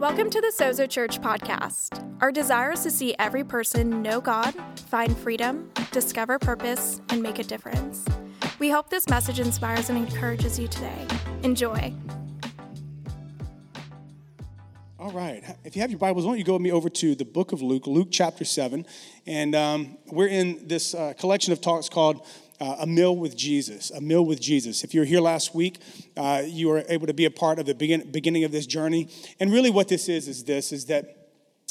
Welcome 0.00 0.30
to 0.30 0.40
the 0.40 0.46
Sozo 0.46 0.88
Church 0.88 1.20
podcast. 1.20 2.02
Our 2.22 2.32
desire 2.32 2.72
is 2.72 2.82
to 2.84 2.90
see 2.90 3.14
every 3.18 3.44
person 3.44 4.00
know 4.00 4.18
God, 4.18 4.54
find 4.88 5.14
freedom, 5.14 5.70
discover 5.92 6.38
purpose, 6.38 7.02
and 7.10 7.22
make 7.22 7.38
a 7.38 7.44
difference. 7.44 8.06
We 8.58 8.70
hope 8.70 8.88
this 8.88 9.10
message 9.10 9.40
inspires 9.40 9.90
and 9.90 9.98
encourages 9.98 10.58
you 10.58 10.68
today. 10.68 11.06
Enjoy. 11.42 11.92
All 14.98 15.10
right. 15.12 15.44
If 15.64 15.76
you 15.76 15.82
have 15.82 15.90
your 15.90 15.98
Bibles, 15.98 16.24
why 16.24 16.30
don't 16.30 16.38
you 16.38 16.44
go 16.44 16.54
with 16.54 16.62
me 16.62 16.72
over 16.72 16.88
to 16.88 17.14
the 17.14 17.26
book 17.26 17.52
of 17.52 17.60
Luke, 17.60 17.86
Luke 17.86 18.08
chapter 18.10 18.46
7. 18.46 18.86
And 19.26 19.54
um, 19.54 19.98
we're 20.06 20.28
in 20.28 20.66
this 20.66 20.94
uh, 20.94 21.12
collection 21.18 21.52
of 21.52 21.60
talks 21.60 21.90
called 21.90 22.26
uh, 22.60 22.76
A 22.80 22.86
Meal 22.86 23.16
with 23.16 23.36
Jesus. 23.36 23.90
A 23.90 24.00
Meal 24.00 24.24
with 24.24 24.40
Jesus. 24.40 24.84
If 24.84 24.94
you 24.94 25.00
were 25.00 25.06
here 25.06 25.20
last 25.20 25.54
week, 25.54 25.80
uh, 26.16 26.42
you 26.44 26.68
were 26.68 26.84
able 26.88 27.06
to 27.06 27.14
be 27.14 27.24
a 27.24 27.30
part 27.30 27.58
of 27.58 27.66
the 27.66 27.74
begin- 27.74 28.10
beginning 28.10 28.44
of 28.44 28.52
this 28.52 28.66
journey. 28.66 29.08
And 29.38 29.52
really, 29.52 29.70
what 29.70 29.88
this 29.88 30.08
is, 30.08 30.28
is 30.28 30.44
this, 30.44 30.72
is 30.72 30.86
that 30.86 31.16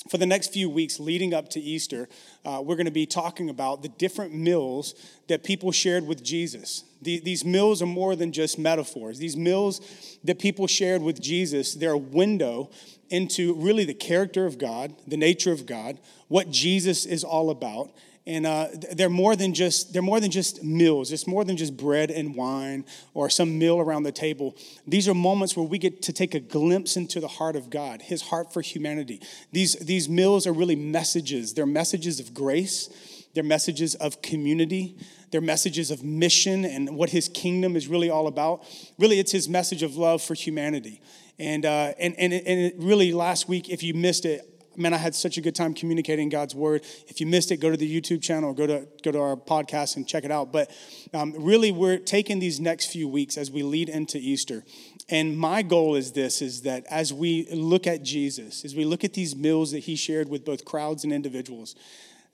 for 0.09 0.17
the 0.17 0.25
next 0.25 0.53
few 0.53 0.69
weeks 0.69 0.99
leading 0.99 1.33
up 1.33 1.49
to 1.49 1.59
Easter, 1.59 2.07
uh, 2.45 2.61
we're 2.63 2.75
going 2.75 2.85
to 2.85 2.91
be 2.91 3.05
talking 3.05 3.49
about 3.49 3.81
the 3.81 3.89
different 3.89 4.33
meals 4.33 4.95
that 5.27 5.43
people 5.43 5.71
shared 5.71 6.05
with 6.05 6.23
Jesus. 6.23 6.85
The, 7.01 7.19
these 7.19 7.43
meals 7.43 7.81
are 7.81 7.87
more 7.87 8.15
than 8.15 8.31
just 8.31 8.57
metaphors. 8.57 9.19
These 9.19 9.35
meals 9.35 9.81
that 10.23 10.39
people 10.39 10.67
shared 10.67 11.01
with 11.01 11.21
Jesus, 11.21 11.73
they're 11.73 11.91
a 11.91 11.97
window 11.97 12.69
into 13.09 13.53
really 13.55 13.85
the 13.85 13.93
character 13.93 14.45
of 14.45 14.57
God, 14.57 14.95
the 15.07 15.17
nature 15.17 15.51
of 15.51 15.65
God, 15.65 15.99
what 16.27 16.49
Jesus 16.51 17.05
is 17.05 17.23
all 17.23 17.49
about, 17.49 17.91
and 18.29 18.45
uh, 18.45 18.67
they're 18.91 19.09
more 19.09 19.35
than 19.35 19.55
just 19.55 19.91
they're 19.91 20.03
more 20.03 20.19
than 20.19 20.29
just 20.29 20.63
meals. 20.63 21.11
It's 21.11 21.25
more 21.25 21.43
than 21.43 21.57
just 21.57 21.75
bread 21.75 22.11
and 22.11 22.35
wine 22.35 22.85
or 23.15 23.27
some 23.27 23.57
meal 23.57 23.79
around 23.79 24.03
the 24.03 24.11
table. 24.11 24.55
These 24.85 25.09
are 25.09 25.15
moments 25.15 25.57
where 25.57 25.65
we 25.65 25.79
get 25.79 26.03
to 26.03 26.13
take 26.13 26.35
a 26.35 26.39
glimpse 26.39 26.95
into 26.95 27.19
the 27.19 27.27
heart 27.27 27.55
of 27.55 27.71
god 27.71 28.03
his 28.03 28.21
heart 28.21 28.53
for 28.53 28.61
humanity. 28.61 29.19
These 29.51 29.77
these 29.77 30.07
meals 30.07 30.45
are 30.45 30.53
really 30.53 30.75
messages. 30.75 31.55
They're 31.55 31.65
messages 31.65 32.19
of 32.19 32.35
grace. 32.35 33.25
They're 33.33 33.43
messages 33.43 33.95
of 33.95 34.21
community. 34.21 34.95
They're 35.31 35.41
messages 35.41 35.89
of 35.89 36.03
mission 36.03 36.65
and 36.65 36.95
what 36.95 37.09
his 37.09 37.29
kingdom 37.29 37.75
is 37.75 37.87
really 37.87 38.11
all 38.11 38.27
about. 38.27 38.63
Really 38.99 39.19
it's 39.19 39.31
his 39.31 39.49
message 39.49 39.81
of 39.81 39.97
love 39.97 40.21
for 40.21 40.35
humanity. 40.35 41.01
And, 41.39 41.65
uh, 41.65 41.93
and, 41.97 42.15
and, 42.19 42.33
and 42.33 42.83
really 42.83 43.13
last 43.13 43.47
week 43.47 43.69
if 43.69 43.81
you 43.81 43.93
missed 43.93 44.25
it 44.25 44.58
man, 44.75 44.93
I 44.93 44.97
had 44.97 45.15
such 45.15 45.37
a 45.37 45.41
good 45.41 45.55
time 45.55 45.73
communicating 45.73 46.29
God's 46.29 46.55
word. 46.55 46.83
If 47.07 47.19
you 47.19 47.27
missed 47.27 47.51
it, 47.51 47.57
go 47.57 47.69
to 47.69 47.77
the 47.77 48.01
YouTube 48.01 48.21
channel 48.21 48.53
go 48.53 48.67
to, 48.67 48.87
go 49.03 49.11
to 49.11 49.19
our 49.19 49.35
podcast 49.35 49.95
and 49.95 50.07
check 50.07 50.23
it 50.23 50.31
out. 50.31 50.51
But 50.51 50.71
um, 51.13 51.33
really, 51.37 51.71
we're 51.71 51.97
taking 51.97 52.39
these 52.39 52.59
next 52.59 52.91
few 52.91 53.07
weeks 53.07 53.37
as 53.37 53.51
we 53.51 53.63
lead 53.63 53.89
into 53.89 54.17
Easter. 54.17 54.63
And 55.09 55.37
my 55.37 55.61
goal 55.61 55.95
is 55.95 56.11
this, 56.11 56.41
is 56.41 56.61
that 56.61 56.85
as 56.89 57.13
we 57.13 57.47
look 57.51 57.87
at 57.87 58.03
Jesus, 58.03 58.63
as 58.63 58.75
we 58.75 58.85
look 58.85 59.03
at 59.03 59.13
these 59.13 59.35
meals 59.35 59.71
that 59.71 59.79
he 59.79 59.95
shared 59.95 60.29
with 60.29 60.45
both 60.45 60.65
crowds 60.65 61.03
and 61.03 61.11
individuals, 61.11 61.75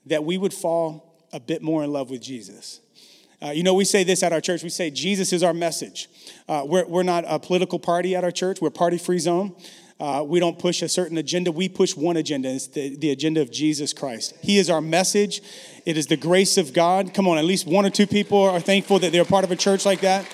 that 0.04 0.24
we 0.24 0.38
would 0.38 0.52
fall 0.52 1.26
a 1.32 1.40
bit 1.40 1.62
more 1.62 1.82
in 1.84 1.92
love 1.92 2.10
with 2.10 2.22
Jesus. 2.22 2.80
Uh, 3.42 3.50
you 3.50 3.62
know, 3.62 3.74
we 3.74 3.84
say 3.84 4.02
this 4.02 4.22
at 4.22 4.32
our 4.32 4.40
church. 4.40 4.62
We 4.62 4.70
say 4.70 4.90
Jesus 4.90 5.32
is 5.32 5.42
our 5.42 5.52
message. 5.52 6.08
Uh, 6.48 6.62
we're, 6.66 6.86
we're 6.86 7.02
not 7.02 7.24
a 7.26 7.38
political 7.38 7.78
party 7.78 8.14
at 8.14 8.24
our 8.24 8.30
church. 8.30 8.60
We're 8.60 8.70
party 8.70 8.98
free 8.98 9.18
zone. 9.18 9.54
Uh, 9.98 10.22
we 10.26 10.38
don't 10.38 10.58
push 10.58 10.82
a 10.82 10.88
certain 10.88 11.16
agenda. 11.16 11.50
We 11.50 11.70
push 11.70 11.96
one 11.96 12.18
agenda. 12.18 12.50
It's 12.50 12.66
the, 12.66 12.96
the 12.96 13.10
agenda 13.10 13.40
of 13.40 13.50
Jesus 13.50 13.94
Christ. 13.94 14.34
He 14.42 14.58
is 14.58 14.68
our 14.68 14.82
message. 14.82 15.40
It 15.86 15.96
is 15.96 16.06
the 16.06 16.18
grace 16.18 16.58
of 16.58 16.74
God. 16.74 17.14
Come 17.14 17.26
on, 17.26 17.38
at 17.38 17.44
least 17.44 17.66
one 17.66 17.86
or 17.86 17.90
two 17.90 18.06
people 18.06 18.42
are 18.42 18.60
thankful 18.60 18.98
that 18.98 19.12
they're 19.12 19.24
part 19.24 19.44
of 19.44 19.50
a 19.50 19.56
church 19.56 19.86
like 19.86 20.00
that. 20.02 20.28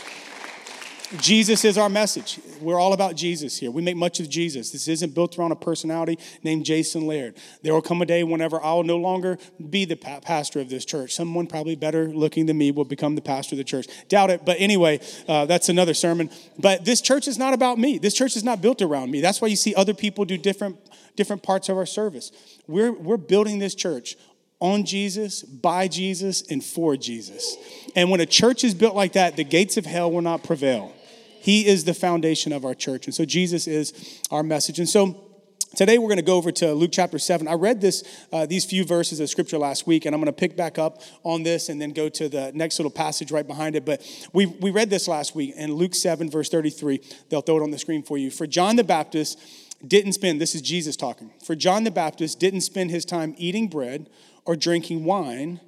Jesus 1.18 1.64
is 1.64 1.76
our 1.76 1.88
message. 1.88 2.40
We're 2.60 2.78
all 2.78 2.92
about 2.92 3.16
Jesus 3.16 3.58
here. 3.58 3.70
We 3.70 3.82
make 3.82 3.96
much 3.96 4.18
of 4.18 4.28
Jesus. 4.30 4.70
This 4.70 4.88
isn't 4.88 5.14
built 5.14 5.38
around 5.38 5.52
a 5.52 5.56
personality 5.56 6.18
named 6.42 6.64
Jason 6.64 7.06
Laird. 7.06 7.36
There 7.62 7.74
will 7.74 7.82
come 7.82 8.00
a 8.00 8.06
day 8.06 8.24
whenever 8.24 8.62
I'll 8.62 8.82
no 8.82 8.96
longer 8.96 9.38
be 9.70 9.84
the 9.84 9.96
pastor 9.96 10.60
of 10.60 10.70
this 10.70 10.84
church. 10.84 11.14
Someone 11.14 11.46
probably 11.46 11.76
better 11.76 12.08
looking 12.08 12.46
than 12.46 12.56
me 12.56 12.70
will 12.70 12.84
become 12.84 13.14
the 13.14 13.20
pastor 13.20 13.54
of 13.54 13.58
the 13.58 13.64
church. 13.64 13.86
Doubt 14.08 14.30
it. 14.30 14.44
But 14.44 14.56
anyway, 14.58 15.00
uh, 15.28 15.44
that's 15.44 15.68
another 15.68 15.92
sermon. 15.92 16.30
But 16.58 16.84
this 16.84 17.00
church 17.02 17.28
is 17.28 17.36
not 17.36 17.52
about 17.52 17.78
me. 17.78 17.98
This 17.98 18.14
church 18.14 18.36
is 18.36 18.44
not 18.44 18.62
built 18.62 18.80
around 18.80 19.10
me. 19.10 19.20
That's 19.20 19.40
why 19.40 19.48
you 19.48 19.56
see 19.56 19.74
other 19.74 19.94
people 19.94 20.24
do 20.24 20.38
different, 20.38 20.78
different 21.14 21.42
parts 21.42 21.68
of 21.68 21.76
our 21.76 21.86
service. 21.86 22.32
We're, 22.66 22.92
we're 22.92 23.18
building 23.18 23.58
this 23.58 23.74
church 23.74 24.16
on 24.60 24.84
Jesus, 24.84 25.42
by 25.42 25.88
Jesus, 25.88 26.42
and 26.42 26.64
for 26.64 26.96
Jesus. 26.96 27.56
And 27.96 28.10
when 28.10 28.20
a 28.20 28.26
church 28.26 28.64
is 28.64 28.74
built 28.74 28.94
like 28.94 29.14
that, 29.14 29.36
the 29.36 29.44
gates 29.44 29.76
of 29.76 29.84
hell 29.84 30.10
will 30.10 30.22
not 30.22 30.44
prevail. 30.44 30.94
He 31.42 31.66
is 31.66 31.82
the 31.82 31.92
foundation 31.92 32.52
of 32.52 32.64
our 32.64 32.72
church. 32.72 33.06
And 33.06 33.14
so 33.14 33.24
Jesus 33.24 33.66
is 33.66 34.20
our 34.30 34.44
message. 34.44 34.78
And 34.78 34.88
so 34.88 35.28
Today 35.74 35.96
we're 35.96 36.08
going 36.08 36.18
to 36.18 36.22
go 36.22 36.36
over 36.36 36.52
to 36.52 36.74
Luke 36.74 36.90
chapter 36.92 37.18
7. 37.18 37.48
I 37.48 37.54
read 37.54 37.80
this 37.80 38.04
uh, 38.30 38.44
these 38.44 38.62
few 38.66 38.84
verses 38.84 39.20
of 39.20 39.30
scripture 39.30 39.56
last 39.56 39.86
week 39.86 40.04
and 40.04 40.14
I'm 40.14 40.20
going 40.20 40.26
to 40.26 40.38
pick 40.38 40.54
back 40.54 40.78
up 40.78 41.00
on 41.22 41.44
this 41.44 41.70
and 41.70 41.80
then 41.80 41.92
go 41.92 42.10
to 42.10 42.28
the 42.28 42.52
next 42.54 42.78
little 42.78 42.90
passage 42.90 43.32
right 43.32 43.46
behind 43.46 43.74
it. 43.74 43.86
But 43.86 44.02
we 44.34 44.44
we 44.44 44.70
read 44.70 44.90
this 44.90 45.08
last 45.08 45.34
week 45.34 45.54
in 45.56 45.72
Luke 45.72 45.94
7 45.94 46.28
verse 46.28 46.50
33. 46.50 47.00
They'll 47.30 47.40
throw 47.40 47.56
it 47.56 47.62
on 47.62 47.70
the 47.70 47.78
screen 47.78 48.02
for 48.02 48.18
you. 48.18 48.30
For 48.30 48.46
John 48.46 48.76
the 48.76 48.84
Baptist 48.84 49.40
didn't 49.86 50.12
spend 50.12 50.42
this 50.42 50.54
is 50.54 50.60
Jesus 50.60 50.94
talking. 50.94 51.32
For 51.42 51.54
John 51.54 51.84
the 51.84 51.90
Baptist 51.90 52.38
didn't 52.38 52.60
spend 52.60 52.90
his 52.90 53.06
time 53.06 53.34
eating 53.38 53.68
bread 53.68 54.10
or 54.44 54.56
drinking 54.56 55.06
wine 55.06 55.58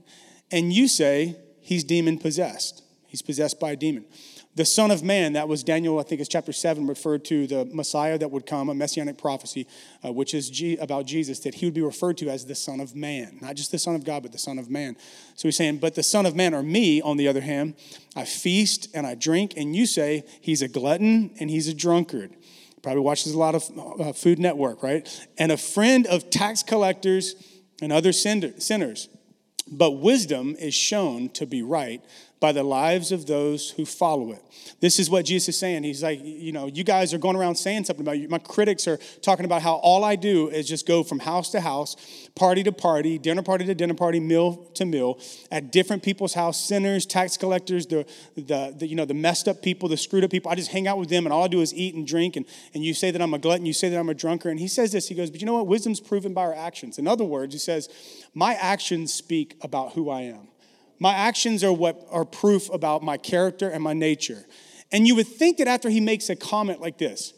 and 0.53 0.71
you 0.71 0.87
say 0.87 1.37
he's 1.63 1.83
demon 1.83 2.19
possessed. 2.19 2.83
He's 3.07 3.23
possessed 3.23 3.59
by 3.59 3.71
a 3.71 3.77
demon 3.77 4.05
the 4.57 4.65
Son 4.65 4.93
of 4.93 5.03
Man, 5.03 5.33
that 5.33 5.49
was 5.49 5.65
Daniel, 5.65 5.99
I 5.99 6.05
think 6.05 6.21
it's 6.21 6.29
chapter 6.29 6.53
7, 6.53 6.87
referred 6.87 7.25
to 7.27 7.47
the 7.47 7.65
Messiah 7.65 8.17
that 8.19 8.31
would 8.31 8.47
come, 8.47 8.69
a 8.69 8.75
messianic 8.75 9.19
prophecy, 9.19 9.67
uh, 10.05 10.13
which 10.13 10.33
is 10.33 10.49
G- 10.49 10.77
about 10.77 11.07
Jesus, 11.07 11.41
that 11.41 11.57
he 11.57 11.67
would 11.67 11.75
be 11.75 11.83
referred 11.83 12.19
to 12.19 12.29
as 12.29 12.47
the 12.47 12.55
Son 12.55 12.79
of 12.79 12.95
Man. 12.95 13.39
Not 13.41 13.57
just 13.57 13.73
the 13.73 13.79
Son 13.79 13.97
of 13.97 14.05
God, 14.05 14.23
but 14.23 14.31
the 14.31 14.39
Son 14.39 14.59
of 14.61 14.71
Man. 14.71 14.97
So 15.35 15.49
he's 15.49 15.57
saying, 15.57 15.79
but 15.79 15.97
the 15.97 16.05
Son 16.05 16.25
of 16.25 16.37
Man, 16.37 16.55
or 16.55 16.63
me, 16.63 17.03
on 17.03 17.17
the 17.17 17.27
other 17.27 17.41
hand, 17.41 17.75
I 18.15 18.25
feast 18.25 18.89
and 18.95 19.07
I 19.07 19.17
drink, 19.17 19.55
and 19.57 19.75
you 19.75 19.87
say 19.87 20.25
he's 20.41 20.63
a 20.63 20.69
glutton 20.69 21.35
and 21.41 21.51
he's 21.51 21.67
a 21.67 21.75
drunkard. 21.75 22.37
Probably 22.81 23.01
watches 23.01 23.33
a 23.33 23.39
lot 23.39 23.57
of 23.57 23.65
uh, 24.01 24.13
Food 24.13 24.39
Network, 24.39 24.83
right? 24.83 25.09
And 25.37 25.51
a 25.51 25.57
friend 25.57 26.07
of 26.07 26.31
tax 26.31 26.63
collectors 26.63 27.35
and 27.83 27.93
other 27.93 28.13
sinners. 28.13 29.09
But 29.67 29.93
wisdom 29.93 30.55
is 30.59 30.75
shown 30.75 31.31
to 31.31 31.47
be 31.47 31.63
right 31.63 32.05
by 32.45 32.53
the 32.53 32.63
lives 32.63 33.11
of 33.11 33.25
those 33.25 33.71
who 33.71 33.87
follow 33.87 34.31
it. 34.31 34.45
This 34.79 34.99
is 34.99 35.09
what 35.09 35.25
Jesus 35.25 35.49
is 35.49 35.59
saying. 35.59 35.83
He's 35.83 36.03
like, 36.03 36.21
you 36.23 36.53
know, 36.53 36.67
you 36.67 36.85
guys 36.85 37.15
are 37.15 37.19
going 37.19 37.37
around 37.37 37.55
saying 37.55 37.85
something 37.85 38.05
about 38.05 38.19
you. 38.19 38.29
My 38.29 38.37
critics 38.37 38.87
are 38.87 38.99
talking 39.23 39.47
about 39.47 39.63
how 39.63 39.77
all 39.77 40.05
I 40.05 40.15
do 40.15 40.51
is 40.51 40.69
just 40.69 40.87
go 40.87 41.03
from 41.03 41.21
house 41.21 41.49
to 41.53 41.63
house, 41.63 41.97
party 42.35 42.63
to 42.65 42.71
party, 42.71 43.17
dinner 43.17 43.41
party 43.41 43.65
to 43.65 43.75
dinner 43.75 43.95
party, 43.95 44.21
meal 44.21 44.57
to 44.75 44.85
meal, 44.85 45.19
at 45.51 45.73
different 45.73 46.03
people's 46.03 46.35
house, 46.35 46.63
sinners, 46.63 47.07
tax 47.07 47.39
collectors, 47.39 47.87
the, 47.87 48.05
the, 48.37 48.75
the, 48.77 48.87
you 48.87 48.95
know, 48.95 49.07
the 49.07 49.15
messed 49.15 49.49
up 49.49 49.63
people, 49.63 49.89
the 49.89 49.97
screwed 49.97 50.23
up 50.23 50.31
people. 50.31 50.51
I 50.51 50.55
just 50.55 50.71
hang 50.71 50.87
out 50.87 50.99
with 50.99 51.09
them 51.09 51.25
and 51.25 51.33
all 51.33 51.45
I 51.45 51.49
do 51.49 51.63
is 51.63 51.73
eat 51.73 51.95
and 51.95 52.07
drink. 52.07 52.37
And, 52.37 52.45
and 52.75 52.85
you 52.85 52.93
say 52.93 53.11
that 53.11 53.23
I'm 53.23 53.33
a 53.33 53.39
glutton, 53.39 53.65
you 53.65 53.73
say 53.73 53.89
that 53.89 53.99
I'm 53.99 54.11
a 54.11 54.15
drunkard. 54.15 54.51
And 54.51 54.61
he 54.61 54.69
says 54.69 54.93
this, 54.93 55.09
he 55.09 55.15
goes, 55.15 55.31
but 55.31 55.41
you 55.41 55.47
know 55.47 55.55
what? 55.55 55.67
Wisdom's 55.67 55.99
proven 55.99 56.35
by 56.35 56.43
our 56.43 56.55
actions. 56.55 56.99
In 56.99 57.09
other 57.09 57.25
words, 57.25 57.55
he 57.55 57.59
says, 57.59 57.89
my 58.35 58.53
actions 58.53 59.15
speak 59.15 59.57
about 59.63 59.95
who 59.95 60.11
I 60.11 60.23
am. 60.23 60.49
My 60.99 61.15
actions 61.15 61.65
are 61.65 61.73
what 61.73 62.07
are 62.11 62.25
proof 62.25 62.71
about 62.73 63.03
my 63.03 63.17
character 63.17 63.69
and 63.69 63.83
my 63.83 63.93
nature. 63.93 64.45
And 64.93 65.07
you 65.07 65.15
would 65.17 65.27
think 65.27 65.59
that 65.59 65.69
after 65.69 65.91
he 65.91 66.01
makes 66.01 66.29
a 66.29 66.37
comment 66.37 66.81
like 66.81 66.99
this, 66.99 67.35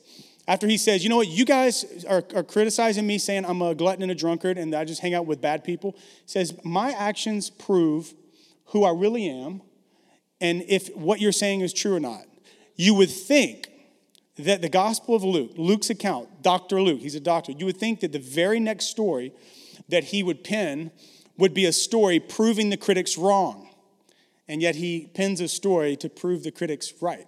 after 0.48 0.68
he 0.68 0.76
says, 0.76 1.02
you 1.02 1.10
know 1.10 1.16
what, 1.16 1.28
you 1.28 1.44
guys 1.44 2.04
are, 2.08 2.22
are, 2.34 2.44
criticizing 2.44 3.06
me 3.06 3.18
saying 3.18 3.44
I'm 3.44 3.62
a 3.62 3.74
glutton 3.74 4.02
and 4.02 4.12
a 4.12 4.14
drunkard 4.14 4.58
and 4.58 4.74
I 4.74 4.84
just 4.84 5.00
hang 5.00 5.14
out 5.14 5.26
with 5.26 5.40
bad 5.40 5.64
people, 5.64 5.96
says, 6.24 6.56
my 6.64 6.92
actions 6.92 7.50
prove 7.50 8.14
who 8.66 8.84
I 8.84 8.92
really 8.92 9.28
am 9.28 9.62
and 10.40 10.62
if 10.68 10.94
what 10.94 11.20
you're 11.20 11.32
saying 11.32 11.62
is 11.62 11.72
true 11.72 11.94
or 11.96 12.00
not. 12.00 12.22
You 12.76 12.94
would 12.94 13.10
think 13.10 13.68
that 14.38 14.60
the 14.60 14.68
Gospel 14.68 15.14
of 15.14 15.24
Luke, 15.24 15.52
Luke's 15.56 15.88
account, 15.90 16.42
Dr. 16.42 16.80
Luke, 16.82 17.00
he's 17.00 17.14
a 17.14 17.20
doctor, 17.20 17.52
you 17.52 17.66
would 17.66 17.78
think 17.78 18.00
that 18.00 18.12
the 18.12 18.18
very 18.18 18.60
next 18.60 18.86
story 18.86 19.32
that 19.88 20.04
he 20.04 20.22
would 20.22 20.44
pen 20.44 20.90
would 21.38 21.54
be 21.54 21.66
a 21.66 21.72
story 21.72 22.20
proving 22.20 22.70
the 22.70 22.76
critics 22.76 23.18
wrong. 23.18 23.68
And 24.48 24.62
yet 24.62 24.76
he 24.76 25.10
pens 25.14 25.40
a 25.40 25.48
story 25.48 25.96
to 25.96 26.08
prove 26.08 26.44
the 26.44 26.52
critics 26.52 26.92
right. 27.00 27.26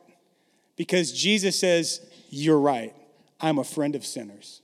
Because 0.77 1.13
Jesus 1.13 1.59
says, 1.59 2.01
You're 2.31 2.61
right. 2.61 2.95
I'm 3.41 3.59
a 3.59 3.65
friend 3.65 3.95
of 3.95 4.07
sinners. 4.07 4.63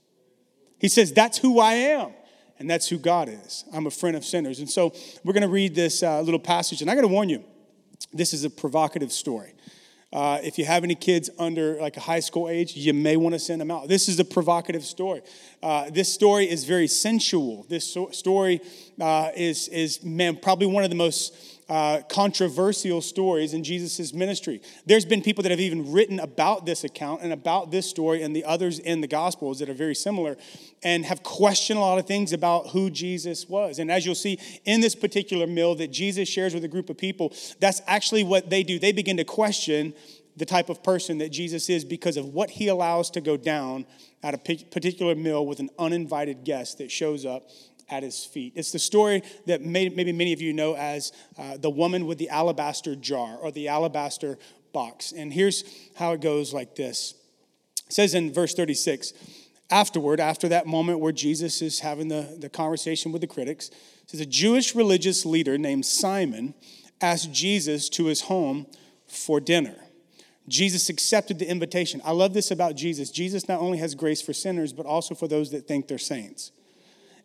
He 0.79 0.87
says, 0.87 1.11
That's 1.11 1.37
who 1.37 1.59
I 1.59 1.73
am. 1.73 2.13
And 2.57 2.69
that's 2.69 2.87
who 2.87 2.97
God 2.97 3.27
is. 3.27 3.65
I'm 3.73 3.85
a 3.85 3.91
friend 3.91 4.15
of 4.15 4.23
sinners. 4.23 4.59
And 4.59 4.69
so 4.69 4.93
we're 5.23 5.33
going 5.33 5.43
to 5.43 5.49
read 5.49 5.75
this 5.75 6.01
uh, 6.01 6.21
little 6.21 6.39
passage. 6.39 6.81
And 6.81 6.89
I 6.89 6.95
got 6.95 7.01
to 7.01 7.07
warn 7.09 7.27
you, 7.27 7.43
this 8.13 8.33
is 8.33 8.45
a 8.45 8.49
provocative 8.49 9.11
story. 9.11 9.54
Uh, 10.15 10.39
if 10.43 10.57
you 10.57 10.63
have 10.63 10.85
any 10.85 10.95
kids 10.95 11.29
under 11.37 11.75
like 11.81 11.97
a 11.97 11.99
high 11.99 12.21
school 12.21 12.47
age, 12.47 12.73
you 12.77 12.93
may 12.93 13.17
want 13.17 13.33
to 13.35 13.39
send 13.39 13.59
them 13.59 13.69
out. 13.69 13.89
This 13.89 14.07
is 14.07 14.17
a 14.17 14.23
provocative 14.23 14.85
story. 14.85 15.21
Uh, 15.61 15.89
this 15.89 16.13
story 16.13 16.49
is 16.49 16.63
very 16.63 16.87
sensual. 16.87 17.65
This 17.67 17.83
so- 17.83 18.11
story 18.11 18.61
uh, 19.01 19.31
is, 19.35 19.67
is, 19.67 20.05
man, 20.05 20.37
probably 20.37 20.67
one 20.67 20.85
of 20.85 20.89
the 20.89 20.95
most 20.95 21.35
uh, 21.67 22.01
controversial 22.09 23.01
stories 23.01 23.53
in 23.53 23.63
Jesus' 23.63 24.13
ministry. 24.13 24.61
There's 24.85 25.05
been 25.05 25.21
people 25.21 25.41
that 25.43 25.49
have 25.49 25.59
even 25.59 25.91
written 25.91 26.19
about 26.19 26.65
this 26.65 26.83
account 26.83 27.21
and 27.23 27.33
about 27.33 27.71
this 27.71 27.89
story 27.89 28.21
and 28.21 28.35
the 28.35 28.45
others 28.45 28.77
in 28.77 29.01
the 29.01 29.07
Gospels 29.07 29.59
that 29.59 29.69
are 29.69 29.73
very 29.73 29.95
similar 29.95 30.37
and 30.83 31.05
have 31.05 31.23
questioned 31.23 31.77
a 31.77 31.81
lot 31.81 31.97
of 31.97 32.05
things 32.05 32.33
about 32.33 32.67
who 32.69 32.89
Jesus 32.91 33.49
was. 33.49 33.79
And 33.79 33.91
as 33.91 34.05
you'll 34.05 34.13
see 34.13 34.37
in 34.65 34.81
this 34.81 34.93
particular 34.93 35.47
meal 35.47 35.73
that 35.75 35.91
Jesus 35.91 36.29
shares 36.29 36.53
with 36.53 36.63
a 36.63 36.67
group 36.67 36.89
of 36.89 36.97
people, 36.97 37.33
that's 37.59 37.81
actually 37.87 38.23
what 38.23 38.49
they 38.49 38.61
do. 38.61 38.77
They 38.77 38.91
begin 38.91 39.17
to 39.17 39.25
question 39.25 39.93
the 40.37 40.45
type 40.45 40.69
of 40.69 40.83
person 40.83 41.17
that 41.19 41.29
Jesus 41.29 41.69
is 41.69 41.85
because 41.85 42.17
of 42.17 42.27
what 42.27 42.49
he 42.49 42.67
allows 42.67 43.09
to 43.11 43.21
go 43.21 43.37
down 43.37 43.85
at 44.21 44.33
a 44.33 44.37
particular 44.37 45.15
meal 45.15 45.45
with 45.45 45.59
an 45.59 45.69
uninvited 45.79 46.43
guest 46.43 46.77
that 46.79 46.91
shows 46.91 47.25
up 47.25 47.49
at 47.89 48.03
his 48.03 48.25
feet. 48.25 48.53
It's 48.55 48.71
the 48.71 48.79
story 48.79 49.21
that 49.45 49.61
may, 49.61 49.89
maybe 49.89 50.11
many 50.11 50.33
of 50.33 50.41
you 50.41 50.53
know 50.53 50.75
as 50.75 51.11
uh, 51.37 51.57
the 51.57 51.69
woman 51.69 52.05
with 52.05 52.17
the 52.17 52.29
alabaster 52.29 52.95
jar 52.95 53.37
or 53.37 53.51
the 53.51 53.67
alabaster 53.67 54.37
box. 54.73 55.11
And 55.11 55.31
here's 55.31 55.63
how 55.95 56.13
it 56.13 56.21
goes 56.21 56.53
like 56.53 56.75
this 56.75 57.15
it 57.87 57.93
says 57.93 58.13
in 58.13 58.33
verse 58.33 58.53
36 58.53 59.13
afterward, 59.71 60.19
after 60.19 60.47
that 60.49 60.67
moment 60.67 60.99
where 60.99 61.11
Jesus 61.11 61.61
is 61.61 61.79
having 61.79 62.07
the, 62.07 62.37
the 62.39 62.49
conversation 62.49 63.11
with 63.11 63.21
the 63.21 63.27
critics, 63.27 63.71
says 64.05 64.19
a 64.19 64.25
Jewish 64.25 64.75
religious 64.75 65.25
leader 65.25 65.57
named 65.57 65.85
Simon 65.85 66.53
asked 67.01 67.31
Jesus 67.31 67.89
to 67.89 68.05
his 68.05 68.21
home 68.21 68.67
for 69.07 69.39
dinner. 69.39 69.75
Jesus 70.47 70.89
accepted 70.89 71.39
the 71.39 71.49
invitation. 71.49 71.99
I 72.05 72.11
love 72.11 72.35
this 72.35 72.51
about 72.51 72.75
Jesus. 72.75 73.09
Jesus 73.09 73.47
not 73.47 73.59
only 73.59 73.79
has 73.79 73.95
grace 73.95 74.21
for 74.21 74.33
sinners, 74.33 74.71
but 74.71 74.85
also 74.85 75.15
for 75.15 75.27
those 75.27 75.49
that 75.51 75.67
think 75.67 75.87
they're 75.87 75.97
saints 75.97 76.51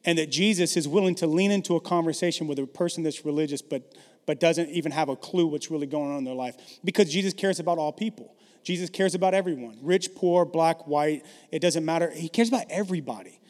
and 0.04 0.18
that 0.18 0.30
Jesus 0.30 0.76
is 0.76 0.88
willing 0.88 1.14
to 1.16 1.26
lean 1.26 1.50
into 1.50 1.76
a 1.76 1.80
conversation 1.80 2.46
with 2.46 2.58
a 2.58 2.66
person 2.66 3.02
that's 3.02 3.24
religious 3.24 3.62
but, 3.62 3.94
but 4.26 4.40
doesn't 4.40 4.70
even 4.70 4.92
have 4.92 5.08
a 5.08 5.16
clue 5.16 5.46
what's 5.46 5.70
really 5.70 5.86
going 5.86 6.10
on 6.10 6.18
in 6.18 6.24
their 6.24 6.34
life 6.34 6.56
because 6.84 7.10
Jesus 7.10 7.34
cares 7.34 7.60
about 7.60 7.78
all 7.78 7.92
people. 7.92 8.34
Jesus 8.62 8.90
cares 8.90 9.14
about 9.14 9.34
everyone 9.34 9.78
rich, 9.82 10.14
poor, 10.14 10.44
black, 10.44 10.86
white, 10.86 11.24
it 11.50 11.60
doesn't 11.60 11.84
matter. 11.84 12.10
He 12.10 12.28
cares 12.28 12.48
about 12.48 12.66
everybody. 12.70 13.40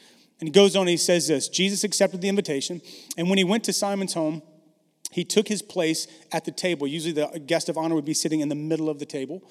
And 0.41 0.49
he 0.49 0.52
goes 0.52 0.75
on 0.75 0.82
and 0.82 0.91
he 0.91 0.97
says 0.97 1.29
this 1.29 1.49
Jesus 1.49 1.85
accepted 1.85 2.20
the 2.20 2.29
invitation, 2.29 2.81
and 3.17 3.29
when 3.29 3.38
he 3.38 3.44
went 3.44 3.64
to 3.64 3.73
Simon's 3.73 4.14
home, 4.14 4.43
he 5.11 5.25
took 5.25 5.49
his 5.49 5.61
place 5.61 6.06
at 6.32 6.44
the 6.44 6.53
table. 6.53 6.87
Usually, 6.87 7.12
the 7.12 7.41
guest 7.41 7.69
of 7.69 7.76
honor 7.76 7.94
would 7.94 8.05
be 8.05 8.14
sitting 8.14 8.41
in 8.41 8.49
the 8.49 8.55
middle 8.55 8.88
of 8.88 8.99
the 8.99 9.06
table. 9.06 9.43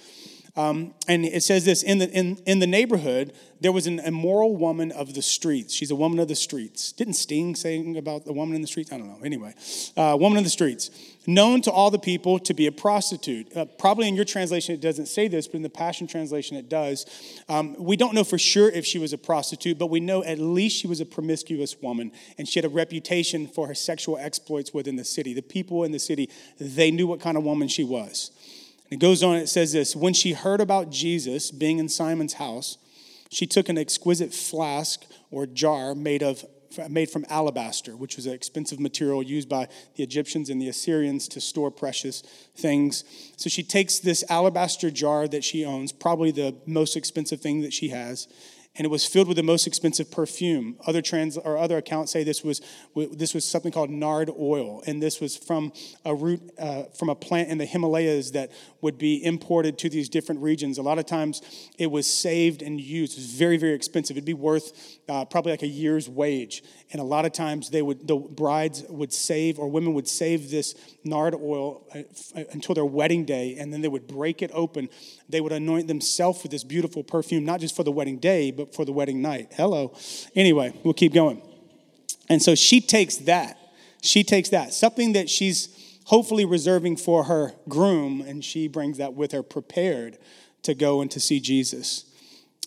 Um, 0.56 0.94
and 1.08 1.26
it 1.26 1.44
says 1.44 1.66
this 1.66 1.84
in 1.84 2.00
the, 2.00 2.10
in, 2.10 2.38
in 2.46 2.60
the 2.60 2.68
neighborhood, 2.68 3.34
there 3.62 3.72
was 3.72 3.88
an 3.88 4.00
immoral 4.00 4.56
woman 4.56 4.92
of 4.92 5.14
the 5.14 5.22
streets. 5.22 5.74
She's 5.74 5.92
a 5.92 5.96
woman 5.96 6.20
of 6.20 6.28
the 6.28 6.36
streets. 6.36 6.92
Didn't 6.92 7.14
Sting 7.14 7.56
saying 7.56 7.98
about 7.98 8.26
the 8.26 8.34
woman 8.34 8.56
in 8.56 8.62
the 8.62 8.68
streets? 8.68 8.92
I 8.92 8.98
don't 8.98 9.08
know. 9.08 9.24
Anyway, 9.24 9.54
uh, 9.98 10.18
woman 10.20 10.38
of 10.38 10.44
the 10.44 10.50
streets, 10.50 10.92
known 11.28 11.62
to 11.62 11.72
all 11.72 11.92
the 11.92 12.00
people 12.00 12.40
to 12.40 12.54
be 12.54 12.68
a 12.68 12.72
prostitute. 12.72 13.56
Uh, 13.56 13.66
probably 13.66 14.08
in 14.08 14.16
your 14.16 14.26
translation 14.26 14.74
it 14.74 14.82
doesn't 14.82 15.08
say 15.08 15.28
this, 15.28 15.48
but 15.48 15.56
in 15.56 15.62
the 15.62 15.70
Passion 15.70 16.08
Translation 16.08 16.58
it 16.58 16.70
does. 16.70 17.06
Um, 17.50 17.76
we 17.78 17.98
don't 17.98 18.16
know 18.16 18.24
for 18.24 18.38
sure 18.38 18.70
if 18.70 18.86
she 18.86 18.98
was 18.98 19.14
a 19.14 19.18
prostitute, 19.18 19.78
but 19.78 19.88
we 19.88 20.00
know 20.00 20.24
at 20.24 20.40
least 20.40 20.78
she 20.78 20.88
was 20.88 21.02
a 21.02 21.06
promiscuous 21.06 21.82
woman, 21.82 22.12
and 22.38 22.48
she 22.48 22.60
had 22.60 22.66
a 22.66 22.70
reputation 22.70 23.48
for 23.48 23.68
her 23.68 23.76
sexual 23.76 24.18
exploits 24.18 24.74
within 24.74 24.96
the 24.96 25.06
city. 25.06 25.34
The 25.34 25.42
people 25.42 25.84
in 25.84 25.92
the 25.92 26.00
city, 26.00 26.30
they 26.60 26.92
knew 26.92 27.08
what 27.08 27.20
kind 27.20 27.38
of 27.38 27.44
woman 27.44 27.68
she 27.68 27.84
was. 27.84 28.32
It 28.90 29.00
goes 29.00 29.22
on, 29.22 29.36
it 29.36 29.48
says 29.48 29.74
this 29.74 29.96
When 29.96 30.14
she 30.14 30.34
heard 30.34 30.62
about 30.62 30.90
Jesus 30.90 31.52
being 31.52 31.80
in 31.80 31.90
Simon's 31.90 32.34
house, 32.34 32.78
she 33.30 33.46
took 33.46 33.70
an 33.70 33.78
exquisite 33.78 34.34
flask 34.34 35.06
or 35.32 35.46
jar 35.46 35.94
made 35.94 36.24
of 36.24 36.46
made 36.88 37.10
from 37.10 37.26
alabaster, 37.30 37.96
which 37.96 38.16
was 38.16 38.26
an 38.26 38.34
expensive 38.34 38.80
material 38.80 39.24
used 39.24 39.50
by 39.50 39.68
the 39.96 40.04
Egyptians 40.04 40.50
and 40.50 40.62
the 40.62 40.70
Assyrians 40.70 41.28
to 41.30 41.42
store 41.42 41.72
precious 41.72 42.22
things. 42.56 43.04
So 43.38 43.50
she 43.50 43.64
takes 43.64 44.00
this 44.00 44.24
alabaster 44.30 44.92
jar 44.92 45.28
that 45.30 45.44
she 45.44 45.66
owns, 45.66 45.92
probably 45.92 46.32
the 46.32 46.56
most 46.68 46.96
expensive 46.96 47.42
thing 47.42 47.62
that 47.62 47.74
she 47.74 47.90
has, 47.90 48.28
and 48.76 48.86
it 48.86 48.90
was 48.90 49.06
filled 49.06 49.28
with 49.28 49.36
the 49.36 49.44
most 49.44 49.68
expensive 49.68 50.12
perfume. 50.12 50.78
Other 50.86 51.02
trans 51.02 51.38
or 51.38 51.58
other 51.58 51.78
accounts 51.78 52.12
say 52.12 52.24
this 52.24 52.44
was 52.44 52.62
this 52.96 53.34
was 53.34 53.44
something 53.46 53.72
called 53.72 53.90
nard 53.90 54.30
oil, 54.40 54.84
and 54.86 55.02
this 55.02 55.20
was 55.20 55.36
from 55.36 55.74
a 56.06 56.14
root 56.14 56.42
uh, 56.58 56.84
from 56.98 57.10
a 57.10 57.16
plant 57.16 57.50
in 57.50 57.58
the 57.58 57.66
Himalayas 57.66 58.32
that 58.32 58.52
would 58.82 58.98
be 58.98 59.24
imported 59.24 59.78
to 59.80 59.90
these 59.90 60.08
different 60.08 60.42
regions. 60.42 60.78
A 60.78 60.82
lot 60.82 61.00
of 61.00 61.06
times, 61.06 61.42
it 61.78 61.88
was 61.88 62.08
saved 62.08 62.62
and 62.62 62.80
used. 62.80 63.14
It 63.14 63.22
was 63.22 63.34
very 63.34 63.58
very 63.58 63.74
expensive. 63.74 64.16
It'd 64.18 64.26
be 64.26 64.34
worth 64.34 65.00
uh, 65.10 65.26
probably 65.26 65.52
like 65.52 65.64
a 65.64 65.68
year's 65.68 66.08
wage, 66.08 66.64
and 66.92 67.02
a 67.02 67.06
lot 67.06 67.26
of 67.26 67.34
times 67.34 67.72
they 67.72 67.82
would 67.82 68.08
the 68.08 68.16
brides 68.16 68.84
would 68.88 69.12
save 69.12 69.60
or 69.60 69.68
women 69.68 69.94
would 69.94 70.08
save 70.08 70.52
this 70.52 70.76
nard 71.04 71.34
oil 71.36 71.86
uh, 71.94 72.44
until 72.52 72.76
their 72.76 72.86
wedding 72.86 73.26
day, 73.26 73.58
and 73.60 73.74
then 73.74 73.82
they 73.82 73.88
would 73.88 74.08
break 74.08 74.42
it 74.42 74.52
open. 74.54 74.90
They 75.30 75.42
would 75.42 75.52
anoint 75.52 75.88
themselves 75.88 76.42
with 76.42 76.52
this 76.52 76.64
beautiful 76.64 77.04
perfume, 77.04 77.46
not 77.46 77.60
just 77.60 77.76
for 77.76 77.84
the 77.84 77.92
wedding 77.92 78.18
day, 78.18 78.50
but 78.52 78.74
for 78.74 78.84
the 78.84 78.92
wedding 78.92 79.22
night. 79.22 79.54
Hello. 79.56 79.96
Anyway, 80.36 80.74
we'll 80.84 80.96
keep 80.96 81.14
going. 81.14 81.42
And 82.28 82.42
so 82.42 82.56
she 82.56 82.82
takes 82.82 83.18
that. 83.18 83.58
She 84.02 84.24
takes 84.24 84.50
that, 84.50 84.74
something 84.74 85.14
that 85.14 85.30
she's 85.30 86.00
hopefully 86.06 86.46
reserving 86.46 86.96
for 86.96 87.26
her 87.26 87.54
groom, 87.68 88.22
and 88.22 88.44
she 88.44 88.68
brings 88.68 88.98
that 88.98 89.14
with 89.14 89.32
her 89.32 89.44
prepared 89.44 90.18
to 90.64 90.74
go 90.74 91.02
and 91.02 91.12
to 91.12 91.20
see 91.20 91.40
Jesus. 91.40 92.06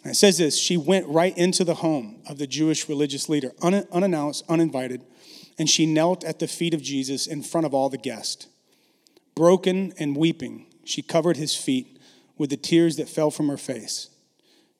And 0.04 0.12
it 0.12 0.16
says 0.16 0.38
this 0.38 0.58
she 0.58 0.76
went 0.76 1.08
right 1.08 1.36
into 1.36 1.64
the 1.64 1.76
home 1.76 2.22
of 2.28 2.38
the 2.38 2.46
Jewish 2.46 2.88
religious 2.88 3.28
leader, 3.28 3.52
unannounced, 3.62 4.44
uninvited, 4.48 5.04
and 5.58 5.68
she 5.68 5.86
knelt 5.86 6.22
at 6.22 6.38
the 6.38 6.48
feet 6.48 6.74
of 6.74 6.82
Jesus 6.82 7.26
in 7.26 7.42
front 7.42 7.66
of 7.66 7.74
all 7.74 7.88
the 7.88 7.98
guests. 7.98 8.46
Broken 9.34 9.92
and 9.98 10.16
weeping, 10.16 10.66
she 10.84 11.02
covered 11.02 11.36
his 11.36 11.56
feet 11.56 11.91
with 12.42 12.50
the 12.50 12.56
tears 12.56 12.96
that 12.96 13.08
fell 13.08 13.30
from 13.30 13.46
her 13.46 13.56
face. 13.56 14.10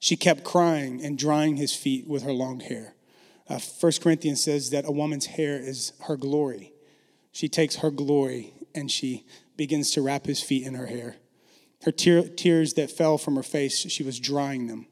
She 0.00 0.17
kept 0.17 0.43
crying 0.43 1.00
and 1.00 1.17
drying 1.17 1.59
his 1.59 1.73
feet 1.73 2.09
with 2.09 2.25
her 2.25 2.32
long 2.32 2.59
hair. 2.59 2.97
Uh, 3.49 3.61
1 3.79 3.93
Corinthians 4.03 4.43
says 4.43 4.70
that 4.70 4.85
a 4.85 4.91
woman's 4.91 5.26
hair 5.26 5.61
is 5.61 5.93
her 6.06 6.17
glory. 6.17 6.73
She 7.31 7.49
takes 7.49 7.76
her 7.76 7.93
glory 7.93 8.53
and 8.75 8.91
she 8.91 9.25
begins 9.56 9.93
to 9.93 10.03
wrap 10.03 10.26
his 10.26 10.43
feet 10.43 10.67
in 10.67 10.75
her 10.75 10.87
hair. 10.87 11.19
Her 11.85 11.93
tear, 11.93 12.25
tears 12.25 12.75
that 12.75 12.91
fell 12.91 13.17
from 13.17 13.37
her 13.37 13.44
face, 13.44 13.79
she 13.79 14.03
was 14.03 14.19
drying 14.19 14.67
them. 14.67 14.88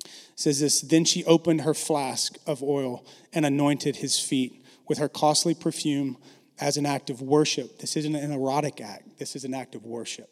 It 0.00 0.10
says 0.34 0.58
this 0.58 0.80
Then 0.80 1.04
she 1.04 1.24
opened 1.26 1.60
her 1.60 1.74
flask 1.74 2.36
of 2.44 2.60
oil 2.60 3.06
and 3.32 3.46
anointed 3.46 3.98
his 3.98 4.18
feet 4.18 4.64
with 4.88 4.98
her 4.98 5.08
costly 5.08 5.54
perfume 5.54 6.16
as 6.58 6.76
an 6.76 6.86
act 6.86 7.08
of 7.08 7.22
worship. 7.22 7.78
This 7.78 7.96
isn't 7.96 8.16
an 8.16 8.32
erotic 8.32 8.80
act, 8.80 9.20
this 9.20 9.36
is 9.36 9.44
an 9.44 9.54
act 9.54 9.76
of 9.76 9.86
worship. 9.86 10.28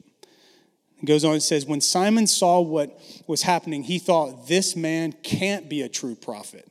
It 1.02 1.06
goes 1.06 1.24
on 1.24 1.32
and 1.32 1.42
says, 1.42 1.66
When 1.66 1.80
Simon 1.80 2.26
saw 2.26 2.60
what 2.60 2.98
was 3.26 3.42
happening, 3.42 3.82
he 3.82 3.98
thought, 3.98 4.46
This 4.46 4.76
man 4.76 5.12
can't 5.22 5.68
be 5.68 5.82
a 5.82 5.88
true 5.88 6.14
prophet. 6.14 6.68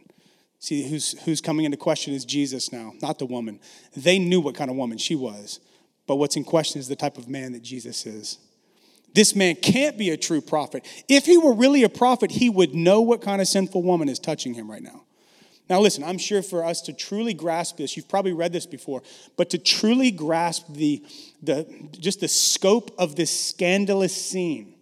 See, 0.59 0.87
who's, 0.87 1.19
who's 1.23 1.41
coming 1.41 1.65
into 1.65 1.77
question 1.77 2.13
is 2.13 2.23
Jesus 2.23 2.71
now, 2.71 2.93
not 3.01 3.19
the 3.19 3.25
woman. 3.25 3.59
They 3.95 4.19
knew 4.19 4.39
what 4.39 4.55
kind 4.55 4.69
of 4.69 4.77
woman 4.77 4.99
she 4.99 5.15
was, 5.15 5.59
but 6.07 6.17
what's 6.17 6.35
in 6.35 6.43
question 6.43 6.79
is 6.79 6.87
the 6.87 6.95
type 6.95 7.17
of 7.17 7.27
man 7.27 7.53
that 7.53 7.63
Jesus 7.63 8.05
is. 8.05 8.37
This 9.13 9.35
man 9.35 9.55
can't 9.55 9.97
be 9.97 10.11
a 10.11 10.17
true 10.17 10.39
prophet. 10.39 10.85
If 11.09 11.25
he 11.25 11.37
were 11.37 11.53
really 11.53 11.83
a 11.83 11.89
prophet, 11.89 12.31
he 12.31 12.49
would 12.49 12.73
know 12.73 13.01
what 13.01 13.21
kind 13.21 13.41
of 13.41 13.47
sinful 13.47 13.81
woman 13.81 14.07
is 14.07 14.19
touching 14.19 14.53
him 14.53 14.69
right 14.69 14.83
now. 14.83 15.03
Now, 15.71 15.79
listen, 15.79 16.03
I'm 16.03 16.17
sure 16.17 16.41
for 16.41 16.65
us 16.65 16.81
to 16.81 16.91
truly 16.91 17.33
grasp 17.33 17.77
this, 17.77 17.95
you've 17.95 18.09
probably 18.09 18.33
read 18.33 18.51
this 18.51 18.65
before, 18.65 19.03
but 19.37 19.49
to 19.51 19.57
truly 19.57 20.11
grasp 20.11 20.65
the, 20.67 21.01
the 21.41 21.65
just 21.97 22.19
the 22.19 22.27
scope 22.27 22.93
of 22.97 23.15
this 23.15 23.31
scandalous 23.31 24.13
scene, 24.13 24.75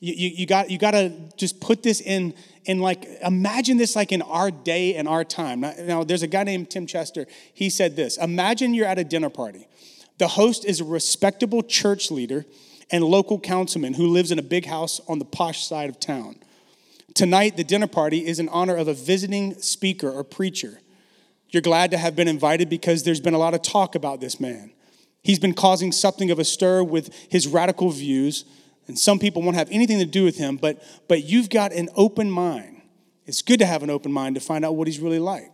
you, 0.00 0.14
you, 0.14 0.28
you 0.30 0.46
got 0.46 0.70
you 0.70 0.78
got 0.78 0.92
to 0.92 1.12
just 1.36 1.60
put 1.60 1.82
this 1.82 2.00
in 2.00 2.32
in 2.64 2.78
like 2.78 3.06
imagine 3.22 3.76
this 3.76 3.94
like 3.94 4.12
in 4.12 4.22
our 4.22 4.50
day 4.50 4.94
and 4.94 5.06
our 5.06 5.24
time. 5.24 5.60
Now, 5.60 5.74
now, 5.80 6.04
there's 6.04 6.22
a 6.22 6.26
guy 6.26 6.44
named 6.44 6.70
Tim 6.70 6.86
Chester. 6.86 7.26
He 7.52 7.68
said 7.68 7.94
this: 7.94 8.16
Imagine 8.16 8.72
you're 8.72 8.86
at 8.86 8.98
a 8.98 9.04
dinner 9.04 9.28
party. 9.28 9.68
The 10.16 10.28
host 10.28 10.64
is 10.64 10.80
a 10.80 10.84
respectable 10.84 11.62
church 11.62 12.10
leader 12.10 12.46
and 12.90 13.04
local 13.04 13.38
councilman 13.38 13.92
who 13.92 14.06
lives 14.06 14.30
in 14.30 14.38
a 14.38 14.42
big 14.42 14.64
house 14.64 15.02
on 15.06 15.18
the 15.18 15.26
posh 15.26 15.66
side 15.66 15.90
of 15.90 16.00
town. 16.00 16.36
Tonight, 17.14 17.56
the 17.56 17.62
dinner 17.62 17.86
party 17.86 18.26
is 18.26 18.40
in 18.40 18.48
honor 18.48 18.76
of 18.76 18.88
a 18.88 18.94
visiting 18.94 19.54
speaker 19.60 20.10
or 20.10 20.24
preacher. 20.24 20.80
You're 21.48 21.62
glad 21.62 21.92
to 21.92 21.96
have 21.96 22.16
been 22.16 22.26
invited 22.26 22.68
because 22.68 23.04
there's 23.04 23.20
been 23.20 23.34
a 23.34 23.38
lot 23.38 23.54
of 23.54 23.62
talk 23.62 23.94
about 23.94 24.20
this 24.20 24.40
man. 24.40 24.72
He's 25.22 25.38
been 25.38 25.54
causing 25.54 25.92
something 25.92 26.32
of 26.32 26.40
a 26.40 26.44
stir 26.44 26.82
with 26.82 27.14
his 27.30 27.46
radical 27.46 27.90
views, 27.90 28.44
and 28.88 28.98
some 28.98 29.20
people 29.20 29.42
won't 29.42 29.56
have 29.56 29.70
anything 29.70 29.98
to 30.00 30.04
do 30.04 30.24
with 30.24 30.36
him, 30.36 30.56
but, 30.56 30.82
but 31.08 31.22
you've 31.22 31.50
got 31.50 31.72
an 31.72 31.88
open 31.94 32.28
mind. 32.28 32.82
It's 33.26 33.42
good 33.42 33.60
to 33.60 33.66
have 33.66 33.84
an 33.84 33.90
open 33.90 34.12
mind 34.12 34.34
to 34.34 34.40
find 34.40 34.64
out 34.64 34.74
what 34.74 34.88
he's 34.88 34.98
really 34.98 35.20
like. 35.20 35.52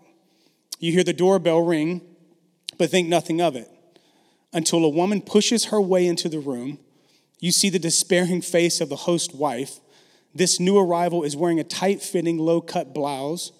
You 0.79 0.93
hear 0.93 1.05
the 1.05 1.13
doorbell 1.13 1.61
ring, 1.61 2.01
but 2.79 2.89
think 2.89 3.07
nothing 3.07 3.43
of 3.43 3.55
it. 3.55 3.71
Until 4.53 4.83
a 4.83 4.89
woman 4.89 5.21
pushes 5.21 5.67
her 5.67 5.81
way 5.81 6.07
into 6.07 6.31
the 6.31 6.41
room, 6.41 6.79
you 7.39 7.53
see 7.53 7.69
the 7.69 7.79
despairing 7.79 8.41
face 8.41 8.81
of 8.81 8.89
the 8.89 8.97
host 8.97 9.35
wife 9.35 9.79
this 10.35 10.61
new 10.61 10.79
arrival 10.79 11.23
is 11.23 11.37
wearing 11.37 11.61
a 11.61 11.65
tight 11.65 12.03
fitting, 12.03 12.39
low 12.39 12.61
cut 12.61 12.95
blouse, 12.95 13.53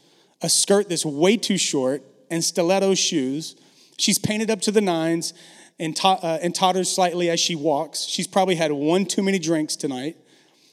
a 0.43 0.49
skirt 0.49 0.89
that's 0.89 1.05
way 1.05 1.37
too 1.37 1.59
short, 1.59 2.03
and 2.31 2.43
stiletto 2.45 2.95
shoes. 2.95 3.57
She's 3.99 4.19
painted 4.19 4.51
up 4.51 4.61
to 4.63 4.71
the 4.71 4.81
nines, 4.81 5.35
and, 5.81 5.99
uh, 6.05 6.39
and 6.43 6.55
totters 6.55 6.91
slightly 6.91 7.31
as 7.31 7.41
she 7.41 7.57
walks. 7.57 8.03
She's 8.03 8.27
probably 8.27 8.55
had 8.55 8.71
one 8.71 9.07
too 9.07 9.23
many 9.23 9.39
drinks 9.39 9.77
tonight. 9.77 10.17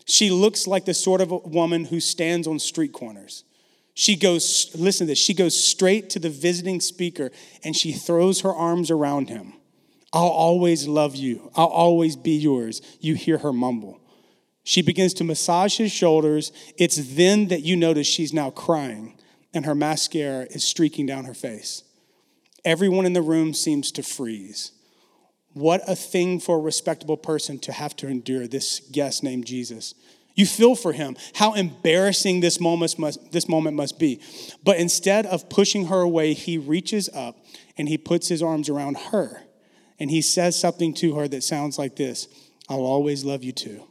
She 0.06 0.30
looks 0.30 0.68
like 0.68 0.86
the 0.86 0.94
sort 0.94 1.22
of 1.22 1.32
woman 1.32 1.86
who 1.86 2.00
stands 2.02 2.46
on 2.46 2.60
street 2.60 2.92
corners. 2.92 3.46
She 3.94 4.16
goes, 4.16 4.70
listen 4.76 5.08
to 5.08 5.12
this, 5.12 5.18
she 5.18 5.34
goes 5.34 5.62
straight 5.62 6.10
to 6.12 6.20
the 6.20 6.30
visiting 6.30 6.82
speaker 6.82 7.32
and 7.64 7.76
she 7.76 7.94
throws 7.94 8.42
her 8.42 8.54
arms 8.54 8.92
around 8.92 9.30
him. 9.30 9.54
I'll 10.14 10.28
always 10.28 10.88
love 10.88 11.16
you. 11.16 11.52
I'll 11.56 11.66
always 11.66 12.16
be 12.16 12.36
yours. 12.36 12.82
You 13.00 13.16
hear 13.16 13.40
her 13.40 13.52
mumble. 13.52 14.00
She 14.68 14.82
begins 14.82 15.14
to 15.14 15.24
massage 15.24 15.78
his 15.78 15.94
shoulders. 15.94 16.52
It's 16.78 17.16
then 17.16 17.48
that 17.48 17.62
you 17.62 17.78
notice 17.78 18.06
she's 18.06 18.34
now 18.34 18.50
crying 18.50 19.18
and 19.54 19.66
her 19.66 19.74
mascara 19.74 20.46
is 20.50 20.62
streaking 20.62 21.06
down 21.06 21.24
her 21.24 21.34
face. 21.34 21.84
Everyone 22.66 23.06
in 23.06 23.14
the 23.14 23.22
room 23.22 23.54
seems 23.54 23.94
to 23.94 24.04
freeze. 24.04 24.74
What 25.54 25.90
a 25.90 25.96
thing 25.96 26.42
for 26.42 26.58
a 26.58 26.62
respectable 26.62 27.16
person 27.16 27.60
to 27.60 27.72
have 27.72 27.96
to 27.96 28.10
endure, 28.10 28.46
this 28.46 28.82
guest 28.92 29.24
named 29.24 29.46
Jesus. 29.46 29.96
You 30.36 30.46
feel 30.46 30.76
for 30.76 30.92
him, 30.92 31.16
how 31.36 31.54
embarrassing 31.54 32.42
this 32.42 32.60
moment, 32.60 33.00
must, 33.00 33.32
this 33.32 33.48
moment 33.48 33.78
must 33.78 33.98
be. 33.98 34.20
But 34.66 34.80
instead 34.80 35.26
of 35.28 35.50
pushing 35.50 35.86
her 35.86 36.02
away, 36.02 36.34
he 36.34 36.58
reaches 36.58 37.10
up 37.14 37.38
and 37.78 37.88
he 37.88 37.98
puts 37.98 38.28
his 38.28 38.44
arms 38.44 38.68
around 38.68 38.98
her 38.98 39.44
and 39.98 40.12
he 40.12 40.22
says 40.22 40.60
something 40.60 40.94
to 40.96 41.16
her 41.16 41.30
that 41.30 41.46
sounds 41.46 41.80
like 41.80 41.96
this 41.96 42.28
I'll 42.68 42.84
always 42.84 43.24
love 43.24 43.46
you 43.46 43.54
too. 43.54 43.88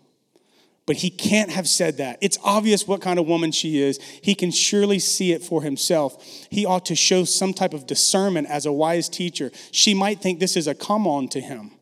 But 0.87 0.97
he 0.97 1.11
can't 1.11 1.50
have 1.50 1.69
said 1.69 1.97
that. 1.97 2.19
It's 2.21 2.38
obvious 2.45 2.87
what 2.87 3.00
kind 3.00 3.19
of 3.19 3.26
woman 3.26 3.50
she 3.50 3.83
is. 3.83 3.99
He 4.23 4.37
can 4.37 4.52
surely 4.52 5.00
see 5.00 5.33
it 5.33 5.43
for 5.43 5.62
himself. 5.62 6.25
He 6.49 6.64
ought 6.64 6.87
to 6.87 6.95
show 6.95 7.25
some 7.25 7.52
type 7.52 7.75
of 7.75 7.87
discernment 7.87 8.49
as 8.49 8.66
a 8.66 8.73
wise 8.73 9.09
teacher. 9.09 9.50
She 9.73 9.95
might 9.95 10.21
think 10.21 10.38
this 10.38 10.57
is 10.57 10.69
a 10.69 10.75
come 10.75 11.09
on 11.09 11.28
to 11.31 11.40
him, 11.40 11.73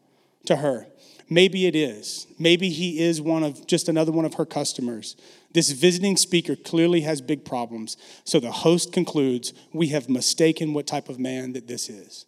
to 0.46 0.56
her. 0.56 0.86
Maybe 1.28 1.66
it 1.66 1.76
is. 1.76 2.26
Maybe 2.38 2.70
he 2.70 3.00
is 3.00 3.20
one 3.20 3.42
of 3.42 3.66
just 3.66 3.88
another 3.88 4.12
one 4.12 4.24
of 4.24 4.34
her 4.34 4.46
customers. 4.46 5.16
This 5.52 5.70
visiting 5.70 6.16
speaker 6.16 6.56
clearly 6.56 7.02
has 7.02 7.20
big 7.20 7.44
problems. 7.44 7.96
So 8.24 8.40
the 8.40 8.52
host 8.52 8.92
concludes, 8.92 9.52
We 9.72 9.88
have 9.88 10.08
mistaken 10.08 10.74
what 10.74 10.86
type 10.86 11.08
of 11.08 11.18
man 11.18 11.52
that 11.52 11.68
this 11.68 11.88
is. 11.88 12.26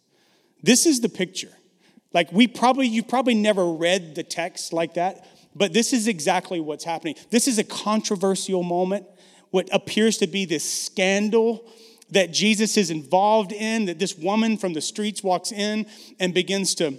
This 0.63 0.85
is 0.85 1.01
the 1.01 1.09
picture. 1.09 1.51
Like 2.13 2.31
we 2.31 2.47
probably, 2.47 2.87
you 2.87 3.03
probably 3.03 3.35
never 3.35 3.71
read 3.71 4.15
the 4.15 4.23
text 4.23 4.73
like 4.73 4.93
that, 4.95 5.25
but 5.57 5.73
this 5.73 5.93
is 5.93 6.07
exactly 6.07 6.59
what's 6.59 6.83
happening. 6.83 7.15
This 7.29 7.47
is 7.47 7.57
a 7.57 7.63
controversial 7.63 8.63
moment, 8.63 9.05
what 9.51 9.67
appears 9.71 10.17
to 10.19 10.27
be 10.27 10.45
this 10.45 10.69
scandal 10.69 11.65
that 12.11 12.31
Jesus 12.31 12.77
is 12.77 12.89
involved 12.89 13.51
in, 13.51 13.85
that 13.85 13.99
this 13.99 14.17
woman 14.17 14.57
from 14.57 14.73
the 14.73 14.81
streets 14.81 15.23
walks 15.23 15.51
in 15.51 15.85
and 16.19 16.33
begins 16.33 16.75
to 16.75 16.97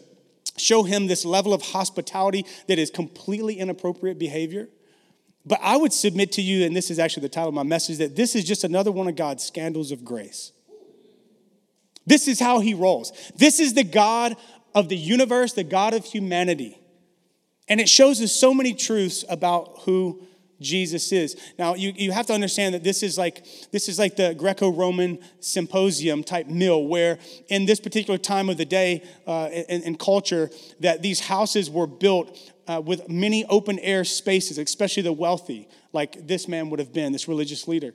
show 0.56 0.82
him 0.82 1.06
this 1.06 1.24
level 1.24 1.54
of 1.54 1.62
hospitality 1.62 2.44
that 2.66 2.78
is 2.78 2.90
completely 2.90 3.58
inappropriate 3.58 4.18
behavior. 4.18 4.68
But 5.46 5.60
I 5.62 5.76
would 5.76 5.92
submit 5.92 6.32
to 6.32 6.42
you, 6.42 6.66
and 6.66 6.76
this 6.76 6.90
is 6.90 6.98
actually 6.98 7.22
the 7.22 7.30
title 7.30 7.48
of 7.48 7.54
my 7.54 7.62
message, 7.62 7.98
that 7.98 8.16
this 8.16 8.34
is 8.34 8.44
just 8.44 8.64
another 8.64 8.92
one 8.92 9.08
of 9.08 9.16
God's 9.16 9.42
scandals 9.44 9.92
of 9.92 10.04
grace. 10.04 10.52
This 12.06 12.28
is 12.28 12.40
how 12.40 12.60
he 12.60 12.74
rolls. 12.74 13.12
This 13.36 13.60
is 13.60 13.74
the 13.74 13.84
God 13.84 14.36
of 14.74 14.88
the 14.88 14.96
universe, 14.96 15.52
the 15.54 15.64
God 15.64 15.94
of 15.94 16.04
humanity. 16.04 16.78
And 17.68 17.80
it 17.80 17.88
shows 17.88 18.20
us 18.20 18.32
so 18.32 18.54
many 18.54 18.74
truths 18.74 19.24
about 19.28 19.80
who 19.80 20.22
Jesus 20.60 21.12
is. 21.12 21.36
Now 21.58 21.74
you, 21.74 21.92
you 21.94 22.12
have 22.12 22.26
to 22.26 22.32
understand 22.32 22.74
that 22.74 22.82
this 22.82 23.02
is 23.02 23.16
like 23.16 23.44
this 23.70 23.88
is 23.88 23.98
like 23.98 24.16
the 24.16 24.34
Greco-Roman 24.34 25.18
symposium 25.40 26.24
type 26.24 26.48
meal, 26.48 26.84
where 26.84 27.18
in 27.48 27.66
this 27.66 27.78
particular 27.78 28.18
time 28.18 28.48
of 28.48 28.56
the 28.56 28.64
day 28.64 29.04
uh, 29.26 29.48
in, 29.52 29.82
in, 29.82 29.96
culture, 29.96 30.50
that 30.80 31.02
these 31.02 31.20
houses 31.20 31.70
were 31.70 31.86
built 31.86 32.36
uh, 32.66 32.80
with 32.84 33.08
many 33.08 33.44
open 33.46 33.78
air 33.78 34.04
spaces, 34.04 34.58
especially 34.58 35.02
the 35.02 35.12
wealthy, 35.12 35.68
like 35.92 36.26
this 36.26 36.48
man 36.48 36.70
would 36.70 36.80
have 36.80 36.92
been, 36.92 37.12
this 37.12 37.28
religious 37.28 37.68
leader. 37.68 37.94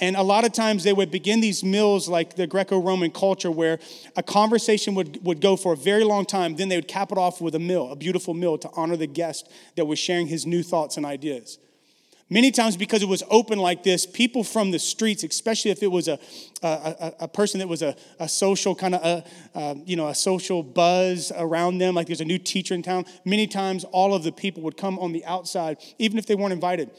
And 0.00 0.16
a 0.16 0.22
lot 0.22 0.44
of 0.44 0.52
times 0.52 0.84
they 0.84 0.92
would 0.92 1.10
begin 1.10 1.40
these 1.40 1.64
meals 1.64 2.08
like 2.08 2.36
the 2.36 2.46
Greco 2.46 2.80
Roman 2.80 3.10
culture, 3.10 3.50
where 3.50 3.80
a 4.16 4.22
conversation 4.22 4.94
would, 4.94 5.24
would 5.24 5.40
go 5.40 5.56
for 5.56 5.72
a 5.72 5.76
very 5.76 6.04
long 6.04 6.24
time. 6.24 6.54
Then 6.54 6.68
they 6.68 6.76
would 6.76 6.88
cap 6.88 7.10
it 7.10 7.18
off 7.18 7.40
with 7.40 7.54
a 7.54 7.58
meal, 7.58 7.90
a 7.90 7.96
beautiful 7.96 8.32
meal 8.32 8.58
to 8.58 8.70
honor 8.76 8.96
the 8.96 9.08
guest 9.08 9.50
that 9.76 9.86
was 9.86 9.98
sharing 9.98 10.28
his 10.28 10.46
new 10.46 10.62
thoughts 10.62 10.96
and 10.96 11.04
ideas. 11.04 11.58
Many 12.30 12.50
times, 12.50 12.76
because 12.76 13.02
it 13.02 13.08
was 13.08 13.22
open 13.30 13.58
like 13.58 13.84
this, 13.84 14.04
people 14.04 14.44
from 14.44 14.70
the 14.70 14.78
streets, 14.78 15.24
especially 15.24 15.70
if 15.70 15.82
it 15.82 15.90
was 15.90 16.08
a, 16.08 16.18
a, 16.62 17.14
a 17.20 17.28
person 17.28 17.58
that 17.58 17.68
was 17.68 17.80
a, 17.80 17.96
a 18.20 18.28
social 18.28 18.74
kind 18.74 18.94
of, 18.94 19.24
a, 19.54 19.76
you 19.86 19.96
know, 19.96 20.08
a 20.08 20.14
social 20.14 20.62
buzz 20.62 21.32
around 21.34 21.78
them, 21.78 21.94
like 21.94 22.06
there's 22.06 22.20
a 22.20 22.26
new 22.26 22.38
teacher 22.38 22.74
in 22.74 22.82
town, 22.82 23.06
many 23.24 23.46
times 23.46 23.84
all 23.92 24.14
of 24.14 24.24
the 24.24 24.32
people 24.32 24.62
would 24.62 24.76
come 24.76 24.98
on 24.98 25.12
the 25.12 25.24
outside, 25.24 25.78
even 25.98 26.18
if 26.18 26.26
they 26.26 26.34
weren't 26.34 26.52
invited. 26.52 26.90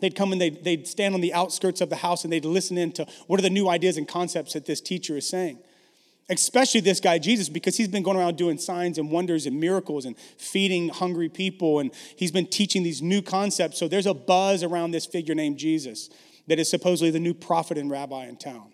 They'd 0.00 0.14
come 0.14 0.32
and 0.32 0.40
they'd, 0.40 0.64
they'd 0.64 0.86
stand 0.86 1.14
on 1.14 1.20
the 1.20 1.32
outskirts 1.32 1.80
of 1.80 1.90
the 1.90 1.96
house 1.96 2.24
and 2.24 2.32
they'd 2.32 2.44
listen 2.44 2.78
in 2.78 2.92
to 2.92 3.06
what 3.26 3.38
are 3.38 3.42
the 3.42 3.50
new 3.50 3.68
ideas 3.68 3.96
and 3.96 4.08
concepts 4.08 4.54
that 4.54 4.66
this 4.66 4.80
teacher 4.80 5.16
is 5.16 5.28
saying 5.28 5.58
especially 6.30 6.80
this 6.80 7.00
guy 7.00 7.18
Jesus, 7.18 7.48
because 7.48 7.76
he's 7.76 7.88
been 7.88 8.02
going 8.02 8.16
around 8.16 8.36
doing 8.36 8.56
signs 8.56 8.96
and 8.96 9.10
wonders 9.10 9.46
and 9.46 9.60
miracles 9.60 10.06
and 10.06 10.16
feeding 10.38 10.88
hungry 10.88 11.28
people, 11.28 11.80
and 11.80 11.90
he's 12.16 12.30
been 12.30 12.46
teaching 12.46 12.82
these 12.82 13.02
new 13.02 13.20
concepts. 13.20 13.78
So 13.78 13.88
there's 13.88 14.06
a 14.06 14.14
buzz 14.14 14.62
around 14.62 14.92
this 14.92 15.04
figure 15.04 15.34
named 15.34 15.58
Jesus 15.58 16.08
that 16.46 16.58
is 16.58 16.70
supposedly 16.70 17.10
the 17.10 17.20
new 17.20 17.34
prophet 17.34 17.76
and 17.76 17.90
rabbi 17.90 18.26
in 18.26 18.36
town. 18.36 18.72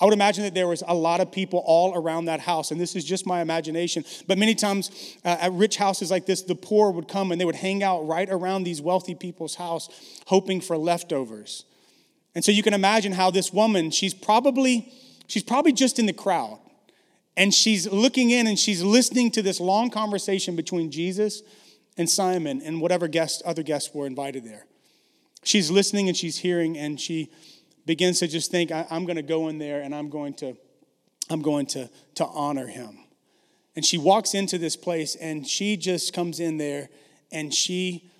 I 0.00 0.04
would 0.04 0.14
imagine 0.14 0.44
that 0.44 0.54
there 0.54 0.68
was 0.68 0.84
a 0.86 0.94
lot 0.94 1.20
of 1.20 1.32
people 1.32 1.62
all 1.66 1.96
around 1.96 2.26
that 2.26 2.40
house, 2.40 2.70
and 2.70 2.80
this 2.80 2.94
is 2.94 3.04
just 3.04 3.26
my 3.26 3.40
imagination. 3.40 4.04
But 4.28 4.38
many 4.38 4.54
times 4.54 5.16
uh, 5.24 5.36
at 5.40 5.52
rich 5.52 5.76
houses 5.76 6.10
like 6.10 6.24
this, 6.24 6.42
the 6.42 6.54
poor 6.54 6.92
would 6.92 7.08
come 7.08 7.32
and 7.32 7.40
they 7.40 7.44
would 7.44 7.56
hang 7.56 7.82
out 7.82 8.06
right 8.06 8.28
around 8.30 8.62
these 8.62 8.80
wealthy 8.80 9.16
people's 9.16 9.56
house, 9.56 9.88
hoping 10.26 10.60
for 10.60 10.76
leftovers. 10.76 11.64
And 12.34 12.44
so 12.44 12.52
you 12.52 12.62
can 12.62 12.74
imagine 12.74 13.12
how 13.12 13.32
this 13.32 13.52
woman, 13.52 13.90
she's 13.90 14.14
probably, 14.14 14.92
she's 15.26 15.42
probably 15.42 15.72
just 15.72 15.98
in 15.98 16.06
the 16.06 16.12
crowd 16.12 16.60
and 17.36 17.52
she's 17.52 17.90
looking 17.90 18.30
in 18.30 18.46
and 18.46 18.58
she's 18.58 18.82
listening 18.82 19.30
to 19.32 19.42
this 19.42 19.60
long 19.60 19.90
conversation 19.90 20.54
between 20.54 20.90
Jesus 20.90 21.42
and 21.96 22.08
Simon 22.08 22.60
and 22.62 22.80
whatever 22.80 23.08
guests, 23.08 23.42
other 23.44 23.62
guests 23.62 23.92
were 23.92 24.06
invited 24.06 24.44
there. 24.44 24.66
She's 25.42 25.70
listening 25.70 26.08
and 26.08 26.16
she's 26.16 26.38
hearing 26.38 26.76
and 26.76 27.00
she 27.00 27.30
begins 27.88 28.18
to 28.18 28.28
just 28.28 28.50
think, 28.50 28.70
I'm 28.70 29.06
going 29.06 29.16
to 29.16 29.22
go 29.22 29.48
in 29.48 29.56
there 29.56 29.80
and 29.80 29.94
I'm 29.94 30.10
going 30.10 30.34
to, 30.34 30.54
I'm 31.30 31.40
going 31.40 31.64
to, 31.68 31.88
to 32.16 32.26
honor 32.26 32.66
him. 32.66 32.98
And 33.74 33.84
she 33.84 33.96
walks 33.96 34.34
into 34.34 34.58
this 34.58 34.76
place 34.76 35.16
and 35.16 35.48
she 35.48 35.78
just 35.78 36.12
comes 36.12 36.38
in 36.38 36.58
there 36.58 36.90
and 37.32 37.52
she 37.52 38.10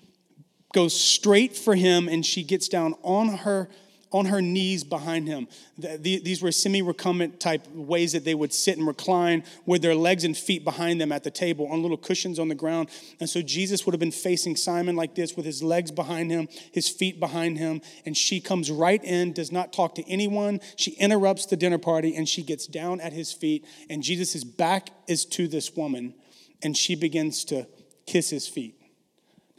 goes 0.73 0.99
straight 0.99 1.55
for 1.55 1.75
him 1.75 2.07
and 2.07 2.25
she 2.25 2.41
gets 2.41 2.67
down 2.67 2.95
on 3.03 3.27
her 3.29 3.69
on 4.11 4.25
her 4.25 4.41
knees 4.41 4.83
behind 4.83 5.27
him. 5.27 5.47
These 5.77 6.41
were 6.41 6.51
semi 6.51 6.81
recumbent 6.81 7.39
type 7.39 7.67
ways 7.71 8.13
that 8.13 8.25
they 8.25 8.33
would 8.33 8.53
sit 8.53 8.77
and 8.77 8.87
recline 8.87 9.43
with 9.65 9.81
their 9.81 9.95
legs 9.95 10.23
and 10.23 10.35
feet 10.35 10.63
behind 10.63 10.99
them 10.99 11.11
at 11.11 11.23
the 11.23 11.31
table 11.31 11.67
on 11.67 11.81
little 11.81 11.97
cushions 11.97 12.39
on 12.39 12.47
the 12.47 12.55
ground. 12.55 12.89
And 13.19 13.29
so 13.29 13.41
Jesus 13.41 13.85
would 13.85 13.93
have 13.93 13.99
been 13.99 14.11
facing 14.11 14.55
Simon 14.55 14.95
like 14.95 15.15
this 15.15 15.35
with 15.35 15.45
his 15.45 15.61
legs 15.61 15.91
behind 15.91 16.31
him, 16.31 16.47
his 16.71 16.89
feet 16.89 17.19
behind 17.19 17.57
him. 17.57 17.81
And 18.05 18.17
she 18.17 18.39
comes 18.39 18.71
right 18.71 19.03
in, 19.03 19.33
does 19.33 19.51
not 19.51 19.73
talk 19.73 19.95
to 19.95 20.09
anyone. 20.09 20.59
She 20.75 20.91
interrupts 20.91 21.45
the 21.45 21.57
dinner 21.57 21.77
party 21.77 22.15
and 22.15 22.27
she 22.27 22.41
gets 22.41 22.65
down 22.65 23.01
at 23.01 23.13
his 23.13 23.31
feet. 23.31 23.65
And 23.89 24.01
Jesus' 24.01 24.43
back 24.43 24.89
is 25.07 25.25
to 25.25 25.47
this 25.47 25.75
woman 25.75 26.15
and 26.63 26.75
she 26.75 26.95
begins 26.95 27.45
to 27.45 27.67
kiss 28.05 28.29
his 28.29 28.47
feet. 28.47 28.78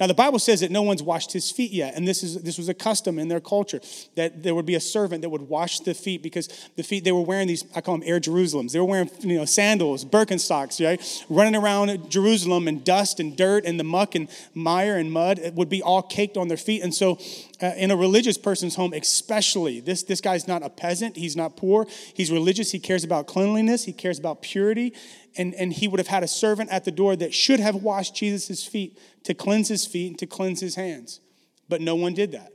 Now, 0.01 0.07
the 0.07 0.15
Bible 0.15 0.39
says 0.39 0.61
that 0.61 0.71
no 0.71 0.81
one's 0.81 1.03
washed 1.03 1.33
his 1.33 1.51
feet 1.51 1.73
yet, 1.73 1.95
and 1.95 2.09
this, 2.09 2.23
is, 2.23 2.43
this 2.43 2.57
was 2.57 2.71
a 2.71 2.75
custom 2.75 3.19
in 3.19 3.29
their 3.29 3.39
culture 3.39 3.81
that 4.17 4.43
there 4.43 4.55
would 4.55 4.65
be 4.65 4.75
a 4.75 4.81
servant 4.81 5.21
that 5.21 5.29
would 5.29 5.43
wash 5.43 5.81
the 5.81 5.93
feet 5.93 6.23
because 6.23 6.49
the 6.77 6.83
feet, 6.83 7.05
they 7.05 7.13
were 7.13 7.21
wearing 7.21 7.47
these, 7.47 7.67
I 7.75 7.83
call 7.83 7.99
them 7.99 8.09
Air 8.09 8.19
Jerusalems. 8.19 8.73
They 8.73 8.79
were 8.79 8.87
wearing 8.87 9.11
you 9.21 9.37
know, 9.37 9.45
sandals, 9.45 10.07
Birkenstocks, 10.07 10.83
right? 10.83 11.25
Running 11.29 11.55
around 11.55 12.11
Jerusalem 12.11 12.67
and 12.67 12.83
dust 12.83 13.21
and 13.21 13.37
dirt 13.37 13.67
and 13.67 13.79
the 13.79 13.85
muck 13.85 14.15
and 14.15 14.29
mire 14.55 14.97
and 14.97 15.13
mud 15.13 15.39
it 15.39 15.55
would 15.55 15.69
be 15.69 15.83
all 15.83 16.03
caked 16.03 16.39
on 16.39 16.49
their 16.49 16.57
feet. 16.57 16.83
And 16.83 16.95
so, 16.95 17.19
uh, 17.63 17.73
in 17.77 17.91
a 17.91 17.97
religious 17.97 18.39
person's 18.39 18.77
home, 18.77 18.95
especially, 18.95 19.81
this, 19.81 20.03
this 20.03 20.23
guy's 20.23 20.49
not 20.49 20.63
a 20.63 20.71
peasant, 20.71 21.17
he's 21.17 21.37
not 21.37 21.57
poor, 21.57 21.87
he's 22.15 22.33
religious, 22.33 22.73
he 22.73 22.79
cares 22.79 23.05
about 23.05 23.27
cleanliness, 23.27 23.85
he 23.85 23.93
cares 23.93 24.19
about 24.19 24.41
purity, 24.41 24.95
and, 25.37 25.55
and 25.55 25.73
he 25.73 25.89
would 25.89 26.01
have 26.01 26.09
had 26.09 26.23
a 26.23 26.29
servant 26.29 26.71
at 26.71 26.85
the 26.85 26.91
door 26.91 27.17
that 27.17 27.33
should 27.33 27.61
have 27.61 27.77
washed 27.77 28.15
Jesus' 28.15 28.65
feet 28.65 28.99
to 29.25 29.35
cleanse 29.35 29.69
his 29.69 29.87
feet 29.87 30.09
and 30.09 30.19
to 30.19 30.27
cleanse 30.27 30.61
his 30.61 30.75
hands. 30.75 31.21
But 31.69 31.81
no 31.81 31.95
one 31.95 32.15
did 32.15 32.33
that. 32.33 32.53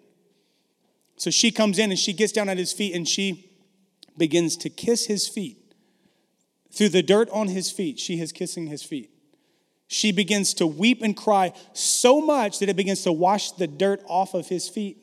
So 1.18 1.30
she 1.30 1.52
comes 1.52 1.80
in 1.80 1.92
and 1.92 2.00
she 2.00 2.14
gets 2.14 2.34
down 2.34 2.50
at 2.50 2.58
his 2.58 2.74
feet 2.74 2.94
and 2.94 3.08
she 3.08 3.50
begins 4.18 4.58
to 4.58 4.70
kiss 4.70 5.06
his 5.06 5.28
feet. 5.28 5.58
Through 6.72 6.90
the 6.90 7.04
dirt 7.04 7.30
on 7.30 7.48
his 7.48 7.72
feet, 7.72 8.00
she 8.00 8.20
is 8.20 8.32
kissing 8.32 8.68
his 8.68 8.84
feet. 8.84 9.12
She 9.88 10.12
begins 10.12 10.54
to 10.56 10.68
weep 10.68 11.02
and 11.02 11.16
cry 11.16 11.54
so 11.74 12.20
much 12.20 12.60
that 12.60 12.70
it 12.70 12.76
begins 12.76 13.04
to 13.04 13.14
wash 13.14 13.52
the 13.52 13.68
dirt 13.68 14.02
off 14.08 14.34
of 14.34 14.48
his 14.48 14.68
feet. 14.68 14.98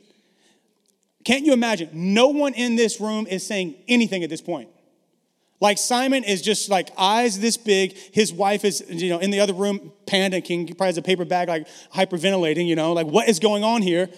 Can't 1.24 1.46
you 1.46 1.52
imagine? 1.52 1.88
No 1.92 2.28
one 2.28 2.52
in 2.54 2.76
this 2.76 3.00
room 3.00 3.26
is 3.26 3.46
saying 3.46 3.76
anything 3.88 4.24
at 4.24 4.30
this 4.30 4.40
point. 4.40 4.68
Like 5.62 5.78
Simon 5.78 6.24
is 6.24 6.42
just 6.42 6.68
like 6.68 6.90
eyes 6.98 7.38
this 7.38 7.56
big. 7.56 7.92
His 8.12 8.32
wife 8.32 8.64
is, 8.64 8.84
you 8.88 9.08
know, 9.10 9.20
in 9.20 9.30
the 9.30 9.38
other 9.38 9.52
room 9.52 9.92
panicking. 10.06 10.66
He 10.66 10.74
probably 10.74 10.88
has 10.88 10.98
a 10.98 11.02
paper 11.02 11.24
bag, 11.24 11.46
like 11.46 11.68
hyperventilating, 11.94 12.66
you 12.66 12.74
know, 12.74 12.92
like 12.92 13.06
what 13.06 13.28
is 13.28 13.38
going 13.38 13.62
on 13.62 13.80
here? 13.80 14.08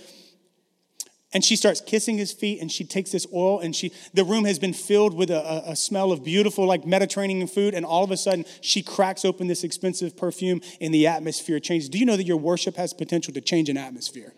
And 1.34 1.44
she 1.44 1.56
starts 1.56 1.82
kissing 1.82 2.16
his 2.16 2.32
feet 2.32 2.62
and 2.62 2.72
she 2.72 2.82
takes 2.82 3.12
this 3.12 3.26
oil 3.30 3.60
and 3.60 3.76
she, 3.76 3.92
the 4.14 4.24
room 4.24 4.46
has 4.46 4.58
been 4.58 4.72
filled 4.72 5.12
with 5.12 5.30
a, 5.30 5.64
a, 5.66 5.76
smell 5.76 6.12
of 6.12 6.24
beautiful, 6.24 6.64
like 6.64 6.86
Mediterranean 6.86 7.46
food. 7.46 7.74
And 7.74 7.84
all 7.84 8.04
of 8.04 8.10
a 8.10 8.16
sudden, 8.16 8.46
she 8.62 8.82
cracks 8.82 9.22
open 9.22 9.46
this 9.46 9.64
expensive 9.64 10.16
perfume 10.16 10.62
and 10.80 10.94
the 10.94 11.06
atmosphere 11.06 11.60
changes. 11.60 11.90
Do 11.90 11.98
you 11.98 12.06
know 12.06 12.16
that 12.16 12.24
your 12.24 12.38
worship 12.38 12.76
has 12.76 12.94
potential 12.94 13.34
to 13.34 13.42
change 13.42 13.68
an 13.68 13.76
atmosphere? 13.76 14.32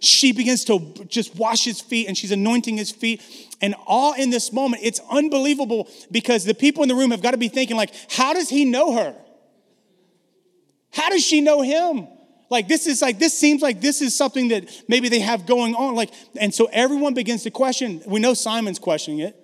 She 0.00 0.32
begins 0.32 0.64
to 0.64 0.78
just 1.08 1.36
wash 1.36 1.64
his 1.64 1.80
feet 1.80 2.08
and 2.08 2.16
she's 2.16 2.32
anointing 2.32 2.76
his 2.76 2.90
feet. 2.90 3.22
And 3.60 3.74
all 3.86 4.14
in 4.14 4.30
this 4.30 4.52
moment, 4.52 4.82
it's 4.82 5.00
unbelievable 5.10 5.88
because 6.10 6.44
the 6.44 6.54
people 6.54 6.82
in 6.82 6.88
the 6.88 6.94
room 6.94 7.10
have 7.10 7.22
got 7.22 7.32
to 7.32 7.38
be 7.38 7.48
thinking, 7.48 7.76
like, 7.76 7.92
how 8.10 8.32
does 8.32 8.48
he 8.48 8.64
know 8.64 8.94
her? 8.94 9.14
How 10.92 11.10
does 11.10 11.24
she 11.24 11.40
know 11.40 11.62
him? 11.62 12.08
Like 12.50 12.66
this 12.66 12.88
is 12.88 13.00
like 13.00 13.20
this 13.20 13.38
seems 13.38 13.62
like 13.62 13.80
this 13.80 14.02
is 14.02 14.16
something 14.16 14.48
that 14.48 14.68
maybe 14.88 15.08
they 15.08 15.20
have 15.20 15.46
going 15.46 15.74
on. 15.76 15.94
Like, 15.94 16.10
and 16.36 16.52
so 16.52 16.68
everyone 16.72 17.14
begins 17.14 17.44
to 17.44 17.50
question. 17.50 18.02
We 18.06 18.18
know 18.18 18.34
Simon's 18.34 18.80
questioning 18.80 19.20
it. 19.20 19.36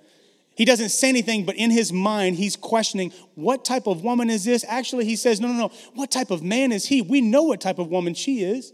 He 0.57 0.65
doesn't 0.65 0.89
say 0.89 1.11
anything, 1.11 1.45
but 1.45 1.55
in 1.57 1.71
his 1.71 1.93
mind, 1.93 2.37
he's 2.37 2.57
questioning 2.57 3.13
what 3.35 3.65
type 3.65 3.87
of 3.87 4.03
woman 4.03 4.31
is 4.31 4.45
this? 4.45 4.65
Actually, 4.67 5.05
he 5.05 5.15
says, 5.15 5.41
No, 5.41 5.49
no, 5.49 5.55
no. 5.55 5.73
What 5.95 6.11
type 6.11 6.31
of 6.31 6.43
man 6.43 6.73
is 6.73 6.87
he? 6.87 7.01
We 7.01 7.21
know 7.21 7.45
what 7.45 7.61
type 7.61 7.79
of 7.79 7.89
woman 7.89 8.15
she 8.15 8.43
is. 8.43 8.73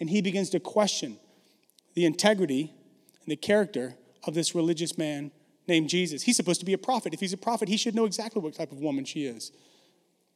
And 0.00 0.10
he 0.10 0.20
begins 0.20 0.50
to 0.50 0.60
question 0.60 1.18
the 1.94 2.04
integrity 2.04 2.72
and 3.22 3.30
the 3.30 3.36
character 3.36 3.94
of 4.24 4.34
this 4.34 4.54
religious 4.54 4.98
man 4.98 5.30
named 5.66 5.88
Jesus. 5.88 6.22
He's 6.22 6.36
supposed 6.36 6.60
to 6.60 6.66
be 6.66 6.72
a 6.72 6.78
prophet. 6.78 7.14
If 7.14 7.20
he's 7.20 7.32
a 7.32 7.38
prophet, 7.38 7.68
he 7.68 7.76
should 7.76 7.94
know 7.94 8.04
exactly 8.04 8.42
what 8.42 8.54
type 8.54 8.72
of 8.72 8.78
woman 8.78 9.04
she 9.04 9.24
is. 9.24 9.52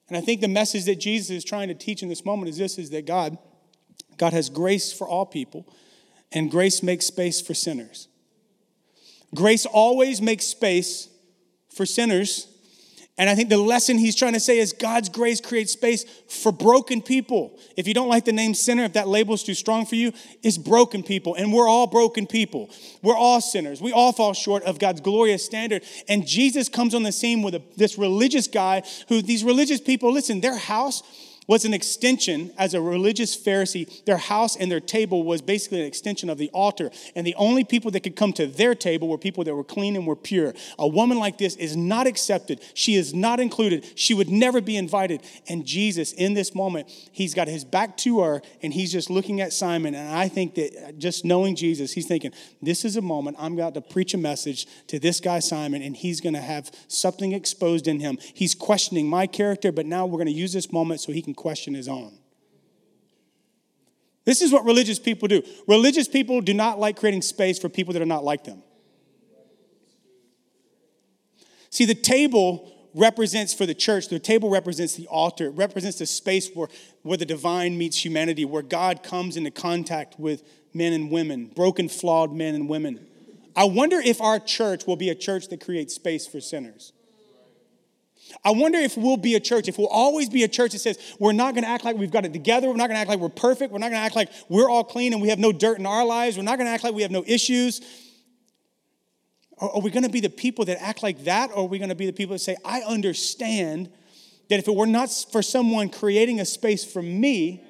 And 0.09 0.17
I 0.17 0.21
think 0.21 0.41
the 0.41 0.49
message 0.49 0.85
that 0.87 0.97
Jesus 0.97 1.31
is 1.31 1.45
trying 1.45 1.69
to 1.69 1.75
teach 1.75 2.03
in 2.03 2.09
this 2.09 2.25
moment 2.25 2.49
is 2.49 2.57
this 2.57 2.79
is 2.79 2.91
that 2.91 3.07
God 3.07 3.37
God 4.17 4.33
has 4.33 4.51
grace 4.51 4.93
for 4.93 5.09
all 5.09 5.25
people 5.25 5.67
and 6.33 6.51
grace 6.51 6.83
makes 6.83 7.07
space 7.07 7.41
for 7.41 7.55
sinners. 7.55 8.09
Grace 9.35 9.65
always 9.65 10.21
makes 10.21 10.45
space 10.45 11.09
for 11.69 11.87
sinners 11.87 12.48
and 13.19 13.29
I 13.29 13.35
think 13.35 13.49
the 13.49 13.59
lesson 13.59 13.99
he's 13.99 14.15
trying 14.15 14.35
to 14.35 14.41
say 14.41 14.59
is 14.59 14.73
God's 14.73 15.09
grace 15.09 15.41
creates 15.41 15.73
space 15.73 16.05
for 16.29 16.53
broken 16.53 17.03
people. 17.03 17.59
If 17.77 17.89
you 17.89 17.93
don't 17.93 18.09
like 18.09 18.25
the 18.25 18.33
name 18.33 18.55
sinner, 18.55 18.85
if 18.85 18.93
that 18.93 19.09
label 19.09 19.35
is 19.35 19.43
too 19.43 19.55
strong 19.55 19.87
for 19.87 19.97
you, 19.97 20.13
it's 20.45 20.57
broken 20.57 21.03
people. 21.03 21.35
And 21.35 21.53
we're 21.53 21.67
all 21.67 21.89
broken 21.89 22.29
people. 22.29 22.71
We're 23.03 23.17
all 23.17 23.41
sinners. 23.41 23.83
We 23.83 23.93
all 23.93 24.13
fall 24.13 24.35
short 24.35 24.63
of 24.63 24.79
God's 24.79 25.01
glorious 25.01 25.45
standard. 25.45 25.83
And 26.09 26.25
Jesus 26.25 26.69
comes 26.69 26.95
on 26.95 27.03
the 27.03 27.11
scene 27.11 27.43
with 27.43 27.57
a, 27.57 27.63
this 27.77 27.99
religious 27.99 28.47
guy 28.47 28.85
who, 29.09 29.21
these 29.21 29.43
religious 29.43 29.81
people, 29.81 30.13
listen, 30.13 30.41
their 30.41 30.57
house 30.57 31.03
was 31.49 31.65
an 31.65 31.75
extension 31.75 32.53
as 32.59 32.75
a 32.75 32.81
religious 32.81 33.37
Pharisee. 33.37 34.05
Their 34.05 34.19
house 34.19 34.55
and 34.55 34.71
their 34.71 34.81
table 34.81 35.25
was 35.25 35.41
basically 35.41 35.81
an 35.81 35.87
extension 35.87 36.29
of 36.31 36.37
the 36.39 36.51
altar. 36.51 36.91
And 37.17 37.27
the 37.27 37.35
only 37.37 37.65
people 37.65 37.91
that 37.93 38.01
could 38.01 38.15
come 38.15 38.35
to 38.35 38.47
their 38.47 38.75
table 38.75 39.09
were 39.09 39.19
people 39.19 39.43
that 39.45 39.55
were 39.55 39.65
clean 39.65 39.97
and 39.97 40.07
were 40.07 40.15
pure. 40.15 40.53
A 40.79 40.87
woman 40.87 41.19
like 41.19 41.39
this 41.39 41.57
is 41.57 41.75
not 41.75 42.07
accepted. 42.07 42.61
She 42.75 42.95
is 42.95 43.15
not 43.15 43.41
included. 43.41 43.87
She 43.99 44.13
would 44.13 44.29
never 44.29 44.61
be 44.61 44.77
invited. 44.77 45.23
And 45.49 45.65
Jesus, 45.65 46.13
in 46.13 46.35
this 46.35 46.55
moment, 46.55 46.91
he's 47.13 47.33
got 47.35 47.49
his 47.49 47.65
back 47.65 47.97
to 47.99 48.21
her 48.21 48.43
and 48.63 48.73
he's 48.73 48.93
just 48.93 49.09
looking 49.09 49.41
at 49.41 49.55
Simon. 49.55 49.95
And 49.95 50.15
I 50.15 50.29
think 50.29 50.55
that 50.57 50.99
just 50.99 51.25
knowing 51.25 51.57
Jesus, 51.57 51.93
he's 51.93 52.07
thinking, 52.07 52.33
this 52.61 52.85
is 52.85 52.97
a 52.97 53.03
moment 53.03 53.39
I'm 53.41 53.55
about 53.55 53.73
to 53.75 53.81
preach 53.81 54.13
a 54.13 54.19
message 54.19 54.67
to 54.89 54.99
this 54.99 55.19
guy, 55.19 55.39
Simon, 55.39 55.81
and 55.81 55.97
he's 55.97 56.21
going 56.21 56.35
to 56.35 56.43
have 56.43 56.71
something 56.89 57.33
exposed 57.33 57.89
in 57.89 58.01
him. 58.01 58.19
He's 58.35 58.55
questioning 58.55 59.09
my 59.09 59.27
character, 59.27 59.73
but 59.73 59.87
now 59.87 60.05
we're 60.05 60.19
going 60.19 60.27
to 60.27 60.33
use 60.33 60.53
this 60.53 60.71
moment 60.71 61.01
so 61.01 61.11
he 61.11 61.23
can 61.23 61.38
question 61.39 61.75
is 61.75 61.89
on. 61.89 62.13
This 64.27 64.43
is 64.43 64.53
what 64.53 64.67
religious 64.67 64.99
people 64.99 65.27
do. 65.27 65.43
Religious 65.67 66.07
people 66.07 66.43
do 66.43 66.53
not 66.53 66.79
like 66.79 66.99
creating 66.99 67.23
space 67.23 67.59
for 67.59 67.71
people 67.71 67.95
that 67.95 68.03
are 68.03 68.07
not 68.07 68.25
like 68.25 68.45
them. 68.45 68.63
See, 71.71 71.87
the 71.87 71.95
table 71.95 72.71
represents 72.95 73.55
for 73.55 73.65
the 73.65 73.75
church, 73.75 74.09
the 74.09 74.19
table 74.19 74.51
represents 74.51 74.95
the 74.95 75.07
altar. 75.07 75.47
It 75.47 75.51
represents 75.51 75.99
the 75.99 76.07
space 76.07 76.51
where, 76.53 76.69
where 77.03 77.17
the 77.17 77.25
divine 77.25 77.79
meets 77.79 78.05
humanity, 78.05 78.45
where 78.45 78.63
God 78.63 79.03
comes 79.03 79.37
into 79.37 79.51
contact 79.51 80.19
with 80.19 80.43
men 80.75 80.93
and 80.93 81.11
women, 81.11 81.47
broken, 81.47 81.89
flawed 81.89 82.33
men 82.33 82.55
and 82.55 82.69
women. 82.69 83.07
I 83.57 83.65
wonder 83.65 83.99
if 83.99 84.21
our 84.21 84.39
church 84.39 84.87
will 84.87 84.97
be 84.97 85.09
a 85.09 85.15
church 85.15 85.49
that 85.49 85.65
creates 85.65 85.95
space 85.95 86.27
for 86.27 86.41
sinners. 86.41 86.93
I 88.45 88.51
wonder 88.51 88.79
if 88.79 88.97
we'll 88.97 89.17
be 89.17 89.35
a 89.35 89.41
church, 89.41 89.69
if 89.69 89.79
we'll 89.79 89.89
always 89.89 90.29
be 90.29 90.45
a 90.45 90.49
church 90.49 90.73
that 90.73 90.81
says 90.81 90.99
we're 91.19 91.33
not 91.33 91.55
going 91.55 91.65
to 91.65 91.71
act 91.71 91.85
like 91.85 91.97
we've 91.97 92.11
got 92.11 92.25
it 92.25 92.33
together. 92.33 92.69
We're 92.69 92.77
not 92.77 92.89
going 92.89 92.97
to 92.97 93.01
act 93.01 93.09
like 93.09 93.21
we're 93.21 93.29
perfect. 93.29 93.73
We're 93.73 93.79
not 93.79 93.91
going 93.91 94.01
to 94.01 94.05
act 94.05 94.17
like 94.17 94.31
we're 94.49 94.69
all 94.69 94.85
clean 94.85 95.13
and 95.13 95.23
we 95.23 95.29
have 95.29 95.39
no 95.39 95.53
dirt 95.53 95.79
in 95.79 95.87
our 95.87 96.05
lives. 96.05 96.37
We're 96.37 96.43
not 96.43 96.57
going 96.57 96.67
to 96.67 96.73
act 96.73 96.85
like 96.85 96.95
we 96.95 97.03
have 97.03 97.11
no 97.11 97.25
issues. 97.27 97.81
Are, 99.59 99.81
we 99.81 99.91
going 99.91 100.05
to 100.05 100.09
be 100.09 100.21
the 100.21 100.31
people 100.31 100.65
that 100.67 100.81
act 100.81 101.03
like 101.03 101.25
that? 101.25 101.51
Or 101.51 101.65
are 101.65 101.65
we 101.65 101.79
going 101.79 101.89
to 101.89 101.95
be 101.95 102.07
the 102.07 102.13
people 102.13 102.35
that 102.35 102.41
say, 102.41 102.57
I 102.65 102.81
understand 102.83 103.91
that 104.49 104.59
if 104.59 104.69
it 104.69 104.75
were 104.75 104.87
not 104.87 105.11
for 105.33 105.43
someone 105.43 105.89
creating 105.89 106.41
a 106.41 106.45
space 106.45 106.85
for 106.85 107.03
me, 107.03 107.65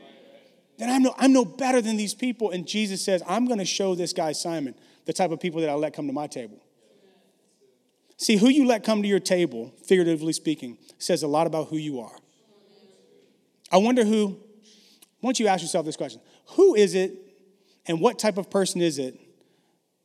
then 0.79 0.91
I'm 0.91 1.03
no, 1.03 1.15
I'm 1.19 1.33
no 1.33 1.45
better 1.45 1.81
than 1.81 1.97
these 1.97 2.15
people. 2.15 2.51
And 2.51 2.67
Jesus 2.67 3.03
says, 3.03 3.23
I'm 3.27 3.47
going 3.47 3.59
to 3.59 3.65
show 3.65 3.95
this 3.95 4.13
guy, 4.13 4.33
Simon, 4.33 4.75
the 5.07 5.13
type 5.13 5.31
of 5.31 5.41
people 5.41 5.61
that 5.63 5.71
I 5.71 5.75
let 5.75 5.95
come 5.95 6.07
to 6.07 6.13
my 6.13 6.27
table. 6.27 6.63
See, 8.19 8.37
who 8.37 8.49
you 8.49 8.67
let 8.67 8.83
come 8.83 9.01
to 9.03 9.09
your 9.09 9.21
table, 9.21 9.73
figuratively 9.87 10.33
speaking, 10.33 10.77
says 10.99 11.23
a 11.23 11.29
lot 11.29 11.47
about 11.47 11.69
who 11.69 11.77
you 11.77 12.01
are. 12.01 12.17
I 13.71 13.77
wonder 13.77 14.05
who, 14.05 14.39
once 15.23 15.39
you 15.39 15.47
ask 15.47 15.63
yourself 15.63 15.87
this 15.87 15.97
question, 15.97 16.21
who 16.57 16.75
is 16.75 16.95
it 16.95 17.13
and 17.87 18.01
what 18.01 18.19
type 18.19 18.37
of 18.37 18.51
person 18.51 18.81
is 18.81 18.99
it 18.99 19.19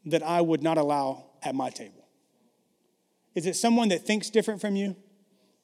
that 0.06 0.22
I 0.22 0.42
would 0.42 0.62
not 0.62 0.78
allow 0.78 1.26
at 1.42 1.56
my 1.56 1.72
table? 1.72 2.08
Is 3.34 3.48
it 3.48 3.56
someone 3.56 3.90
that 3.90 4.06
thinks 4.06 4.30
different 4.30 4.62
from 4.62 4.76
you? 4.76 4.96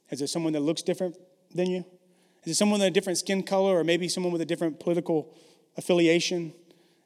Is 0.10 0.22
it 0.22 0.28
someone 0.30 0.54
that 0.54 0.62
looks 0.62 0.82
different 0.82 1.16
than 1.54 1.70
you? 1.70 1.86
Is 2.46 2.54
it 2.54 2.56
someone 2.56 2.80
with 2.80 2.88
a 2.88 2.92
different 2.92 3.20
skin 3.20 3.44
color 3.44 3.78
or 3.78 3.84
maybe 3.84 4.08
someone 4.08 4.32
with 4.32 4.42
a 4.42 4.46
different 4.46 4.80
political 4.80 5.36
affiliation? 5.78 6.54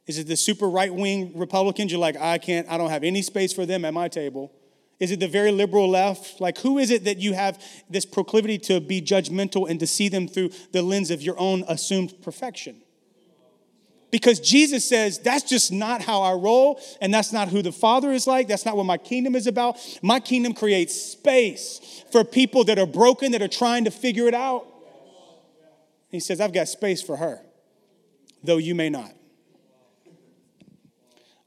Is 0.08 0.20
it 0.20 0.28
the 0.28 0.38
super 0.38 0.70
right 0.70 0.94
wing 0.94 1.38
Republicans? 1.38 1.92
You're 1.92 2.00
like, 2.00 2.16
I 2.16 2.38
can't, 2.38 2.66
I 2.70 2.78
don't 2.78 2.92
have 2.92 3.04
any 3.04 3.22
space 3.22 3.52
for 3.52 3.66
them 3.66 3.84
at 3.84 3.94
my 3.94 4.08
table. 4.08 4.54
Is 5.00 5.12
it 5.12 5.20
the 5.20 5.28
very 5.28 5.52
liberal 5.52 5.90
left? 5.90 6.40
Like, 6.40 6.60
who 6.60 6.78
is 6.78 6.92
it 6.92 7.04
that 7.06 7.18
you 7.18 7.34
have 7.34 7.62
this 7.90 8.06
proclivity 8.06 8.58
to 8.60 8.80
be 8.80 9.02
judgmental 9.02 9.70
and 9.70 9.80
to 9.80 9.88
see 9.88 10.08
them 10.08 10.28
through 10.28 10.52
the 10.72 10.82
lens 10.82 11.12
of 11.12 11.22
your 11.22 11.38
own 11.40 11.64
assumed 11.68 12.22
perfection? 12.22 12.82
Because 14.12 14.40
Jesus 14.40 14.88
says, 14.88 15.18
that's 15.18 15.44
just 15.44 15.72
not 15.72 16.04
how 16.04 16.22
I 16.22 16.34
roll, 16.34 16.80
and 17.02 17.12
that's 17.12 17.34
not 17.34 17.50
who 17.50 17.64
the 17.64 17.72
Father 17.72 18.12
is 18.12 18.28
like. 18.28 18.48
That's 18.48 18.64
not 18.64 18.78
what 18.78 18.86
my 18.86 18.98
kingdom 18.98 19.36
is 19.36 19.48
about. 19.48 19.78
My 20.04 20.20
kingdom 20.20 20.54
creates 20.54 20.94
space 20.94 22.04
for 22.12 22.24
people 22.24 22.64
that 22.66 22.78
are 22.78 22.86
broken, 22.86 23.32
that 23.32 23.42
are 23.42 23.48
trying 23.48 23.86
to 23.86 23.92
figure 23.92 24.28
it 24.28 24.36
out. 24.36 24.68
He 26.10 26.20
says, 26.20 26.40
I've 26.40 26.54
got 26.54 26.68
space 26.68 27.02
for 27.02 27.18
her, 27.18 27.42
though 28.44 28.58
you 28.58 28.76
may 28.76 28.92
not. 28.92 29.12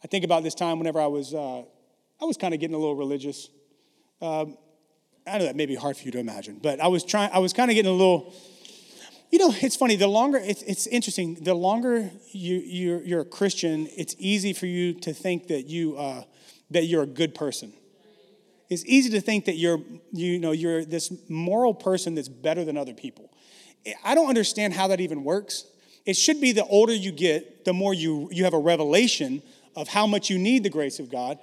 I 0.03 0.09
think 0.09 0.25
about 0.25 0.43
this 0.43 0.57
time 0.57 0.79
whenever 0.79 1.01
I 1.01 1.07
was 1.07 1.35
uh, 1.35 1.63
I 2.21 2.25
was 2.25 2.37
kind 2.37 2.55
of 2.55 2.61
getting 2.61 2.75
a 2.75 2.79
little 2.79 2.97
religious. 2.97 3.49
Um, 4.23 4.57
I 5.27 5.39
know 5.39 5.45
that 5.45 5.57
may 5.57 5.67
be 5.67 5.75
hard 5.75 5.97
for 5.97 6.05
you 6.05 6.13
to 6.13 6.19
imagine, 6.19 6.61
but 6.63 6.81
I 6.81 6.89
was 6.89 7.05
trying. 7.05 7.31
I 7.33 7.39
was 7.39 7.53
kind 7.53 7.71
of 7.71 7.75
getting 7.75 7.91
a 7.91 7.95
little. 7.95 8.33
You 9.31 9.41
know, 9.41 9.53
it's 9.61 9.77
funny. 9.77 9.97
The 9.97 10.07
longer 10.07 10.39
it's, 10.39 10.63
it's 10.63 10.87
interesting. 10.87 11.35
The 11.35 11.55
longer 11.55 12.11
you 12.33 12.57
you're, 12.59 13.03
you're, 13.03 13.21
a 13.21 13.25
Christian, 13.25 13.89
it's 13.97 14.15
easy 14.19 14.53
for 14.53 14.67
you 14.67 14.95
to 15.01 15.13
think 15.13 15.49
that 15.49 15.67
you 15.67 15.97
uh, 15.97 16.23
that 16.71 16.85
you're 16.85 17.03
a 17.03 17.09
good 17.09 17.35
person. 17.35 17.73
It's 18.69 18.85
easy 18.87 19.11
to 19.11 19.21
think 19.21 19.45
that 19.45 19.57
you're 19.57 19.81
you 20.13 20.39
know 20.39 20.53
you're 20.53 20.85
this 20.85 21.13
moral 21.29 21.75
person 21.75 22.15
that's 22.15 22.29
better 22.29 22.65
than 22.65 22.77
other 22.77 22.95
people. 22.95 23.31
I 24.05 24.15
don't 24.15 24.29
understand 24.29 24.75
how 24.75 24.89
that 24.89 25.01
even 25.01 25.23
works. 25.23 25.65
It 26.05 26.17
should 26.17 26.41
be 26.41 26.53
the 26.53 26.65
older 26.65 26.95
you 26.95 27.13
get, 27.13 27.65
the 27.65 27.73
more 27.73 27.93
you 27.93 28.29
you 28.31 28.45
have 28.45 28.55
a 28.55 28.59
revelation 28.59 29.43
of 29.75 29.89
how 29.89 30.07
much 30.07 30.31
you 30.31 30.39
need 30.39 30.63
the 30.63 30.71
grace 30.71 30.99
of 30.99 31.11
God. 31.11 31.39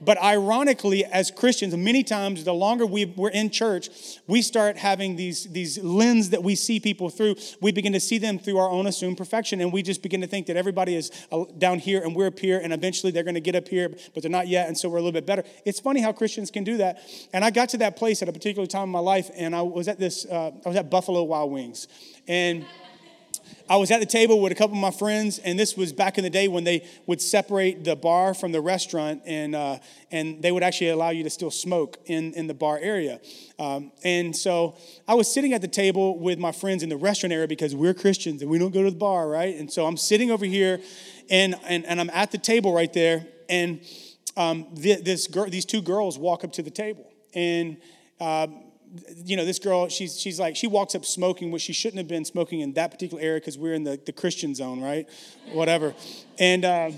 But 0.00 0.22
ironically, 0.22 1.04
as 1.04 1.30
Christians, 1.30 1.76
many 1.76 2.02
times 2.02 2.44
the 2.44 2.52
longer 2.52 2.86
we, 2.86 3.06
we're 3.06 3.30
in 3.30 3.50
church, 3.50 3.88
we 4.26 4.42
start 4.42 4.76
having 4.76 5.16
these, 5.16 5.44
these 5.44 5.78
lens 5.82 6.30
that 6.30 6.42
we 6.42 6.54
see 6.54 6.80
people 6.80 7.08
through. 7.08 7.36
We 7.60 7.72
begin 7.72 7.92
to 7.92 8.00
see 8.00 8.18
them 8.18 8.38
through 8.38 8.58
our 8.58 8.68
own 8.68 8.86
assumed 8.86 9.16
perfection, 9.16 9.60
and 9.60 9.72
we 9.72 9.82
just 9.82 10.02
begin 10.02 10.20
to 10.20 10.26
think 10.26 10.46
that 10.46 10.56
everybody 10.56 10.94
is 10.94 11.10
uh, 11.32 11.44
down 11.58 11.78
here 11.78 12.02
and 12.02 12.14
we're 12.14 12.26
up 12.26 12.38
here, 12.38 12.60
and 12.62 12.72
eventually 12.72 13.12
they're 13.12 13.22
going 13.22 13.34
to 13.34 13.40
get 13.40 13.54
up 13.54 13.68
here, 13.68 13.88
but 14.14 14.22
they're 14.22 14.30
not 14.30 14.48
yet, 14.48 14.68
and 14.68 14.76
so 14.76 14.88
we're 14.88 14.98
a 14.98 15.00
little 15.00 15.12
bit 15.12 15.26
better. 15.26 15.44
It's 15.64 15.80
funny 15.80 16.00
how 16.00 16.12
Christians 16.12 16.50
can 16.50 16.64
do 16.64 16.76
that. 16.78 17.00
And 17.32 17.44
I 17.44 17.50
got 17.50 17.70
to 17.70 17.78
that 17.78 17.96
place 17.96 18.22
at 18.22 18.28
a 18.28 18.32
particular 18.32 18.66
time 18.66 18.84
in 18.84 18.90
my 18.90 18.98
life, 18.98 19.30
and 19.34 19.54
I 19.54 19.62
was 19.62 19.88
at 19.88 19.98
this, 19.98 20.26
uh, 20.26 20.52
I 20.64 20.68
was 20.68 20.76
at 20.76 20.90
Buffalo 20.90 21.22
Wild 21.22 21.50
Wings, 21.50 21.88
and 22.28 22.66
I 23.68 23.76
was 23.76 23.90
at 23.90 23.98
the 23.98 24.06
table 24.06 24.40
with 24.40 24.52
a 24.52 24.54
couple 24.54 24.76
of 24.76 24.80
my 24.80 24.92
friends, 24.92 25.38
and 25.38 25.58
this 25.58 25.76
was 25.76 25.92
back 25.92 26.18
in 26.18 26.24
the 26.24 26.30
day 26.30 26.46
when 26.46 26.62
they 26.62 26.86
would 27.06 27.20
separate 27.20 27.82
the 27.82 27.96
bar 27.96 28.32
from 28.32 28.52
the 28.52 28.60
restaurant, 28.60 29.22
and 29.26 29.56
uh, 29.56 29.78
and 30.12 30.40
they 30.40 30.52
would 30.52 30.62
actually 30.62 30.90
allow 30.90 31.10
you 31.10 31.24
to 31.24 31.30
still 31.30 31.50
smoke 31.50 31.98
in, 32.06 32.32
in 32.34 32.46
the 32.46 32.54
bar 32.54 32.78
area. 32.80 33.20
Um, 33.58 33.90
and 34.04 34.36
so 34.36 34.76
I 35.08 35.14
was 35.14 35.32
sitting 35.32 35.52
at 35.52 35.62
the 35.62 35.68
table 35.68 36.18
with 36.18 36.38
my 36.38 36.52
friends 36.52 36.82
in 36.84 36.88
the 36.88 36.96
restaurant 36.96 37.32
area 37.32 37.48
because 37.48 37.74
we're 37.74 37.94
Christians 37.94 38.40
and 38.40 38.50
we 38.50 38.58
don't 38.58 38.72
go 38.72 38.84
to 38.84 38.90
the 38.90 38.96
bar, 38.96 39.28
right? 39.28 39.56
And 39.56 39.72
so 39.72 39.84
I'm 39.84 39.96
sitting 39.96 40.30
over 40.30 40.44
here, 40.44 40.80
and 41.28 41.56
and, 41.64 41.84
and 41.86 42.00
I'm 42.00 42.10
at 42.10 42.30
the 42.30 42.38
table 42.38 42.72
right 42.72 42.92
there, 42.92 43.26
and 43.48 43.80
um, 44.36 44.66
this 44.74 45.26
girl, 45.26 45.46
these 45.46 45.64
two 45.64 45.82
girls 45.82 46.18
walk 46.18 46.44
up 46.44 46.52
to 46.52 46.62
the 46.62 46.70
table, 46.70 47.12
and 47.34 47.78
uh, 48.20 48.46
you 49.24 49.36
know, 49.36 49.44
this 49.44 49.58
girl, 49.58 49.88
she's, 49.88 50.18
she's 50.20 50.38
like, 50.38 50.56
she 50.56 50.66
walks 50.66 50.94
up 50.94 51.04
smoking, 51.04 51.50
which 51.50 51.62
she 51.62 51.72
shouldn't 51.72 51.98
have 51.98 52.08
been 52.08 52.24
smoking 52.24 52.60
in 52.60 52.72
that 52.74 52.90
particular 52.90 53.22
area 53.22 53.40
because 53.40 53.58
we're 53.58 53.74
in 53.74 53.84
the, 53.84 54.00
the 54.04 54.12
Christian 54.12 54.54
zone, 54.54 54.80
right? 54.80 55.08
Whatever. 55.52 55.94
And, 56.38 56.64
uh, 56.64 56.90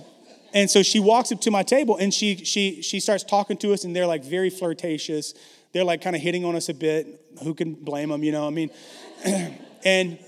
and 0.55 0.71
so 0.71 0.83
she 0.83 1.01
walks 1.01 1.33
up 1.33 1.41
to 1.43 1.51
my 1.51 1.63
table 1.63 1.97
and 1.97 2.13
she, 2.13 2.37
she, 2.37 2.83
she 2.83 3.01
starts 3.01 3.25
talking 3.25 3.57
to 3.59 3.73
us 3.73 3.85
and 3.85 3.95
they're 3.95 4.07
like 4.07 4.25
very 4.25 4.51
flirtatious. 4.51 5.35
They're 5.73 5.85
like 5.85 6.01
kind 6.01 6.17
of 6.17 6.23
hitting 6.23 6.45
on 6.45 6.57
us 6.57 6.69
a 6.69 6.75
bit. 6.75 7.21
Who 7.43 7.55
can 7.55 7.75
blame 7.75 8.09
them, 8.09 8.23
you 8.23 8.33
know? 8.33 8.47
I 8.47 8.51
mean, 8.51 8.71
and, 9.85 10.19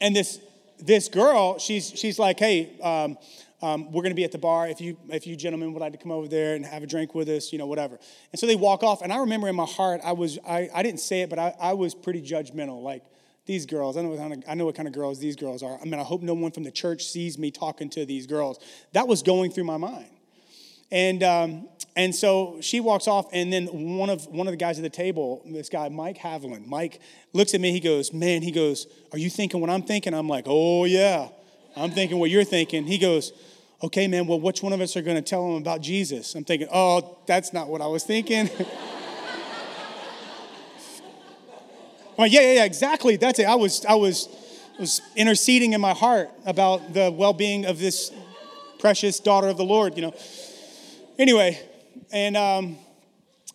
and 0.00 0.16
this, 0.16 0.40
this 0.78 1.08
girl, 1.08 1.58
she's, 1.58 1.90
she's 1.94 2.18
like, 2.18 2.38
hey, 2.38 2.78
um, 2.82 3.18
um, 3.62 3.92
we're 3.92 4.02
going 4.02 4.10
to 4.10 4.16
be 4.16 4.24
at 4.24 4.32
the 4.32 4.38
bar. 4.38 4.68
If 4.68 4.80
you, 4.80 4.98
if 5.08 5.26
you 5.26 5.34
gentlemen 5.36 5.72
would 5.72 5.80
like 5.80 5.92
to 5.92 5.98
come 5.98 6.12
over 6.12 6.28
there 6.28 6.54
and 6.54 6.64
have 6.64 6.82
a 6.82 6.86
drink 6.86 7.14
with 7.14 7.28
us, 7.28 7.52
you 7.52 7.58
know, 7.58 7.66
whatever. 7.66 7.98
And 8.32 8.38
so 8.38 8.46
they 8.46 8.56
walk 8.56 8.82
off. 8.82 9.02
And 9.02 9.12
I 9.12 9.18
remember 9.18 9.48
in 9.48 9.56
my 9.56 9.64
heart, 9.64 10.00
I 10.04 10.12
was, 10.12 10.38
I, 10.46 10.68
I 10.74 10.82
didn't 10.82 11.00
say 11.00 11.22
it, 11.22 11.30
but 11.30 11.38
I, 11.38 11.54
I 11.58 11.72
was 11.72 11.94
pretty 11.94 12.20
judgmental. 12.20 12.82
Like, 12.82 13.02
these 13.46 13.64
girls, 13.64 13.96
I 13.96 14.02
know, 14.02 14.08
what 14.08 14.18
kind 14.18 14.32
of, 14.32 14.44
I 14.48 14.54
know 14.54 14.64
what 14.66 14.74
kind 14.74 14.88
of 14.88 14.92
girls 14.92 15.20
these 15.20 15.36
girls 15.36 15.62
are. 15.62 15.78
I 15.80 15.84
mean, 15.84 15.94
I 15.94 16.02
hope 16.02 16.20
no 16.20 16.34
one 16.34 16.50
from 16.50 16.64
the 16.64 16.72
church 16.72 17.06
sees 17.06 17.38
me 17.38 17.52
talking 17.52 17.88
to 17.90 18.04
these 18.04 18.26
girls. 18.26 18.58
That 18.92 19.06
was 19.06 19.22
going 19.22 19.52
through 19.52 19.64
my 19.64 19.76
mind. 19.76 20.10
And, 20.90 21.22
um, 21.22 21.68
and 21.96 22.14
so 22.14 22.58
she 22.60 22.80
walks 22.80 23.08
off, 23.08 23.26
and 23.32 23.52
then 23.52 23.66
one 23.66 24.10
of, 24.10 24.26
one 24.26 24.46
of 24.46 24.52
the 24.52 24.58
guys 24.58 24.78
at 24.78 24.82
the 24.82 24.90
table, 24.90 25.42
this 25.46 25.68
guy, 25.68 25.88
Mike 25.88 26.18
Haviland, 26.18 26.66
Mike 26.66 27.00
looks 27.32 27.54
at 27.54 27.60
me. 27.60 27.72
He 27.72 27.80
goes, 27.80 28.12
Man, 28.12 28.42
he 28.42 28.52
goes, 28.52 28.86
Are 29.12 29.18
you 29.18 29.30
thinking 29.30 29.60
what 29.60 29.70
I'm 29.70 29.82
thinking? 29.82 30.14
I'm 30.14 30.28
like, 30.28 30.44
Oh, 30.46 30.84
yeah. 30.84 31.28
I'm 31.76 31.90
thinking 31.90 32.18
what 32.18 32.30
you're 32.30 32.44
thinking. 32.44 32.84
He 32.86 32.96
goes, 32.96 33.32
okay, 33.82 34.06
man, 34.08 34.26
well, 34.26 34.40
which 34.40 34.62
one 34.62 34.72
of 34.72 34.80
us 34.80 34.96
are 34.96 35.02
going 35.02 35.16
to 35.16 35.22
tell 35.22 35.46
him 35.46 35.56
about 35.56 35.82
Jesus? 35.82 36.34
I'm 36.34 36.44
thinking, 36.44 36.68
oh, 36.72 37.18
that's 37.26 37.52
not 37.52 37.68
what 37.68 37.82
I 37.82 37.86
was 37.86 38.02
thinking. 38.04 38.48
well, 42.16 42.26
yeah, 42.26 42.40
yeah, 42.40 42.52
yeah, 42.54 42.64
exactly. 42.64 43.16
That's 43.16 43.38
it. 43.38 43.44
I 43.46 43.56
was, 43.56 43.84
I 43.84 43.94
was, 43.94 44.28
was 44.78 45.02
interceding 45.14 45.74
in 45.74 45.80
my 45.82 45.92
heart 45.92 46.30
about 46.46 46.94
the 46.94 47.10
well-being 47.10 47.66
of 47.66 47.78
this 47.78 48.10
precious 48.78 49.20
daughter 49.20 49.48
of 49.48 49.58
the 49.58 49.64
Lord, 49.64 49.96
you 49.96 50.02
know. 50.02 50.14
Anyway, 51.18 51.58
and 52.12 52.36
um, 52.36 52.76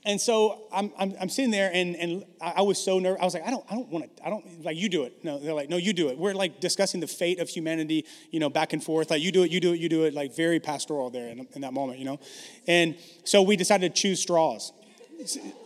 and 0.04 0.20
so 0.20 0.64
I'm, 0.74 0.92
I'm, 0.98 1.14
I'm, 1.22 1.30
sitting 1.30 1.52
there 1.52 1.70
and, 1.72 1.96
and 1.96 2.26
I 2.42 2.64
was 2.64 2.84
so 2.84 2.98
nervous. 2.98 3.22
I 3.22 3.26
was 3.26 3.34
like, 3.36 3.46
I 3.46 3.52
don't, 3.52 3.64
I 3.70 3.76
don't 3.76 3.88
want 3.90 4.18
to, 4.18 4.26
I 4.26 4.30
don't, 4.32 4.64
like, 4.64 4.76
you 4.76 4.90
do 4.90 5.04
it. 5.04 5.24
No, 5.24 5.38
they're 5.38 5.54
like, 5.54 5.70
no, 5.70 5.78
you 5.78 5.94
do 5.94 6.10
it. 6.10 6.18
We're 6.18 6.34
like 6.34 6.60
discussing 6.60 7.02
the 7.02 7.08
fate 7.08 7.40
of 7.40 7.48
humanity, 7.50 8.06
you 8.32 8.40
know, 8.40 8.50
back 8.50 8.74
and 8.74 8.84
forth. 8.84 9.12
Like, 9.12 9.22
you 9.22 9.32
do 9.32 9.44
it, 9.44 9.52
you 9.52 9.60
do 9.60 9.74
it, 9.74 9.80
you 9.80 9.90
do 9.90 10.06
it. 10.06 10.16
Like, 10.16 10.36
very 10.36 10.60
pastoral 10.60 11.12
there 11.12 11.28
in, 11.28 11.48
in 11.54 11.62
that 11.62 11.74
moment, 11.74 12.00
you 12.00 12.06
know. 12.06 12.20
And 12.68 12.96
so 13.26 13.44
we 13.44 13.56
decided 13.56 13.96
to 13.96 14.02
choose 14.02 14.20
straws. 14.20 14.74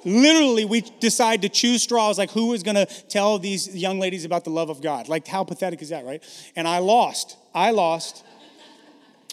Literally, 0.04 0.66
we 0.66 0.82
decided 0.82 1.42
to 1.44 1.50
choose 1.50 1.82
straws, 1.82 2.18
like, 2.18 2.32
who 2.32 2.52
is 2.52 2.62
going 2.62 2.76
to 2.76 2.88
tell 3.08 3.40
these 3.40 3.74
young 3.74 4.00
ladies 4.00 4.26
about 4.26 4.44
the 4.44 4.50
love 4.50 4.70
of 4.70 4.82
God? 4.82 5.08
Like, 5.08 5.28
how 5.28 5.46
pathetic 5.46 5.82
is 5.82 5.90
that, 5.90 6.04
right? 6.04 6.22
And 6.58 6.68
I 6.68 6.80
lost. 6.80 7.38
I 7.54 7.72
lost. 7.72 8.26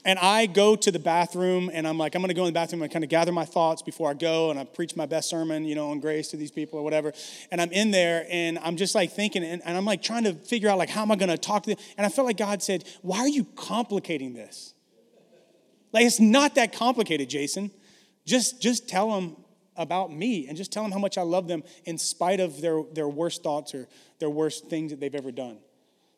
And 0.04 0.18
I 0.18 0.46
go 0.46 0.74
to 0.74 0.90
the 0.90 0.98
bathroom 0.98 1.70
and 1.72 1.86
I'm 1.86 1.96
like, 1.96 2.14
I'm 2.14 2.22
gonna 2.22 2.34
go 2.34 2.42
in 2.42 2.52
the 2.52 2.58
bathroom 2.58 2.82
and 2.82 2.92
kind 2.92 3.04
of 3.04 3.10
gather 3.10 3.30
my 3.30 3.44
thoughts 3.44 3.82
before 3.82 4.10
I 4.10 4.14
go 4.14 4.50
and 4.50 4.58
I 4.58 4.64
preach 4.64 4.96
my 4.96 5.06
best 5.06 5.30
sermon, 5.30 5.64
you 5.64 5.76
know, 5.76 5.90
on 5.90 6.00
grace 6.00 6.28
to 6.28 6.36
these 6.36 6.50
people 6.50 6.78
or 6.78 6.82
whatever. 6.82 7.12
And 7.52 7.60
I'm 7.60 7.70
in 7.70 7.92
there 7.92 8.26
and 8.28 8.58
I'm 8.58 8.76
just 8.76 8.94
like 8.94 9.12
thinking 9.12 9.44
and, 9.44 9.62
and 9.64 9.76
I'm 9.76 9.84
like 9.84 10.02
trying 10.02 10.24
to 10.24 10.34
figure 10.34 10.68
out 10.68 10.78
like 10.78 10.88
how 10.88 11.02
am 11.02 11.12
I 11.12 11.16
gonna 11.16 11.38
talk 11.38 11.62
to 11.64 11.74
them? 11.74 11.84
And 11.96 12.04
I 12.04 12.08
felt 12.08 12.26
like 12.26 12.36
God 12.36 12.62
said, 12.62 12.84
Why 13.02 13.20
are 13.20 13.28
you 13.28 13.44
complicating 13.54 14.34
this? 14.34 14.74
Like 15.92 16.04
it's 16.04 16.20
not 16.20 16.56
that 16.56 16.72
complicated, 16.72 17.30
Jason. 17.30 17.70
Just 18.26 18.60
just 18.60 18.88
tell 18.88 19.10
them 19.10 19.36
about 19.76 20.12
me 20.12 20.48
and 20.48 20.56
just 20.56 20.72
tell 20.72 20.82
them 20.82 20.92
how 20.92 20.98
much 20.98 21.16
I 21.16 21.22
love 21.22 21.48
them 21.48 21.62
in 21.84 21.98
spite 21.98 22.40
of 22.40 22.60
their, 22.60 22.82
their 22.92 23.08
worst 23.08 23.42
thoughts 23.42 23.74
or 23.74 23.88
their 24.18 24.30
worst 24.30 24.68
things 24.68 24.90
that 24.90 25.00
they've 25.00 25.14
ever 25.14 25.32
done. 25.32 25.58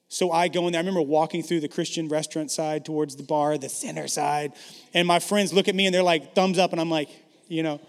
So 0.09 0.31
I 0.31 0.49
go 0.49 0.67
in 0.67 0.73
there. 0.73 0.79
I 0.79 0.83
remember 0.83 1.03
walking 1.03 1.43
through 1.43 1.61
the 1.61 1.69
Christian 1.69 2.09
restaurant 2.09 2.51
side 2.51 2.85
towards 2.85 3.17
the 3.17 3.23
bar, 3.23 3.59
the 3.59 3.69
center 3.69 4.07
side, 4.07 4.53
and 4.93 5.09
my 5.09 5.19
friends 5.19 5.53
look 5.53 5.67
at 5.69 5.75
me 5.75 5.87
and 5.87 5.95
they're 5.95 6.03
like, 6.03 6.35
thumbs 6.35 6.59
up, 6.59 6.73
and 6.73 6.81
I'm 6.81 6.91
like, 6.91 7.09
you 7.49 7.63
know. 7.63 7.81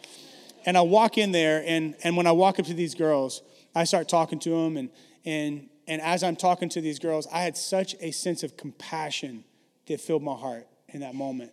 And 0.65 0.78
I 0.78 0.82
walk 0.82 1.17
in 1.17 1.32
there, 1.32 1.63
and, 1.65 1.95
and 2.04 2.17
when 2.17 2.25
I 2.25 2.32
walk 2.32 2.60
up 2.60 2.65
to 2.65 2.73
these 2.73 2.95
girls, 2.95 3.43
I 3.75 3.84
start 3.84 4.10
talking 4.10 4.39
to 4.39 4.49
them, 4.49 4.78
and, 4.78 4.89
and, 5.23 5.69
and 5.88 6.01
as 6.01 6.23
I'm 6.23 6.36
talking 6.36 6.69
to 6.69 6.82
these 6.82 6.97
girls, 6.97 7.28
I 7.32 7.41
had 7.41 7.56
such 7.56 7.95
a 7.99 8.12
sense 8.12 8.41
of 8.41 8.58
compassion 8.58 9.43
that 9.88 10.01
filled 10.01 10.23
my 10.23 10.34
heart 10.34 10.67
in 10.88 11.01
that 11.01 11.13
moment. 11.13 11.51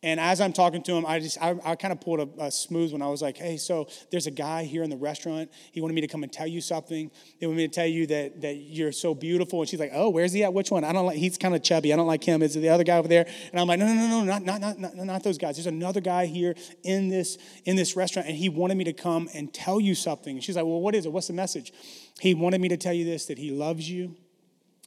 And 0.00 0.20
as 0.20 0.40
I'm 0.40 0.52
talking 0.52 0.80
to 0.84 0.92
him, 0.92 1.04
I 1.04 1.18
just 1.18 1.42
I, 1.42 1.56
I 1.64 1.74
kind 1.74 1.90
of 1.90 2.00
pulled 2.00 2.20
a, 2.20 2.44
a, 2.44 2.50
smooth 2.52 2.92
when 2.92 3.02
I 3.02 3.08
was 3.08 3.20
like, 3.20 3.36
"Hey, 3.36 3.56
so 3.56 3.88
there's 4.12 4.28
a 4.28 4.30
guy 4.30 4.62
here 4.62 4.84
in 4.84 4.90
the 4.90 4.96
restaurant. 4.96 5.50
He 5.72 5.80
wanted 5.80 5.94
me 5.94 6.02
to 6.02 6.06
come 6.06 6.22
and 6.22 6.32
tell 6.32 6.46
you 6.46 6.60
something. 6.60 7.10
He 7.40 7.46
wanted 7.46 7.56
me 7.56 7.66
to 7.66 7.74
tell 7.74 7.86
you 7.86 8.06
that 8.06 8.40
that 8.42 8.54
you're 8.58 8.92
so 8.92 9.12
beautiful." 9.12 9.60
And 9.60 9.68
she's 9.68 9.80
like, 9.80 9.90
"Oh, 9.92 10.08
where's 10.10 10.32
he 10.32 10.44
at? 10.44 10.54
Which 10.54 10.70
one? 10.70 10.84
I 10.84 10.92
don't 10.92 11.04
like. 11.04 11.16
He's 11.16 11.36
kind 11.36 11.52
of 11.52 11.64
chubby. 11.64 11.92
I 11.92 11.96
don't 11.96 12.06
like 12.06 12.22
him. 12.22 12.42
Is 12.42 12.54
it 12.54 12.60
the 12.60 12.68
other 12.68 12.84
guy 12.84 12.96
over 12.96 13.08
there?" 13.08 13.26
And 13.50 13.60
I'm 13.60 13.66
like, 13.66 13.80
"No, 13.80 13.86
no, 13.86 13.94
no, 13.94 14.06
no, 14.06 14.24
not 14.24 14.44
not 14.44 14.60
not 14.60 14.78
not, 14.78 14.94
not 14.94 15.24
those 15.24 15.36
guys. 15.36 15.56
There's 15.56 15.66
another 15.66 16.00
guy 16.00 16.26
here 16.26 16.54
in 16.84 17.08
this 17.08 17.36
in 17.64 17.74
this 17.74 17.96
restaurant, 17.96 18.28
and 18.28 18.36
he 18.36 18.48
wanted 18.48 18.76
me 18.76 18.84
to 18.84 18.92
come 18.92 19.28
and 19.34 19.52
tell 19.52 19.80
you 19.80 19.96
something." 19.96 20.36
And 20.36 20.44
she's 20.44 20.54
like, 20.54 20.64
"Well, 20.64 20.80
what 20.80 20.94
is 20.94 21.06
it? 21.06 21.12
What's 21.12 21.26
the 21.26 21.32
message?" 21.32 21.72
He 22.20 22.34
wanted 22.34 22.60
me 22.60 22.68
to 22.68 22.76
tell 22.76 22.92
you 22.92 23.04
this: 23.04 23.26
that 23.26 23.38
he 23.38 23.50
loves 23.50 23.90
you 23.90 24.14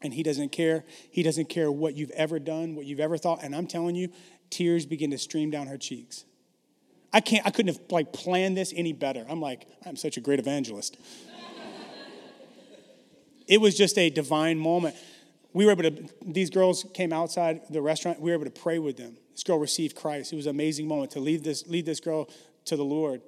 and 0.01 0.13
he 0.13 0.23
doesn't 0.23 0.51
care. 0.51 0.83
He 1.11 1.21
doesn't 1.23 1.49
care 1.49 1.71
what 1.71 1.95
you've 1.95 2.11
ever 2.11 2.39
done, 2.39 2.75
what 2.75 2.85
you've 2.85 2.99
ever 2.99 3.17
thought. 3.17 3.43
And 3.43 3.55
I'm 3.55 3.67
telling 3.67 3.95
you, 3.95 4.09
tears 4.51 4.85
begin 4.85 5.09
to 5.11 5.17
stream 5.17 5.49
down 5.49 5.67
her 5.67 5.77
cheeks. 5.77 6.25
I 7.13 7.19
can't, 7.21 7.45
I 7.45 7.49
couldn't 7.49 7.75
have 7.75 7.81
like 7.89 8.13
planned 8.13 8.55
this 8.55 8.73
any 8.75 8.93
better. 8.93 9.25
I'm 9.27 9.41
like, 9.41 9.67
I'm 9.85 9.95
such 9.95 10.17
a 10.17 10.21
great 10.21 10.39
evangelist. 10.39 10.97
it 13.47 13.59
was 13.59 13.75
just 13.75 13.97
a 13.97 14.09
divine 14.09 14.57
moment. 14.57 14.95
We 15.53 15.65
were 15.65 15.71
able 15.71 15.83
to, 15.83 16.09
these 16.25 16.49
girls 16.49 16.85
came 16.93 17.11
outside 17.11 17.61
the 17.69 17.81
restaurant. 17.81 18.21
We 18.21 18.31
were 18.31 18.35
able 18.35 18.45
to 18.45 18.61
pray 18.61 18.79
with 18.79 18.95
them. 18.97 19.17
This 19.33 19.43
girl 19.43 19.59
received 19.59 19.95
Christ. 19.95 20.31
It 20.31 20.37
was 20.37 20.45
an 20.45 20.51
amazing 20.51 20.87
moment 20.87 21.11
to 21.11 21.19
lead 21.19 21.43
this, 21.43 21.67
lead 21.67 21.85
this 21.85 21.99
girl 21.99 22.29
to 22.65 22.77
the 22.77 22.85
Lord. 22.85 23.21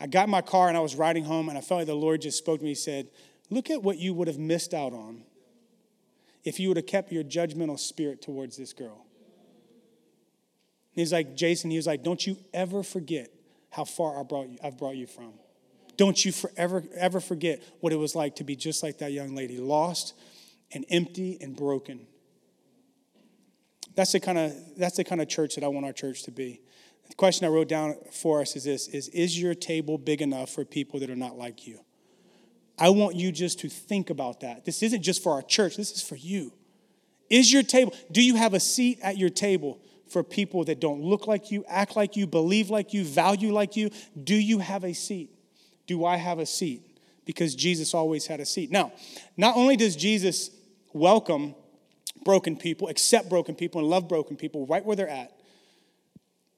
I 0.00 0.06
got 0.06 0.24
in 0.24 0.30
my 0.30 0.42
car 0.42 0.68
and 0.68 0.76
I 0.76 0.80
was 0.80 0.94
riding 0.94 1.24
home 1.24 1.48
and 1.48 1.58
I 1.58 1.60
felt 1.60 1.80
like 1.80 1.86
the 1.86 1.94
Lord 1.94 2.22
just 2.22 2.38
spoke 2.38 2.60
to 2.60 2.64
me. 2.64 2.70
He 2.70 2.74
said, 2.74 3.08
Look 3.50 3.70
at 3.70 3.82
what 3.82 3.98
you 3.98 4.14
would 4.14 4.28
have 4.28 4.38
missed 4.38 4.74
out 4.74 4.92
on 4.92 5.22
if 6.44 6.60
you 6.60 6.68
would 6.68 6.76
have 6.76 6.86
kept 6.86 7.12
your 7.12 7.24
judgmental 7.24 7.78
spirit 7.78 8.22
towards 8.22 8.56
this 8.56 8.72
girl. 8.72 9.07
He's 10.98 11.12
like, 11.12 11.36
Jason, 11.36 11.70
he 11.70 11.76
was 11.76 11.86
like, 11.86 12.02
don't 12.02 12.26
you 12.26 12.36
ever 12.52 12.82
forget 12.82 13.30
how 13.70 13.84
far 13.84 14.18
I 14.18 14.24
brought 14.24 14.48
you, 14.48 14.58
I've 14.62 14.76
brought 14.76 14.96
you 14.96 15.06
from. 15.06 15.32
Don't 15.96 16.24
you 16.24 16.32
forever 16.32 16.82
ever 16.96 17.20
forget 17.20 17.62
what 17.80 17.92
it 17.92 17.96
was 17.96 18.16
like 18.16 18.36
to 18.36 18.44
be 18.44 18.56
just 18.56 18.82
like 18.82 18.98
that 18.98 19.12
young 19.12 19.34
lady, 19.34 19.58
lost 19.58 20.14
and 20.72 20.84
empty 20.90 21.38
and 21.40 21.56
broken. 21.56 22.06
That's 23.94 24.12
the 24.12 24.20
kind 24.20 24.38
of 24.38 24.52
that's 24.76 24.96
the 24.96 25.04
kind 25.04 25.20
of 25.20 25.28
church 25.28 25.54
that 25.54 25.62
I 25.62 25.68
want 25.68 25.86
our 25.86 25.92
church 25.92 26.24
to 26.24 26.30
be. 26.30 26.60
The 27.08 27.14
question 27.14 27.46
I 27.46 27.50
wrote 27.50 27.68
down 27.68 27.96
for 28.12 28.40
us 28.40 28.56
is 28.56 28.64
this 28.64 28.88
is 28.88 29.08
is 29.08 29.40
your 29.40 29.54
table 29.54 29.98
big 29.98 30.20
enough 30.20 30.50
for 30.50 30.64
people 30.64 31.00
that 31.00 31.10
are 31.10 31.16
not 31.16 31.36
like 31.36 31.66
you? 31.66 31.78
I 32.76 32.90
want 32.90 33.14
you 33.14 33.30
just 33.30 33.60
to 33.60 33.68
think 33.68 34.10
about 34.10 34.40
that. 34.40 34.64
This 34.64 34.82
isn't 34.82 35.02
just 35.02 35.22
for 35.22 35.32
our 35.32 35.42
church, 35.42 35.76
this 35.76 35.92
is 35.92 36.02
for 36.02 36.16
you. 36.16 36.52
Is 37.30 37.52
your 37.52 37.62
table, 37.62 37.94
do 38.10 38.22
you 38.22 38.36
have 38.36 38.54
a 38.54 38.60
seat 38.60 38.98
at 39.02 39.18
your 39.18 39.28
table 39.28 39.80
for 40.08 40.22
people 40.22 40.64
that 40.64 40.80
don't 40.80 41.02
look 41.02 41.26
like 41.26 41.50
you, 41.50 41.64
act 41.68 41.96
like 41.96 42.16
you, 42.16 42.26
believe 42.26 42.70
like 42.70 42.92
you, 42.92 43.04
value 43.04 43.52
like 43.52 43.76
you? 43.76 43.90
Do 44.22 44.34
you 44.34 44.58
have 44.58 44.84
a 44.84 44.92
seat? 44.92 45.30
Do 45.86 46.04
I 46.04 46.16
have 46.16 46.38
a 46.38 46.46
seat? 46.46 46.82
Because 47.24 47.54
Jesus 47.54 47.94
always 47.94 48.26
had 48.26 48.40
a 48.40 48.46
seat. 48.46 48.70
Now, 48.70 48.92
not 49.36 49.56
only 49.56 49.76
does 49.76 49.96
Jesus 49.96 50.50
welcome 50.92 51.54
broken 52.24 52.56
people, 52.56 52.88
accept 52.88 53.28
broken 53.28 53.54
people, 53.54 53.80
and 53.80 53.88
love 53.88 54.08
broken 54.08 54.36
people 54.36 54.66
right 54.66 54.84
where 54.84 54.96
they're 54.96 55.08
at, 55.08 55.32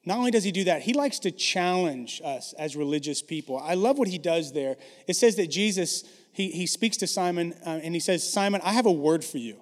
not 0.04 0.18
only 0.18 0.30
does 0.30 0.44
he 0.44 0.52
do 0.52 0.64
that, 0.64 0.82
he 0.82 0.94
likes 0.94 1.18
to 1.20 1.30
challenge 1.30 2.22
us 2.24 2.54
as 2.54 2.74
religious 2.74 3.20
people. 3.20 3.58
I 3.58 3.74
love 3.74 3.98
what 3.98 4.08
he 4.08 4.18
does 4.18 4.52
there. 4.52 4.76
It 5.06 5.14
says 5.14 5.36
that 5.36 5.48
Jesus, 5.48 6.04
he, 6.32 6.50
he 6.50 6.66
speaks 6.66 6.96
to 6.98 7.06
Simon 7.06 7.54
uh, 7.66 7.80
and 7.82 7.94
he 7.94 8.00
says, 8.00 8.28
Simon, 8.28 8.60
I 8.64 8.72
have 8.72 8.86
a 8.86 8.92
word 8.92 9.24
for 9.24 9.38
you. 9.38 9.60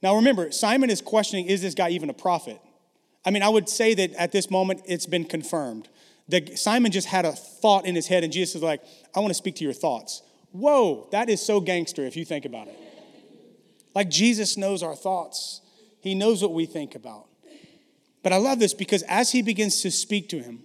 Now 0.00 0.16
remember, 0.16 0.52
Simon 0.52 0.88
is 0.88 1.00
questioning, 1.00 1.46
is 1.46 1.62
this 1.62 1.74
guy 1.74 1.90
even 1.90 2.10
a 2.10 2.14
prophet? 2.14 2.60
I 3.24 3.30
mean, 3.30 3.42
I 3.42 3.48
would 3.48 3.68
say 3.68 3.94
that 3.94 4.12
at 4.14 4.32
this 4.32 4.50
moment 4.50 4.82
it's 4.84 5.06
been 5.06 5.24
confirmed. 5.24 5.88
That 6.28 6.58
Simon 6.58 6.92
just 6.92 7.08
had 7.08 7.24
a 7.24 7.32
thought 7.32 7.84
in 7.84 7.94
his 7.94 8.06
head, 8.06 8.24
and 8.24 8.32
Jesus 8.32 8.56
is 8.56 8.62
like, 8.62 8.82
I 9.14 9.20
want 9.20 9.30
to 9.30 9.34
speak 9.34 9.56
to 9.56 9.64
your 9.64 9.72
thoughts. 9.72 10.22
Whoa, 10.52 11.08
that 11.12 11.28
is 11.28 11.44
so 11.44 11.60
gangster 11.60 12.04
if 12.04 12.16
you 12.16 12.24
think 12.24 12.44
about 12.44 12.68
it. 12.68 12.78
Like 13.94 14.08
Jesus 14.08 14.56
knows 14.56 14.82
our 14.82 14.94
thoughts, 14.94 15.60
He 16.00 16.14
knows 16.14 16.42
what 16.42 16.52
we 16.52 16.66
think 16.66 16.94
about. 16.94 17.26
But 18.22 18.32
I 18.32 18.36
love 18.36 18.58
this 18.58 18.74
because 18.74 19.02
as 19.04 19.32
He 19.32 19.42
begins 19.42 19.82
to 19.82 19.90
speak 19.90 20.28
to 20.30 20.38
him, 20.38 20.64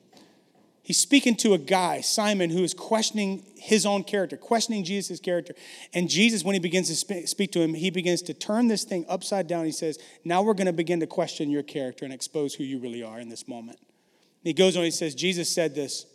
He's 0.87 0.97
speaking 0.97 1.35
to 1.39 1.53
a 1.53 1.57
guy, 1.57 1.99
Simon, 1.99 2.49
who 2.49 2.63
is 2.63 2.73
questioning 2.73 3.43
his 3.57 3.85
own 3.85 4.05
character, 4.05 4.37
questioning 4.37 4.85
Jesus' 4.85 5.19
character. 5.19 5.53
And 5.93 6.09
Jesus, 6.09 6.45
when 6.45 6.53
he 6.53 6.59
begins 6.59 6.87
to 6.87 7.27
speak 7.27 7.51
to 7.51 7.59
him, 7.59 7.73
he 7.73 7.89
begins 7.89 8.21
to 8.21 8.33
turn 8.33 8.69
this 8.69 8.85
thing 8.85 9.05
upside 9.09 9.47
down. 9.47 9.65
He 9.65 9.73
says, 9.73 9.99
Now 10.23 10.41
we're 10.43 10.53
going 10.53 10.67
to 10.67 10.71
begin 10.71 11.01
to 11.01 11.05
question 11.05 11.49
your 11.49 11.61
character 11.61 12.05
and 12.05 12.13
expose 12.13 12.53
who 12.53 12.63
you 12.63 12.79
really 12.79 13.03
are 13.03 13.19
in 13.19 13.27
this 13.27 13.49
moment. 13.49 13.79
And 13.79 14.45
he 14.45 14.53
goes 14.53 14.77
on, 14.77 14.85
he 14.85 14.91
says, 14.91 15.13
Jesus 15.13 15.53
said 15.53 15.75
this. 15.75 16.05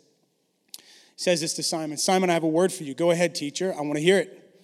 He 0.75 0.81
says 1.17 1.41
this 1.41 1.53
to 1.53 1.61
Simon 1.61 1.97
Simon, 1.97 2.31
I 2.31 2.33
have 2.33 2.41
a 2.41 2.47
word 2.47 2.73
for 2.73 2.81
you. 2.81 2.95
Go 2.95 3.11
ahead, 3.11 3.35
teacher. 3.35 3.75
I 3.77 3.81
want 3.81 3.97
to 3.97 4.01
hear 4.01 4.17
it. 4.17 4.59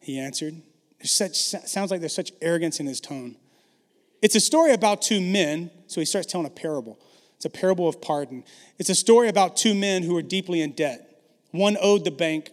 He 0.00 0.18
answered. 0.18 0.60
Such, 1.02 1.34
sounds 1.34 1.90
like 1.90 2.00
there's 2.00 2.14
such 2.14 2.32
arrogance 2.42 2.78
in 2.78 2.84
his 2.84 3.00
tone. 3.00 3.36
It's 4.20 4.34
a 4.34 4.40
story 4.40 4.72
about 4.72 5.00
two 5.00 5.22
men, 5.22 5.70
so 5.86 6.02
he 6.02 6.04
starts 6.04 6.26
telling 6.26 6.46
a 6.46 6.50
parable. 6.50 6.98
It's 7.36 7.44
a 7.44 7.50
parable 7.50 7.88
of 7.88 8.00
pardon. 8.00 8.44
It's 8.78 8.90
a 8.90 8.94
story 8.94 9.28
about 9.28 9.56
two 9.56 9.74
men 9.74 10.02
who 10.02 10.14
were 10.14 10.22
deeply 10.22 10.60
in 10.60 10.72
debt. 10.72 11.22
One 11.50 11.76
owed 11.80 12.04
the 12.04 12.10
bank 12.10 12.50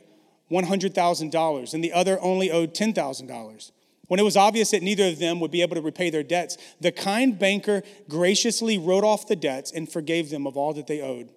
$100,000, 0.52 1.74
and 1.74 1.84
the 1.84 1.93
other 1.93 2.19
only 2.22 2.52
owed 2.52 2.74
$10,000. 2.74 3.72
When 4.08 4.19
it 4.19 4.24
was 4.24 4.38
obvious 4.38 4.72
that 4.72 4.84
neither 4.84 5.08
of 5.08 5.19
them 5.19 5.39
would 5.39 5.52
be 5.52 5.62
able 5.62 5.76
to 5.76 5.82
repay 5.82 6.10
their 6.10 6.24
debts, 6.24 6.58
the 6.80 6.91
kind 6.91 7.39
banker 7.39 7.82
graciously 8.10 8.78
wrote 8.78 9.04
off 9.04 9.28
the 9.28 9.36
debts 9.36 9.72
and 9.72 9.91
forgave 9.91 10.30
them 10.30 10.46
of 10.46 10.58
all 10.58 10.74
that 10.74 10.88
they 10.88 11.02
owed. 11.02 11.32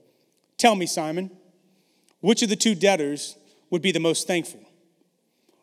Tell 0.59 0.75
me, 0.75 0.87
Simon, 0.87 1.31
which 2.21 2.43
of 2.43 2.49
the 2.49 2.57
two 2.57 2.75
debtors 2.75 3.37
would 3.71 3.83
be 3.83 3.93
the 3.93 4.01
most 4.01 4.27
thankful? 4.27 4.61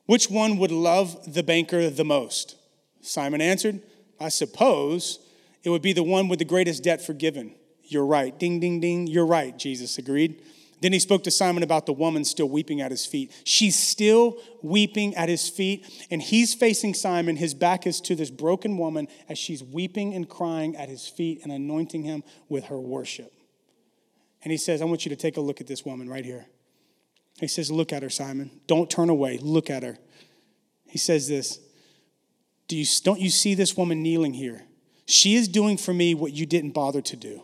Which 0.06 0.30
one 0.30 0.58
would 0.58 0.72
love 0.72 1.34
the 1.34 1.44
banker 1.44 1.90
the 1.90 2.06
most? 2.06 2.56
Simon 3.02 3.42
answered, 3.42 3.82
I 4.20 4.30
suppose 4.30 5.20
it 5.64 5.70
would 5.70 5.82
be 5.82 5.94
the 5.94 6.04
one 6.04 6.30
with 6.30 6.40
the 6.40 6.46
greatest 6.46 6.84
debt 6.84 7.02
forgiven. 7.06 7.56
You're 7.84 8.06
right. 8.06 8.38
Ding, 8.38 8.60
ding, 8.60 8.80
ding. 8.80 9.08
You're 9.08 9.26
right, 9.26 9.58
Jesus 9.58 9.98
agreed. 9.98 10.42
Then 10.84 10.92
he 10.92 11.00
spoke 11.00 11.24
to 11.24 11.32
Simon 11.32 11.64
about 11.64 11.86
the 11.86 11.94
woman 11.94 12.26
still 12.26 12.50
weeping 12.50 12.82
at 12.82 12.92
his 12.92 13.06
feet. 13.06 13.32
She's 13.46 13.78
still 13.78 14.38
weeping 14.62 15.16
at 15.16 15.30
his 15.30 15.48
feet, 15.48 15.88
and 16.12 16.22
he's 16.22 16.54
facing 16.54 16.94
Simon. 16.94 17.38
His 17.38 17.54
back 17.54 17.88
is 17.88 18.02
to 18.02 18.16
this 18.16 18.30
broken 18.30 18.78
woman 18.78 19.08
as 19.30 19.38
she's 19.38 19.64
weeping 19.64 20.14
and 20.14 20.28
crying 20.28 20.76
at 20.76 20.90
his 20.90 21.08
feet 21.08 21.40
and 21.42 21.54
anointing 21.54 22.04
him 22.04 22.22
with 22.50 22.66
her 22.66 22.78
worship. 22.78 23.32
And 24.44 24.52
he 24.52 24.58
says, 24.58 24.82
I 24.82 24.86
want 24.86 25.06
you 25.06 25.10
to 25.10 25.16
take 25.16 25.38
a 25.38 25.42
look 25.42 25.62
at 25.62 25.68
this 25.68 25.86
woman 25.86 26.10
right 26.10 26.26
here. 26.26 26.48
He 27.40 27.48
says, 27.48 27.72
Look 27.72 27.94
at 27.94 28.04
her, 28.04 28.10
Simon. 28.10 28.52
Don't 28.68 28.90
turn 28.90 29.10
away. 29.10 29.38
Look 29.38 29.70
at 29.70 29.84
her. 29.84 29.98
He 30.86 30.98
says 30.98 31.30
this 31.30 31.60
Do 32.68 32.76
you, 32.76 32.86
Don't 33.06 33.22
you 33.22 33.30
see 33.30 33.56
this 33.56 33.78
woman 33.78 34.04
kneeling 34.04 34.34
here? 34.34 34.64
She 35.06 35.36
is 35.36 35.48
doing 35.48 35.78
for 35.78 35.94
me 35.94 36.14
what 36.14 36.34
you 36.34 36.46
didn't 36.46 36.72
bother 36.72 37.02
to 37.02 37.16
do. 37.16 37.44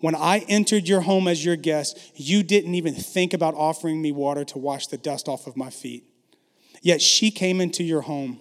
When 0.00 0.14
I 0.14 0.44
entered 0.48 0.88
your 0.88 1.00
home 1.00 1.26
as 1.26 1.44
your 1.44 1.56
guest, 1.56 1.98
you 2.14 2.42
didn't 2.42 2.74
even 2.74 2.94
think 2.94 3.34
about 3.34 3.54
offering 3.54 4.00
me 4.00 4.12
water 4.12 4.44
to 4.44 4.58
wash 4.58 4.86
the 4.86 4.98
dust 4.98 5.28
off 5.28 5.46
of 5.46 5.56
my 5.56 5.70
feet. 5.70 6.04
Yet 6.82 7.02
she 7.02 7.30
came 7.30 7.60
into 7.60 7.82
your 7.82 8.02
home 8.02 8.38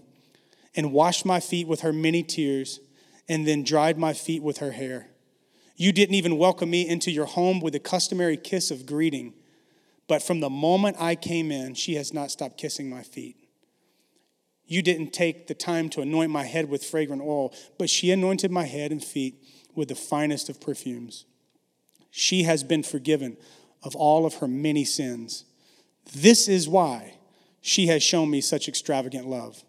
and 0.76 0.94
washed 0.94 1.26
my 1.26 1.40
feet 1.40 1.68
with 1.68 1.82
her 1.82 1.92
many 1.92 2.22
tears 2.22 2.80
and 3.28 3.48
then 3.48 3.64
dried 3.64 3.98
my 3.98 4.14
feet 4.14 4.44
with 4.44 4.60
her 4.60 4.72
hair. 4.72 5.10
You 5.76 5.92
didn't 5.92 6.16
even 6.16 6.38
welcome 6.38 6.70
me 6.70 6.88
into 6.88 7.12
your 7.12 7.26
home 7.26 7.60
with 7.60 7.74
the 7.74 7.80
customary 7.80 8.38
kiss 8.38 8.70
of 8.70 8.86
greeting. 8.86 9.34
But 10.08 10.24
from 10.24 10.40
the 10.40 10.50
moment 10.50 10.98
I 11.00 11.16
came 11.16 11.52
in, 11.52 11.74
she 11.74 11.96
has 11.96 12.14
not 12.14 12.32
stopped 12.32 12.58
kissing 12.58 12.90
my 12.90 13.02
feet. 13.02 13.36
You 14.66 14.82
didn't 14.82 15.12
take 15.12 15.48
the 15.48 15.54
time 15.54 15.90
to 15.90 16.02
anoint 16.02 16.32
my 16.32 16.44
head 16.44 16.70
with 16.70 16.84
fragrant 16.84 17.22
oil, 17.22 17.54
but 17.80 17.90
she 17.90 18.12
anointed 18.12 18.52
my 18.52 18.66
head 18.66 18.92
and 18.92 19.04
feet 19.04 19.36
with 19.76 19.88
the 19.88 19.96
finest 19.96 20.50
of 20.50 20.62
perfumes. 20.62 21.26
She 22.18 22.44
has 22.44 22.64
been 22.64 22.82
forgiven 22.82 23.38
of 23.84 23.96
all 23.96 24.26
of 24.26 24.34
her 24.36 24.48
many 24.48 24.86
sins. 24.86 25.46
This 26.16 26.48
is 26.48 26.68
why 26.68 27.14
she 27.62 27.86
has 27.88 28.02
shown 28.02 28.32
me 28.32 28.42
such 28.42 28.68
extravagant 28.68 29.28
love. 29.28 29.64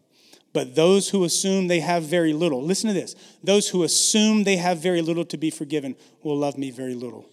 But 0.54 0.74
those 0.74 1.11
who 1.11 1.24
assume 1.24 1.68
they 1.68 1.80
have 1.80 2.04
very 2.04 2.32
little, 2.32 2.62
listen 2.62 2.88
to 2.88 2.94
this 2.94 3.16
those 3.44 3.68
who 3.68 3.82
assume 3.82 4.44
they 4.44 4.56
have 4.56 4.78
very 4.78 5.02
little 5.02 5.26
to 5.26 5.37
be 5.37 5.50
forgiven 5.50 5.94
will 6.22 6.38
love 6.38 6.56
me 6.56 6.70
very 6.70 6.94
little. 6.94 7.26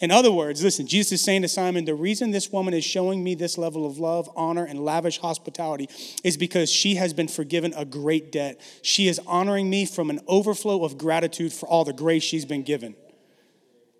In 0.00 0.10
other 0.10 0.32
words, 0.32 0.64
listen, 0.64 0.86
Jesus 0.86 1.12
is 1.12 1.20
saying 1.22 1.42
to 1.42 1.48
Simon, 1.48 1.84
the 1.84 1.94
reason 1.94 2.30
this 2.30 2.50
woman 2.50 2.72
is 2.72 2.84
showing 2.84 3.22
me 3.22 3.34
this 3.34 3.58
level 3.58 3.84
of 3.84 3.98
love, 3.98 4.30
honor, 4.34 4.64
and 4.64 4.82
lavish 4.82 5.18
hospitality 5.18 5.90
is 6.24 6.38
because 6.38 6.70
she 6.70 6.94
has 6.94 7.12
been 7.12 7.28
forgiven 7.28 7.74
a 7.76 7.84
great 7.84 8.32
debt. 8.32 8.58
She 8.80 9.06
is 9.06 9.20
honoring 9.26 9.68
me 9.68 9.84
from 9.84 10.08
an 10.08 10.20
overflow 10.26 10.82
of 10.82 10.96
gratitude 10.96 11.52
for 11.52 11.68
all 11.68 11.84
the 11.84 11.92
grace 11.92 12.22
she's 12.22 12.46
been 12.46 12.62
given. 12.62 12.96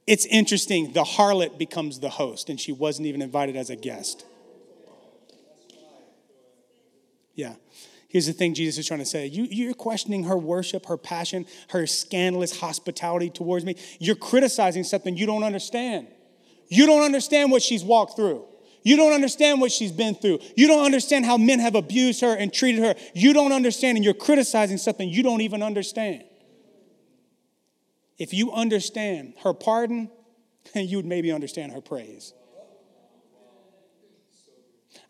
It's 0.08 0.24
interesting, 0.24 0.94
the 0.94 1.04
harlot 1.04 1.58
becomes 1.58 2.00
the 2.00 2.08
host, 2.08 2.48
and 2.48 2.58
she 2.58 2.72
wasn't 2.72 3.08
even 3.08 3.20
invited 3.20 3.56
as 3.56 3.68
a 3.68 3.76
guest. 3.76 4.24
Yeah. 7.34 7.56
Here's 8.08 8.26
the 8.26 8.32
thing 8.32 8.54
Jesus 8.54 8.78
is 8.78 8.88
trying 8.88 9.00
to 9.00 9.04
say. 9.04 9.26
You, 9.26 9.46
you're 9.50 9.74
questioning 9.74 10.24
her 10.24 10.38
worship, 10.38 10.86
her 10.86 10.96
passion, 10.96 11.44
her 11.68 11.86
scandalous 11.86 12.58
hospitality 12.58 13.28
towards 13.28 13.66
me. 13.66 13.76
You're 14.00 14.16
criticizing 14.16 14.82
something 14.82 15.14
you 15.14 15.26
don't 15.26 15.44
understand. 15.44 16.06
You 16.68 16.86
don't 16.86 17.02
understand 17.02 17.50
what 17.50 17.60
she's 17.60 17.84
walked 17.84 18.16
through. 18.16 18.46
You 18.82 18.96
don't 18.96 19.12
understand 19.12 19.60
what 19.60 19.72
she's 19.72 19.92
been 19.92 20.14
through. 20.14 20.38
You 20.56 20.68
don't 20.68 20.86
understand 20.86 21.26
how 21.26 21.36
men 21.36 21.58
have 21.58 21.74
abused 21.74 22.22
her 22.22 22.34
and 22.34 22.50
treated 22.50 22.82
her. 22.82 22.94
You 23.12 23.34
don't 23.34 23.52
understand, 23.52 23.98
and 23.98 24.04
you're 24.06 24.14
criticizing 24.14 24.78
something 24.78 25.06
you 25.06 25.22
don't 25.22 25.42
even 25.42 25.62
understand. 25.62 26.24
If 28.18 28.34
you 28.34 28.52
understand 28.52 29.34
her 29.42 29.54
pardon, 29.54 30.10
you 30.74 30.98
would 30.98 31.06
maybe 31.06 31.32
understand 31.32 31.72
her 31.72 31.80
praise. 31.80 32.34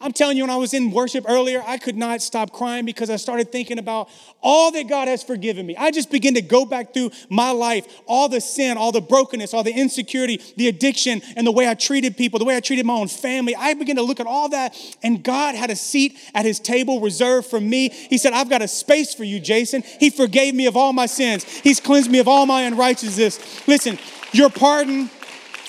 I'm 0.00 0.12
telling 0.12 0.36
you, 0.36 0.44
when 0.44 0.50
I 0.50 0.56
was 0.56 0.74
in 0.74 0.92
worship 0.92 1.24
earlier, 1.26 1.60
I 1.66 1.76
could 1.76 1.96
not 1.96 2.22
stop 2.22 2.52
crying 2.52 2.84
because 2.84 3.10
I 3.10 3.16
started 3.16 3.50
thinking 3.50 3.80
about 3.80 4.08
all 4.40 4.70
that 4.70 4.88
God 4.88 5.08
has 5.08 5.24
forgiven 5.24 5.66
me. 5.66 5.74
I 5.76 5.90
just 5.90 6.08
began 6.08 6.34
to 6.34 6.40
go 6.40 6.64
back 6.64 6.94
through 6.94 7.10
my 7.28 7.50
life, 7.50 7.84
all 8.06 8.28
the 8.28 8.40
sin, 8.40 8.76
all 8.76 8.92
the 8.92 9.00
brokenness, 9.00 9.52
all 9.52 9.64
the 9.64 9.72
insecurity, 9.72 10.40
the 10.56 10.68
addiction, 10.68 11.20
and 11.34 11.44
the 11.44 11.50
way 11.50 11.68
I 11.68 11.74
treated 11.74 12.16
people, 12.16 12.38
the 12.38 12.44
way 12.44 12.56
I 12.56 12.60
treated 12.60 12.86
my 12.86 12.94
own 12.94 13.08
family. 13.08 13.56
I 13.56 13.74
began 13.74 13.96
to 13.96 14.02
look 14.02 14.20
at 14.20 14.28
all 14.28 14.48
that, 14.50 14.76
and 15.02 15.24
God 15.24 15.56
had 15.56 15.68
a 15.68 15.76
seat 15.76 16.16
at 16.32 16.44
his 16.44 16.60
table 16.60 17.00
reserved 17.00 17.48
for 17.48 17.60
me. 17.60 17.88
He 17.88 18.18
said, 18.18 18.32
I've 18.32 18.48
got 18.48 18.62
a 18.62 18.68
space 18.68 19.14
for 19.14 19.24
you, 19.24 19.40
Jason. 19.40 19.82
He 19.98 20.10
forgave 20.10 20.54
me 20.54 20.66
of 20.66 20.76
all 20.76 20.92
my 20.92 21.06
sins, 21.06 21.44
He's 21.44 21.80
cleansed 21.80 22.10
me 22.10 22.20
of 22.20 22.28
all 22.28 22.46
my 22.46 22.62
unrighteousness. 22.62 23.66
Listen, 23.66 23.98
your 24.30 24.48
pardon 24.48 25.10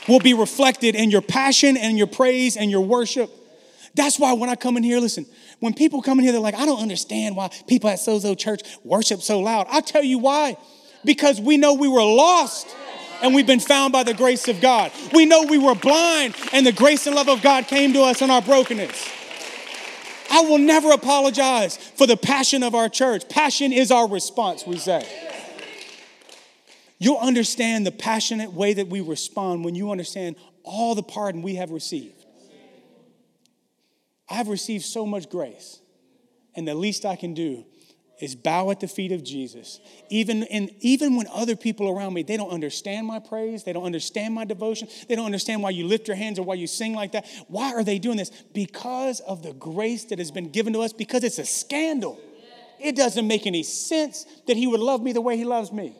will 0.07 0.19
be 0.19 0.35
reflected 0.35 0.93
in 0.93 1.09
your 1.09 1.21
passion 1.21 1.77
and 1.77 1.97
your 1.97 2.07
praise 2.07 2.55
and 2.57 2.69
your 2.69 2.81
worship. 2.81 3.38
That's 3.95 4.19
why 4.19 4.33
when 4.33 4.49
I 4.49 4.55
come 4.55 4.77
in 4.77 4.83
here, 4.83 4.99
listen, 4.99 5.25
when 5.59 5.73
people 5.73 6.01
come 6.01 6.19
in 6.19 6.23
here, 6.23 6.31
they're 6.31 6.41
like, 6.41 6.55
I 6.55 6.65
don't 6.65 6.81
understand 6.81 7.35
why 7.35 7.49
people 7.67 7.89
at 7.89 7.99
Sozo 7.99 8.37
Church 8.37 8.61
worship 8.83 9.21
so 9.21 9.39
loud. 9.39 9.67
I'll 9.69 9.81
tell 9.81 10.03
you 10.03 10.19
why. 10.19 10.57
Because 11.03 11.39
we 11.39 11.57
know 11.57 11.73
we 11.73 11.87
were 11.87 12.03
lost 12.03 12.75
and 13.21 13.33
we've 13.33 13.47
been 13.47 13.59
found 13.59 13.93
by 13.93 14.03
the 14.03 14.13
grace 14.13 14.47
of 14.47 14.61
God. 14.61 14.91
We 15.13 15.25
know 15.25 15.43
we 15.43 15.57
were 15.57 15.75
blind 15.75 16.35
and 16.53 16.65
the 16.65 16.71
grace 16.71 17.07
and 17.07 17.15
love 17.15 17.29
of 17.29 17.41
God 17.41 17.67
came 17.67 17.93
to 17.93 18.01
us 18.01 18.21
in 18.21 18.29
our 18.29 18.41
brokenness. 18.41 19.09
I 20.31 20.41
will 20.41 20.59
never 20.59 20.91
apologize 20.91 21.77
for 21.77 22.05
the 22.05 22.17
passion 22.17 22.63
of 22.63 22.75
our 22.75 22.87
church. 22.87 23.27
Passion 23.29 23.73
is 23.73 23.91
our 23.91 24.07
response, 24.07 24.65
we 24.65 24.77
say. 24.77 25.07
You'll 26.99 27.17
understand 27.17 27.87
the 27.87 27.91
passionate 27.91 28.53
way 28.53 28.73
that 28.73 28.87
we 28.87 29.01
respond 29.01 29.63
when 29.65 29.73
you 29.73 29.91
understand 29.91 30.35
all 30.63 30.95
the 30.95 31.03
pardon 31.03 31.41
we 31.41 31.55
have 31.55 31.71
received. 31.71 32.18
I've 34.29 34.47
received 34.47 34.85
so 34.85 35.05
much 35.05 35.29
grace, 35.29 35.79
and 36.55 36.67
the 36.67 36.75
least 36.75 37.05
I 37.05 37.15
can 37.15 37.33
do 37.33 37.65
is 38.21 38.35
bow 38.35 38.69
at 38.69 38.79
the 38.79 38.87
feet 38.87 39.11
of 39.11 39.23
Jesus. 39.23 39.79
Even, 40.09 40.43
in, 40.43 40.69
even 40.81 41.15
when 41.15 41.27
other 41.27 41.55
people 41.55 41.89
around 41.89 42.13
me, 42.13 42.23
they 42.23 42.37
don't 42.37 42.49
understand 42.49 43.07
my 43.07 43.19
praise, 43.19 43.63
they 43.63 43.73
don't 43.73 43.85
understand 43.85 44.33
my 44.33 44.45
devotion, 44.45 44.87
they 45.07 45.15
don't 45.15 45.25
understand 45.25 45.63
why 45.63 45.69
you 45.69 45.87
lift 45.87 46.07
your 46.07 46.17
hands 46.17 46.37
or 46.37 46.43
why 46.43 46.55
you 46.55 46.67
sing 46.67 46.93
like 46.93 47.13
that. 47.13 47.25
Why 47.47 47.73
are 47.73 47.83
they 47.83 47.97
doing 47.97 48.17
this? 48.17 48.29
Because 48.29 49.21
of 49.21 49.41
the 49.41 49.53
grace 49.53 50.05
that 50.05 50.19
has 50.19 50.31
been 50.31 50.49
given 50.49 50.73
to 50.73 50.81
us, 50.81 50.93
because 50.93 51.23
it's 51.23 51.39
a 51.39 51.45
scandal. 51.45 52.19
It 52.79 52.95
doesn't 52.95 53.27
make 53.27 53.45
any 53.45 53.63
sense 53.63 54.25
that 54.47 54.57
He 54.57 54.67
would 54.67 54.79
love 54.79 55.01
me 55.01 55.13
the 55.13 55.21
way 55.21 55.37
He 55.37 55.45
loves 55.45 55.71
me. 55.71 55.95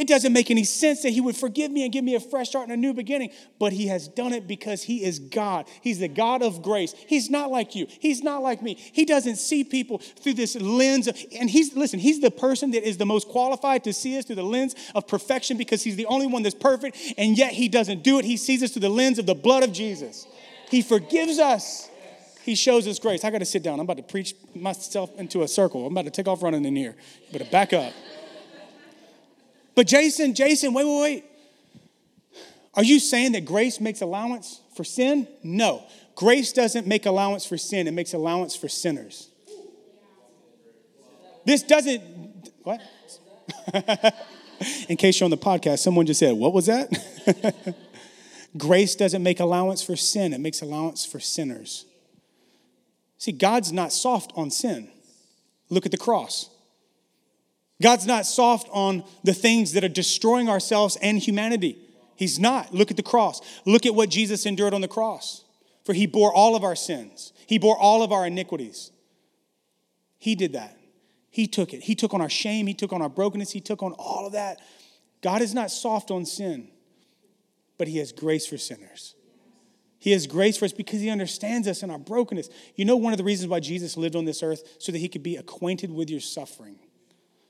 It 0.00 0.08
doesn't 0.08 0.32
make 0.32 0.50
any 0.50 0.64
sense 0.64 1.02
that 1.02 1.10
he 1.10 1.20
would 1.20 1.36
forgive 1.36 1.70
me 1.70 1.84
and 1.84 1.92
give 1.92 2.02
me 2.02 2.14
a 2.14 2.20
fresh 2.20 2.48
start 2.48 2.62
and 2.62 2.72
a 2.72 2.76
new 2.78 2.94
beginning, 2.94 3.32
but 3.58 3.74
he 3.74 3.88
has 3.88 4.08
done 4.08 4.32
it 4.32 4.48
because 4.48 4.82
he 4.82 5.04
is 5.04 5.18
God. 5.18 5.66
He's 5.82 5.98
the 5.98 6.08
God 6.08 6.42
of 6.42 6.62
grace. 6.62 6.94
He's 7.06 7.28
not 7.28 7.50
like 7.50 7.74
you. 7.74 7.86
He's 7.86 8.22
not 8.22 8.42
like 8.42 8.62
me. 8.62 8.76
He 8.76 9.04
doesn't 9.04 9.36
see 9.36 9.62
people 9.62 9.98
through 9.98 10.32
this 10.32 10.56
lens 10.56 11.06
of, 11.06 11.18
and 11.38 11.50
he's, 11.50 11.76
listen, 11.76 11.98
he's 11.98 12.22
the 12.22 12.30
person 12.30 12.70
that 12.70 12.82
is 12.82 12.96
the 12.96 13.04
most 13.04 13.28
qualified 13.28 13.84
to 13.84 13.92
see 13.92 14.16
us 14.16 14.24
through 14.24 14.36
the 14.36 14.42
lens 14.42 14.74
of 14.94 15.06
perfection 15.06 15.58
because 15.58 15.82
he's 15.82 15.96
the 15.96 16.06
only 16.06 16.26
one 16.26 16.42
that's 16.42 16.54
perfect, 16.54 16.96
and 17.18 17.36
yet 17.36 17.52
he 17.52 17.68
doesn't 17.68 18.02
do 18.02 18.18
it. 18.18 18.24
He 18.24 18.38
sees 18.38 18.62
us 18.62 18.70
through 18.70 18.80
the 18.80 18.88
lens 18.88 19.18
of 19.18 19.26
the 19.26 19.34
blood 19.34 19.62
of 19.64 19.70
Jesus. 19.70 20.26
He 20.70 20.80
forgives 20.80 21.38
us. 21.38 21.90
He 22.42 22.54
shows 22.54 22.88
us 22.88 22.98
grace. 22.98 23.22
I 23.22 23.30
got 23.30 23.40
to 23.40 23.44
sit 23.44 23.62
down. 23.62 23.74
I'm 23.74 23.84
about 23.84 23.98
to 23.98 24.02
preach 24.02 24.34
myself 24.54 25.10
into 25.18 25.42
a 25.42 25.48
circle. 25.48 25.84
I'm 25.84 25.92
about 25.92 26.06
to 26.06 26.10
take 26.10 26.26
off 26.26 26.42
running 26.42 26.64
in 26.64 26.74
here. 26.74 26.96
Better 27.32 27.44
back 27.44 27.74
up. 27.74 27.92
But 29.74 29.86
Jason, 29.86 30.34
Jason, 30.34 30.74
wait, 30.74 30.84
wait, 30.84 31.00
wait. 31.02 31.24
Are 32.74 32.84
you 32.84 33.00
saying 33.00 33.32
that 33.32 33.44
grace 33.44 33.80
makes 33.80 34.00
allowance 34.00 34.60
for 34.76 34.84
sin? 34.84 35.26
No. 35.42 35.84
Grace 36.14 36.52
doesn't 36.52 36.86
make 36.86 37.06
allowance 37.06 37.46
for 37.46 37.56
sin, 37.56 37.86
it 37.86 37.92
makes 37.92 38.12
allowance 38.12 38.54
for 38.54 38.68
sinners. 38.68 39.28
This 41.44 41.62
doesn't, 41.62 42.02
what? 42.62 42.80
In 44.88 44.96
case 44.96 45.18
you're 45.18 45.24
on 45.24 45.30
the 45.30 45.38
podcast, 45.38 45.78
someone 45.78 46.06
just 46.06 46.20
said, 46.20 46.36
What 46.36 46.52
was 46.52 46.66
that? 46.66 47.76
Grace 48.58 48.94
doesn't 48.94 49.22
make 49.22 49.40
allowance 49.40 49.82
for 49.82 49.96
sin, 49.96 50.32
it 50.32 50.40
makes 50.40 50.60
allowance 50.60 51.06
for 51.06 51.20
sinners. 51.20 51.86
See, 53.16 53.32
God's 53.32 53.72
not 53.72 53.92
soft 53.92 54.32
on 54.34 54.50
sin. 54.50 54.88
Look 55.68 55.86
at 55.86 55.92
the 55.92 55.98
cross. 55.98 56.50
God's 57.82 58.06
not 58.06 58.26
soft 58.26 58.68
on 58.72 59.04
the 59.24 59.32
things 59.32 59.72
that 59.72 59.84
are 59.84 59.88
destroying 59.88 60.48
ourselves 60.48 60.96
and 61.00 61.18
humanity. 61.18 61.78
He's 62.14 62.38
not. 62.38 62.74
Look 62.74 62.90
at 62.90 62.96
the 62.96 63.02
cross. 63.02 63.40
Look 63.64 63.86
at 63.86 63.94
what 63.94 64.10
Jesus 64.10 64.44
endured 64.44 64.74
on 64.74 64.82
the 64.82 64.88
cross. 64.88 65.44
For 65.84 65.94
he 65.94 66.06
bore 66.06 66.32
all 66.32 66.54
of 66.54 66.62
our 66.62 66.76
sins, 66.76 67.32
he 67.46 67.58
bore 67.58 67.76
all 67.76 68.02
of 68.02 68.12
our 68.12 68.26
iniquities. 68.26 68.90
He 70.18 70.34
did 70.34 70.52
that. 70.52 70.76
He 71.30 71.46
took 71.46 71.72
it. 71.72 71.82
He 71.82 71.94
took 71.94 72.12
on 72.12 72.20
our 72.20 72.28
shame, 72.28 72.66
he 72.66 72.74
took 72.74 72.92
on 72.92 73.00
our 73.00 73.08
brokenness, 73.08 73.52
he 73.52 73.60
took 73.60 73.82
on 73.82 73.92
all 73.92 74.26
of 74.26 74.32
that. 74.32 74.60
God 75.22 75.42
is 75.42 75.54
not 75.54 75.70
soft 75.70 76.10
on 76.10 76.26
sin, 76.26 76.68
but 77.78 77.88
he 77.88 77.98
has 77.98 78.12
grace 78.12 78.46
for 78.46 78.58
sinners. 78.58 79.14
He 79.98 80.12
has 80.12 80.26
grace 80.26 80.56
for 80.56 80.64
us 80.64 80.72
because 80.72 81.00
he 81.00 81.10
understands 81.10 81.68
us 81.68 81.82
in 81.82 81.90
our 81.90 81.98
brokenness. 81.98 82.48
You 82.74 82.86
know, 82.86 82.96
one 82.96 83.12
of 83.12 83.18
the 83.18 83.24
reasons 83.24 83.48
why 83.48 83.60
Jesus 83.60 83.96
lived 83.96 84.16
on 84.16 84.24
this 84.24 84.42
earth 84.42 84.62
so 84.78 84.92
that 84.92 84.98
he 84.98 85.08
could 85.08 85.22
be 85.22 85.36
acquainted 85.36 85.90
with 85.90 86.10
your 86.10 86.20
suffering, 86.20 86.78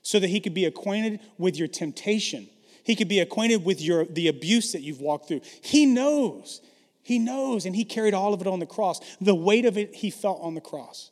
so 0.01 0.19
that 0.19 0.29
he 0.29 0.39
could 0.39 0.53
be 0.53 0.65
acquainted 0.65 1.19
with 1.37 1.57
your 1.57 1.67
temptation, 1.67 2.47
he 2.83 2.95
could 2.95 3.07
be 3.07 3.19
acquainted 3.19 3.63
with 3.63 3.81
your, 3.81 4.05
the 4.05 4.27
abuse 4.27 4.71
that 4.71 4.81
you've 4.81 5.01
walked 5.01 5.27
through. 5.27 5.41
He 5.61 5.85
knows. 5.85 6.61
He 7.03 7.19
knows, 7.19 7.65
and 7.65 7.75
he 7.75 7.83
carried 7.83 8.13
all 8.13 8.33
of 8.33 8.41
it 8.41 8.47
on 8.47 8.59
the 8.59 8.65
cross. 8.65 8.99
The 9.19 9.35
weight 9.35 9.65
of 9.65 9.77
it 9.77 9.95
he 9.95 10.09
felt 10.09 10.41
on 10.41 10.55
the 10.55 10.61
cross. 10.61 11.11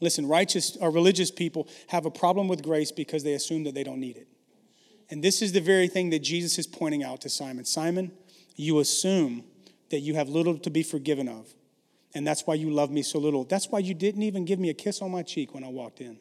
Listen, 0.00 0.26
righteous 0.26 0.76
or 0.76 0.90
religious 0.90 1.30
people 1.30 1.68
have 1.88 2.06
a 2.06 2.10
problem 2.10 2.48
with 2.48 2.62
grace 2.62 2.92
because 2.92 3.24
they 3.24 3.34
assume 3.34 3.64
that 3.64 3.74
they 3.74 3.84
don't 3.84 4.00
need 4.00 4.16
it. 4.16 4.28
And 5.10 5.24
this 5.24 5.42
is 5.42 5.52
the 5.52 5.60
very 5.60 5.88
thing 5.88 6.10
that 6.10 6.20
Jesus 6.20 6.58
is 6.58 6.66
pointing 6.66 7.02
out 7.02 7.20
to 7.22 7.28
Simon. 7.28 7.64
Simon, 7.64 8.12
you 8.56 8.78
assume 8.78 9.44
that 9.90 10.00
you 10.00 10.14
have 10.14 10.28
little 10.28 10.58
to 10.58 10.70
be 10.70 10.82
forgiven 10.82 11.28
of. 11.28 11.48
And 12.14 12.26
that's 12.26 12.46
why 12.46 12.54
you 12.54 12.70
love 12.70 12.90
me 12.90 13.02
so 13.02 13.18
little. 13.18 13.44
That's 13.44 13.68
why 13.68 13.78
you 13.78 13.94
didn't 13.94 14.22
even 14.22 14.44
give 14.44 14.58
me 14.58 14.70
a 14.70 14.74
kiss 14.74 15.02
on 15.02 15.10
my 15.10 15.22
cheek 15.22 15.54
when 15.54 15.64
I 15.64 15.68
walked 15.68 16.00
in. 16.00 16.18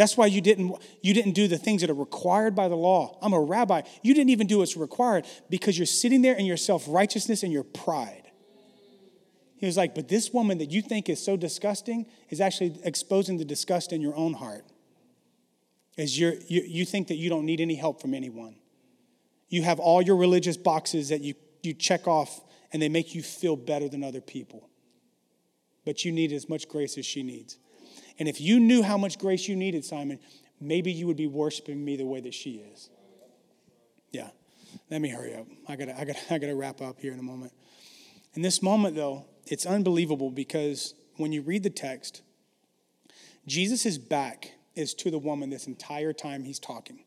That's 0.00 0.16
why 0.16 0.24
you 0.24 0.40
didn't, 0.40 0.74
you 1.02 1.12
didn't 1.12 1.32
do 1.32 1.46
the 1.46 1.58
things 1.58 1.82
that 1.82 1.90
are 1.90 1.94
required 1.94 2.54
by 2.54 2.68
the 2.68 2.74
law. 2.74 3.18
I'm 3.20 3.34
a 3.34 3.40
rabbi. 3.40 3.82
You 4.00 4.14
didn't 4.14 4.30
even 4.30 4.46
do 4.46 4.60
what's 4.60 4.74
required 4.74 5.26
because 5.50 5.78
you're 5.78 5.84
sitting 5.84 6.22
there 6.22 6.34
in 6.34 6.46
your 6.46 6.56
self 6.56 6.86
righteousness 6.88 7.42
and 7.42 7.52
your 7.52 7.64
pride. 7.64 8.30
He 9.58 9.66
was 9.66 9.76
like, 9.76 9.94
But 9.94 10.08
this 10.08 10.32
woman 10.32 10.56
that 10.56 10.70
you 10.70 10.80
think 10.80 11.10
is 11.10 11.22
so 11.22 11.36
disgusting 11.36 12.06
is 12.30 12.40
actually 12.40 12.80
exposing 12.82 13.36
the 13.36 13.44
disgust 13.44 13.92
in 13.92 14.00
your 14.00 14.16
own 14.16 14.32
heart. 14.32 14.64
As 15.98 16.18
you 16.18 16.40
you 16.48 16.86
think 16.86 17.08
that 17.08 17.16
you 17.16 17.28
don't 17.28 17.44
need 17.44 17.60
any 17.60 17.74
help 17.74 18.00
from 18.00 18.14
anyone. 18.14 18.56
You 19.50 19.64
have 19.64 19.78
all 19.78 20.00
your 20.00 20.16
religious 20.16 20.56
boxes 20.56 21.10
that 21.10 21.20
you, 21.20 21.34
you 21.62 21.74
check 21.74 22.08
off 22.08 22.40
and 22.72 22.80
they 22.80 22.88
make 22.88 23.14
you 23.14 23.22
feel 23.22 23.54
better 23.54 23.86
than 23.86 24.02
other 24.02 24.22
people. 24.22 24.70
But 25.84 26.06
you 26.06 26.10
need 26.10 26.32
as 26.32 26.48
much 26.48 26.68
grace 26.68 26.96
as 26.96 27.04
she 27.04 27.22
needs. 27.22 27.58
And 28.20 28.28
if 28.28 28.40
you 28.40 28.60
knew 28.60 28.82
how 28.82 28.98
much 28.98 29.18
grace 29.18 29.48
you 29.48 29.56
needed, 29.56 29.84
Simon, 29.84 30.20
maybe 30.60 30.92
you 30.92 31.06
would 31.06 31.16
be 31.16 31.26
worshiping 31.26 31.82
me 31.82 31.96
the 31.96 32.04
way 32.04 32.20
that 32.20 32.34
she 32.34 32.62
is. 32.72 32.90
Yeah. 34.12 34.28
Let 34.90 35.00
me 35.00 35.08
hurry 35.08 35.34
up. 35.34 35.46
I 35.66 35.74
gotta, 35.74 35.98
I 35.98 36.04
gotta, 36.04 36.18
I 36.34 36.38
gotta 36.38 36.54
wrap 36.54 36.82
up 36.82 37.00
here 37.00 37.14
in 37.14 37.18
a 37.18 37.24
moment. 37.24 37.52
In 38.34 38.42
this 38.42 38.62
moment, 38.62 38.94
though, 38.94 39.24
it's 39.46 39.66
unbelievable 39.66 40.30
because 40.30 40.94
when 41.16 41.32
you 41.32 41.40
read 41.42 41.62
the 41.62 41.70
text, 41.70 42.20
Jesus' 43.46 43.98
back 43.98 44.52
is 44.74 44.94
to 44.94 45.10
the 45.10 45.18
woman 45.18 45.50
this 45.50 45.66
entire 45.66 46.12
time 46.12 46.44
he's 46.44 46.60
talking. 46.60 47.00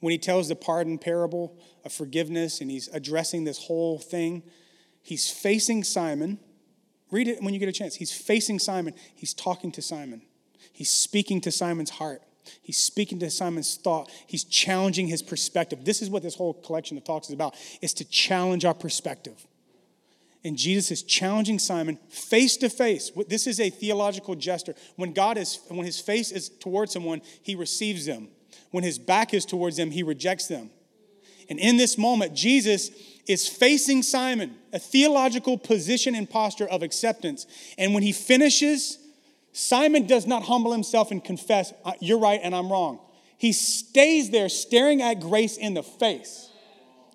When 0.00 0.10
he 0.10 0.18
tells 0.18 0.48
the 0.48 0.56
pardon 0.56 0.98
parable 0.98 1.58
of 1.84 1.92
forgiveness 1.92 2.60
and 2.60 2.70
he's 2.70 2.88
addressing 2.88 3.44
this 3.44 3.58
whole 3.64 3.98
thing, 3.98 4.42
he's 5.02 5.30
facing 5.30 5.84
Simon 5.84 6.38
Read 7.10 7.28
it 7.28 7.42
when 7.42 7.54
you 7.54 7.60
get 7.60 7.68
a 7.68 7.72
chance. 7.72 7.94
He's 7.94 8.12
facing 8.12 8.58
Simon, 8.58 8.94
he's 9.14 9.34
talking 9.34 9.70
to 9.72 9.82
Simon, 9.82 10.22
he's 10.72 10.90
speaking 10.90 11.40
to 11.42 11.50
Simon's 11.50 11.90
heart. 11.90 12.22
He's 12.62 12.78
speaking 12.78 13.18
to 13.18 13.28
Simon's 13.28 13.74
thought. 13.74 14.08
He's 14.24 14.44
challenging 14.44 15.08
his 15.08 15.20
perspective. 15.20 15.84
This 15.84 16.00
is 16.00 16.08
what 16.08 16.22
this 16.22 16.36
whole 16.36 16.54
collection 16.54 16.96
of 16.96 17.02
talks 17.02 17.26
is 17.26 17.34
about, 17.34 17.56
is 17.82 17.92
to 17.94 18.04
challenge 18.04 18.64
our 18.64 18.72
perspective. 18.72 19.46
And 20.44 20.56
Jesus 20.56 20.92
is 20.92 21.02
challenging 21.02 21.58
Simon 21.58 21.98
face 22.08 22.56
to 22.58 22.68
face. 22.68 23.10
This 23.26 23.48
is 23.48 23.58
a 23.58 23.68
theological 23.68 24.36
gesture. 24.36 24.76
When 24.94 25.12
God 25.12 25.38
is, 25.38 25.58
when 25.66 25.84
his 25.84 25.98
face 25.98 26.30
is 26.30 26.48
towards 26.48 26.92
someone, 26.92 27.20
he 27.42 27.56
receives 27.56 28.06
them. 28.06 28.28
When 28.70 28.84
his 28.84 28.96
back 28.96 29.34
is 29.34 29.44
towards 29.44 29.76
them, 29.76 29.90
he 29.90 30.04
rejects 30.04 30.46
them. 30.46 30.70
And 31.48 31.58
in 31.58 31.76
this 31.76 31.98
moment, 31.98 32.34
Jesus 32.34 32.90
is 33.26 33.48
facing 33.48 34.02
Simon, 34.02 34.56
a 34.72 34.78
theological 34.78 35.58
position 35.58 36.14
and 36.14 36.28
posture 36.28 36.66
of 36.66 36.82
acceptance. 36.82 37.46
And 37.76 37.94
when 37.94 38.02
he 38.02 38.12
finishes, 38.12 38.98
Simon 39.52 40.06
does 40.06 40.26
not 40.26 40.44
humble 40.44 40.72
himself 40.72 41.10
and 41.10 41.22
confess, 41.22 41.72
You're 42.00 42.18
right 42.18 42.40
and 42.42 42.54
I'm 42.54 42.70
wrong. 42.70 43.00
He 43.38 43.52
stays 43.52 44.30
there 44.30 44.48
staring 44.48 45.02
at 45.02 45.20
grace 45.20 45.56
in 45.56 45.74
the 45.74 45.82
face 45.82 46.50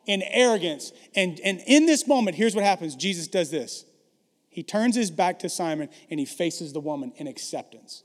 in 0.06 0.24
arrogance. 0.24 0.91
And, 1.15 1.39
and 1.41 1.62
in 1.65 1.86
this 1.86 2.08
moment, 2.08 2.36
here's 2.36 2.56
what 2.56 2.63
happens 2.63 2.95
Jesus 2.95 3.28
does 3.28 3.52
this 3.52 3.86
He 4.50 4.63
turns 4.63 4.95
his 4.95 5.12
back 5.12 5.39
to 5.39 5.50
Simon 5.50 5.89
and 6.10 6.19
he 6.19 6.26
faces 6.26 6.74
the 6.74 6.80
woman 6.80 7.13
in 7.15 7.28
acceptance. 7.28 8.04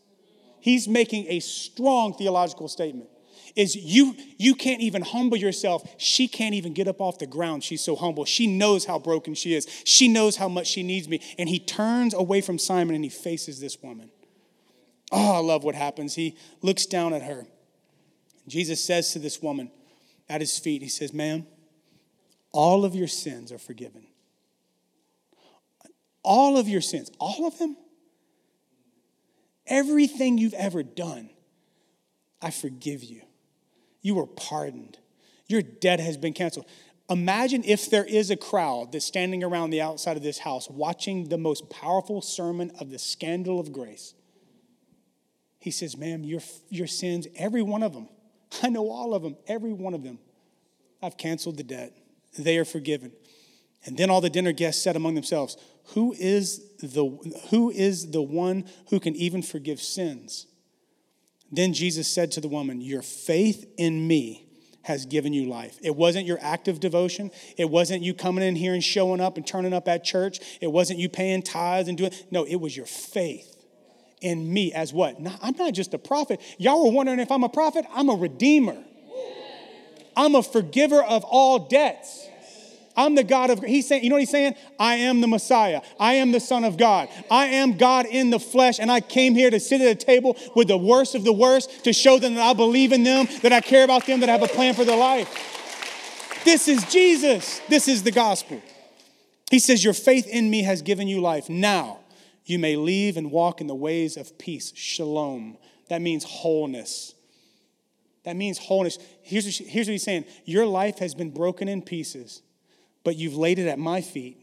He's 0.61 0.89
making 0.89 1.27
a 1.29 1.41
strong 1.41 2.15
theological 2.15 2.69
statement 2.69 3.09
is 3.55 3.77
you 3.77 4.15
you 4.39 4.55
can't 4.55 4.81
even 4.81 5.03
humble 5.03 5.37
yourself. 5.37 5.83
She 5.99 6.29
can't 6.29 6.55
even 6.55 6.75
get 6.75 6.89
up 6.89 7.01
off 7.01 7.19
the 7.19 7.27
ground. 7.27 7.65
She's 7.65 7.83
so 7.83 7.97
humble. 7.97 8.25
She 8.25 8.47
knows 8.47 8.85
how 8.85 8.99
broken 8.99 9.35
she 9.35 9.55
is. 9.55 9.67
She 9.85 10.09
knows 10.09 10.37
how 10.37 10.49
much 10.49 10.67
she 10.67 10.83
needs 10.83 11.09
me. 11.09 11.21
And 11.39 11.49
he 11.49 11.59
turns 11.59 12.15
away 12.15 12.41
from 12.41 12.59
Simon 12.59 12.95
and 12.95 13.05
he 13.05 13.11
faces 13.11 13.61
this 13.61 13.83
woman. 13.83 14.11
Oh, 15.13 15.35
I 15.35 15.39
love 15.39 15.65
what 15.65 15.75
happens. 15.75 16.15
He 16.15 16.37
looks 16.63 16.87
down 16.87 17.13
at 17.13 17.23
her. 17.23 17.47
Jesus 18.49 18.83
says 18.83 19.13
to 19.13 19.19
this 19.19 19.41
woman 19.41 19.71
at 20.29 20.41
his 20.41 20.59
feet, 20.59 20.83
he 20.83 20.89
says, 20.89 21.13
"Ma'am, 21.13 21.47
all 22.53 22.85
of 22.85 22.95
your 22.95 23.09
sins 23.09 23.53
are 23.53 23.59
forgiven. 23.59 24.07
All 26.23 26.57
of 26.57 26.69
your 26.69 26.81
sins, 26.81 27.11
all 27.21 27.47
of 27.47 27.59
them. 27.59 27.77
Everything 29.67 30.39
you've 30.39 30.55
ever 30.55 30.83
done, 30.83 31.31
I 32.41 32.51
forgive 32.51 33.03
you. 33.03 33.23
You 34.03 34.19
are 34.21 34.27
pardoned. 34.27 34.99
Your 35.47 35.63
debt 35.63 36.01
has 36.01 36.17
been 36.17 36.33
canceled. 36.33 36.67
Imagine 37.09 37.63
if 37.65 37.89
there 37.89 38.05
is 38.05 38.31
a 38.31 38.37
crowd 38.37 38.93
that's 38.93 39.05
standing 39.05 39.45
around 39.45 39.71
the 39.71 39.81
outside 39.81 40.17
of 40.17 40.23
this 40.23 40.39
house 40.39 40.69
watching 40.69 41.29
the 41.29 41.39
most 41.39 41.71
powerful 41.71 42.21
sermon 42.21 42.73
of 42.81 42.91
the 42.91 42.99
scandal 42.99 43.61
of 43.61 43.73
grace. 43.73 44.15
He 45.61 45.71
says, 45.71 45.97
Ma'am, 45.97 46.25
your, 46.25 46.41
your 46.69 46.87
sins, 46.87 47.27
every 47.37 47.63
one 47.63 47.83
of 47.83 47.93
them, 47.93 48.09
I 48.63 48.69
know 48.69 48.91
all 48.91 49.15
of 49.15 49.23
them, 49.23 49.37
every 49.47 49.73
one 49.73 49.95
of 49.95 50.03
them, 50.03 50.19
I've 51.03 51.17
canceled 51.17 51.57
the 51.57 51.65
debt. 51.65 51.97
They 52.39 52.59
are 52.59 52.65
forgiven. 52.65 53.13
And 53.85 53.97
then 53.97 54.11
all 54.11 54.21
the 54.21 54.31
dinner 54.31 54.53
guests 54.53 54.83
said 54.83 54.97
among 54.97 55.15
themselves, 55.15 55.57
Who 55.95 56.13
is 56.13 56.73
the, 56.79 57.05
who 57.51 57.71
is 57.71 58.11
the 58.11 58.23
one 58.23 58.65
who 58.91 58.99
can 58.99 59.15
even 59.15 59.43
forgive 59.43 59.81
sins? 59.81 60.47
Then 61.51 61.73
Jesus 61.73 62.09
said 62.09 62.33
to 62.33 62.41
the 62.41 62.49
woman, 62.49 62.81
Your 62.81 63.03
faith 63.03 63.67
in 63.77 64.07
me 64.07 64.47
has 64.83 65.05
given 65.05 65.33
you 65.33 65.47
life. 65.47 65.79
It 65.83 65.97
wasn't 65.97 66.27
your 66.27 66.39
active 66.41 66.79
devotion. 66.79 67.31
It 67.57 67.69
wasn't 67.69 68.03
you 68.03 68.15
coming 68.15 68.45
in 68.45 68.55
here 68.55 68.73
and 68.73 68.83
showing 68.83 69.21
up 69.21 69.37
and 69.37 69.47
turning 69.47 69.73
up 69.73 69.89
at 69.89 70.05
church. 70.05 70.39
It 70.61 70.69
wasn't 70.69 71.01
you 71.01 71.09
paying 71.09 71.43
tithes 71.43 71.89
and 71.89 71.99
doing, 71.99 72.13
no, 72.31 72.45
it 72.45 72.57
was 72.57 72.77
your 72.77 72.87
faith 72.87 73.57
in 74.21 74.53
me 74.53 74.73
as 74.73 74.93
what? 74.93 75.17
I'm 75.43 75.57
not 75.57 75.75
just 75.75 75.93
a 75.95 75.99
prophet. 75.99 76.41
Y'all 76.59 76.85
were 76.85 76.93
wondering 76.93 77.21
if 77.21 77.31
I'm 77.31 77.45
a 77.45 77.49
prophet? 77.49 77.85
I'm 77.93 78.09
a 78.09 78.15
redeemer. 78.15 78.83
I'm 80.17 80.35
a 80.35 80.43
forgiver 80.43 81.03
of 81.03 81.25
all 81.25 81.69
debts. 81.69 82.29
I'm 82.97 83.15
the 83.15 83.25
God 83.25 83.51
of, 83.51 83.63
he's 83.63 83.87
saying, 83.87 84.05
you 84.05 84.09
know 84.09 84.15
what 84.15 84.21
he's 84.21 84.31
saying? 84.31 84.55
I 84.79 84.97
am 84.97 85.21
the 85.21 85.27
Messiah. 85.27 85.83
I 86.01 86.15
am 86.15 86.33
the 86.33 86.41
Son 86.41 86.65
of 86.65 86.77
God. 86.77 87.09
I 87.31 87.47
am 87.47 87.77
God 87.77 88.07
in 88.07 88.31
the 88.31 88.41
flesh, 88.41 88.79
and 88.79 88.91
I 88.91 89.01
came 89.01 89.35
here 89.35 89.51
to 89.51 89.61
sit 89.61 89.81
at 89.81 89.89
a 89.89 89.95
table 89.95 90.37
with 90.55 90.69
the 90.69 90.79
worst 90.79 91.15
of 91.15 91.25
the 91.25 91.33
worst 91.33 91.85
to 91.85 91.93
show 91.93 92.19
them 92.19 92.35
that 92.35 92.43
I 92.43 92.55
believe 92.55 92.93
in 92.93 93.05
them, 93.05 93.29
that 93.43 93.53
I 93.53 93.61
care 93.61 93.85
about 93.85 94.07
them, 94.07 94.21
that 94.21 94.29
I 94.29 94.33
have 94.33 94.43
a 94.43 94.49
plan 94.49 94.75
for 94.75 94.85
their 94.85 94.97
life. 94.97 96.43
This 96.45 96.69
is 96.69 96.85
Jesus. 96.87 97.61
This 97.69 97.89
is 97.89 98.03
the 98.03 98.13
gospel. 98.13 98.63
He 99.51 99.59
says, 99.59 99.85
Your 99.85 99.95
faith 99.95 100.27
in 100.27 100.49
me 100.49 100.63
has 100.63 100.81
given 100.83 101.09
you 101.09 101.21
life. 101.21 101.49
Now 101.49 102.01
you 102.45 102.59
may 102.59 102.77
leave 102.77 103.17
and 103.17 103.31
walk 103.31 103.61
in 103.61 103.67
the 103.67 103.75
ways 103.75 104.17
of 104.17 104.39
peace. 104.39 104.73
Shalom. 104.75 105.59
That 105.89 106.01
means 106.01 106.25
wholeness. 106.25 107.15
That 108.25 108.37
means 108.37 108.59
wholeness. 108.59 108.99
Here's 109.23 109.45
what, 109.45 109.69
here's 109.69 109.87
what 109.87 109.93
he's 109.93 110.03
saying 110.03 110.25
Your 110.45 110.67
life 110.67 110.99
has 110.99 111.15
been 111.15 111.31
broken 111.31 111.69
in 111.69 111.83
pieces, 111.83 112.43
but 113.07 113.15
you've 113.15 113.37
laid 113.37 113.61
it 113.61 113.69
at 113.69 113.79
my 113.79 114.01
feet. 114.01 114.37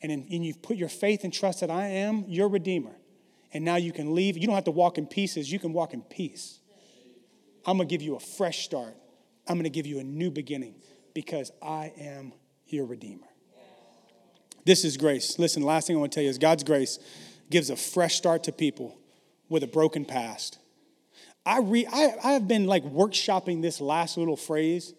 And, 0.00 0.10
in, 0.10 0.26
and 0.32 0.42
you've 0.42 0.62
put 0.62 0.78
your 0.78 0.88
faith 0.88 1.24
and 1.24 1.32
trust 1.32 1.60
that 1.60 1.70
I 1.70 1.88
am 1.88 2.24
your 2.26 2.48
Redeemer. 2.48 2.96
And 3.52 3.66
now 3.66 3.76
you 3.76 3.92
can 3.92 4.14
leave. 4.14 4.38
You 4.38 4.46
don't 4.46 4.54
have 4.54 4.64
to 4.64 4.70
walk 4.70 4.96
in 4.96 5.06
pieces, 5.06 5.52
you 5.52 5.58
can 5.58 5.74
walk 5.74 5.92
in 5.92 6.00
peace. 6.00 6.60
I'm 7.66 7.76
going 7.76 7.86
to 7.86 7.92
give 7.92 8.00
you 8.00 8.16
a 8.16 8.18
fresh 8.18 8.64
start. 8.64 8.96
I'm 9.46 9.56
going 9.56 9.64
to 9.64 9.70
give 9.70 9.86
you 9.86 9.98
a 9.98 10.04
new 10.04 10.30
beginning 10.30 10.76
because 11.12 11.52
I 11.62 11.92
am 11.98 12.32
your 12.66 12.86
Redeemer. 12.86 13.26
This 14.64 14.86
is 14.86 14.96
grace. 14.96 15.38
Listen, 15.38 15.62
last 15.62 15.86
thing 15.86 15.96
I 15.96 15.98
want 16.00 16.12
to 16.12 16.16
tell 16.16 16.24
you 16.24 16.30
is 16.30 16.38
God's 16.38 16.64
grace 16.64 16.98
gives 17.50 17.68
a 17.68 17.76
fresh 17.76 18.14
start 18.14 18.44
to 18.44 18.52
people 18.52 18.96
with 19.50 19.62
a 19.62 19.66
broken 19.68 20.06
past. 20.06 20.58
I, 21.44 21.58
re, 21.58 21.86
I, 21.92 22.14
I 22.24 22.32
have 22.32 22.48
been 22.48 22.64
like 22.64 22.84
workshopping 22.84 23.60
this 23.60 23.82
last 23.82 24.16
little 24.16 24.38
phrase 24.38 24.94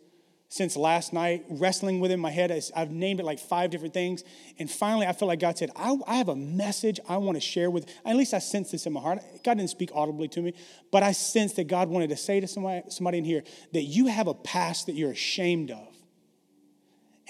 since 0.54 0.78
last 0.78 1.14
night, 1.14 1.44
wrestling 1.50 2.00
with 2.00 2.12
it 2.12 2.14
in 2.14 2.20
my 2.20 2.30
head. 2.30 2.52
I've 2.76 2.92
named 2.92 3.20
it 3.20 3.24
like 3.24 3.40
five 3.40 3.72
different 3.72 3.92
things. 3.92 4.24
And 4.60 4.70
finally, 4.70 5.08
I 5.08 5.12
feel 5.12 5.28
like 5.28 5.40
God 5.40 5.58
said, 5.58 5.72
I, 5.76 5.98
I 6.06 6.18
have 6.18 6.30
a 6.30 6.36
message 6.36 7.00
I 7.10 7.18
want 7.18 7.38
to 7.38 7.42
share 7.42 7.72
with, 7.72 7.92
at 8.06 8.16
least 8.16 8.36
I 8.36 8.38
sense 8.38 8.70
this 8.70 8.86
in 8.86 8.94
my 8.94 9.00
heart. 9.00 9.18
God 9.44 9.58
didn't 9.58 9.72
speak 9.72 9.90
audibly 9.96 10.28
to 10.28 10.44
me, 10.44 10.54
but 10.92 11.02
I 11.02 11.12
sense 11.14 11.54
that 11.54 11.64
God 11.68 11.90
wanted 11.90 12.12
to 12.12 12.16
say 12.16 12.40
to 12.40 12.48
somebody, 12.48 12.84
somebody 12.90 13.18
in 13.18 13.26
here 13.26 13.44
that 13.72 13.82
you 13.82 14.06
have 14.06 14.28
a 14.28 14.36
past 14.36 14.86
that 14.86 14.94
you're 14.94 15.10
ashamed 15.10 15.72
of. 15.72 15.88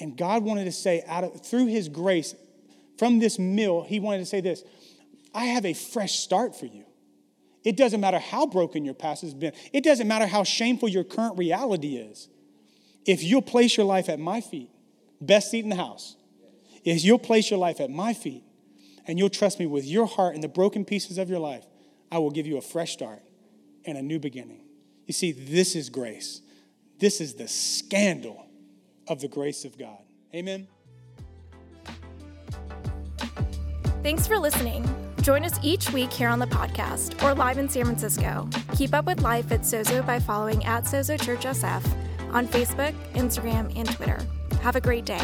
And 0.01 0.17
God 0.17 0.43
wanted 0.43 0.65
to 0.65 0.73
say, 0.73 1.01
out 1.07 1.23
of, 1.23 1.45
through 1.45 1.67
His 1.67 1.87
grace, 1.87 2.35
from 2.97 3.19
this 3.19 3.39
meal, 3.39 3.83
He 3.83 4.01
wanted 4.01 4.17
to 4.17 4.25
say 4.25 4.41
this 4.41 4.65
I 5.33 5.45
have 5.45 5.65
a 5.65 5.73
fresh 5.73 6.19
start 6.19 6.59
for 6.59 6.65
you. 6.65 6.83
It 7.63 7.77
doesn't 7.77 8.01
matter 8.01 8.19
how 8.19 8.47
broken 8.47 8.83
your 8.83 8.95
past 8.95 9.21
has 9.21 9.33
been, 9.33 9.53
it 9.71 9.85
doesn't 9.85 10.09
matter 10.09 10.27
how 10.27 10.43
shameful 10.43 10.89
your 10.89 11.05
current 11.05 11.37
reality 11.37 11.95
is. 11.95 12.27
If 13.05 13.23
you'll 13.23 13.41
place 13.41 13.75
your 13.75 13.85
life 13.85 14.09
at 14.09 14.19
my 14.19 14.41
feet, 14.41 14.69
best 15.19 15.51
seat 15.51 15.63
in 15.63 15.69
the 15.69 15.75
house, 15.75 16.15
if 16.83 17.03
you'll 17.03 17.19
place 17.19 17.49
your 17.49 17.59
life 17.59 17.79
at 17.79 17.89
my 17.89 18.13
feet 18.13 18.43
and 19.05 19.19
you'll 19.19 19.29
trust 19.29 19.59
me 19.59 19.65
with 19.65 19.85
your 19.85 20.05
heart 20.05 20.35
and 20.35 20.43
the 20.43 20.47
broken 20.49 20.85
pieces 20.85 21.17
of 21.17 21.29
your 21.29 21.39
life, 21.39 21.65
I 22.11 22.19
will 22.19 22.31
give 22.31 22.47
you 22.47 22.57
a 22.57 22.61
fresh 22.61 22.93
start 22.93 23.21
and 23.85 23.97
a 23.97 24.01
new 24.01 24.19
beginning. 24.19 24.61
You 25.05 25.13
see, 25.13 25.31
this 25.31 25.75
is 25.75 25.89
grace. 25.89 26.41
This 26.99 27.19
is 27.19 27.33
the 27.33 27.47
scandal 27.47 28.47
of 29.07 29.19
the 29.19 29.27
grace 29.27 29.65
of 29.65 29.77
God. 29.77 29.99
Amen. 30.33 30.67
Thanks 34.01 34.27
for 34.27 34.37
listening. 34.37 34.87
Join 35.21 35.45
us 35.45 35.57
each 35.61 35.91
week 35.91 36.11
here 36.11 36.27
on 36.27 36.39
the 36.39 36.45
podcast 36.45 37.21
or 37.23 37.33
live 37.33 37.57
in 37.57 37.69
San 37.69 37.85
Francisco. 37.85 38.49
Keep 38.75 38.93
up 38.93 39.05
with 39.05 39.21
life 39.21 39.51
at 39.51 39.61
Sozo 39.61 40.05
by 40.05 40.19
following 40.19 40.63
at 40.65 40.83
Sozo 40.83 41.19
Church 41.19 41.45
SF 41.45 42.02
on 42.33 42.47
Facebook, 42.47 42.93
Instagram, 43.13 43.71
and 43.77 43.89
Twitter. 43.89 44.19
Have 44.61 44.75
a 44.75 44.81
great 44.81 45.05
day. 45.05 45.21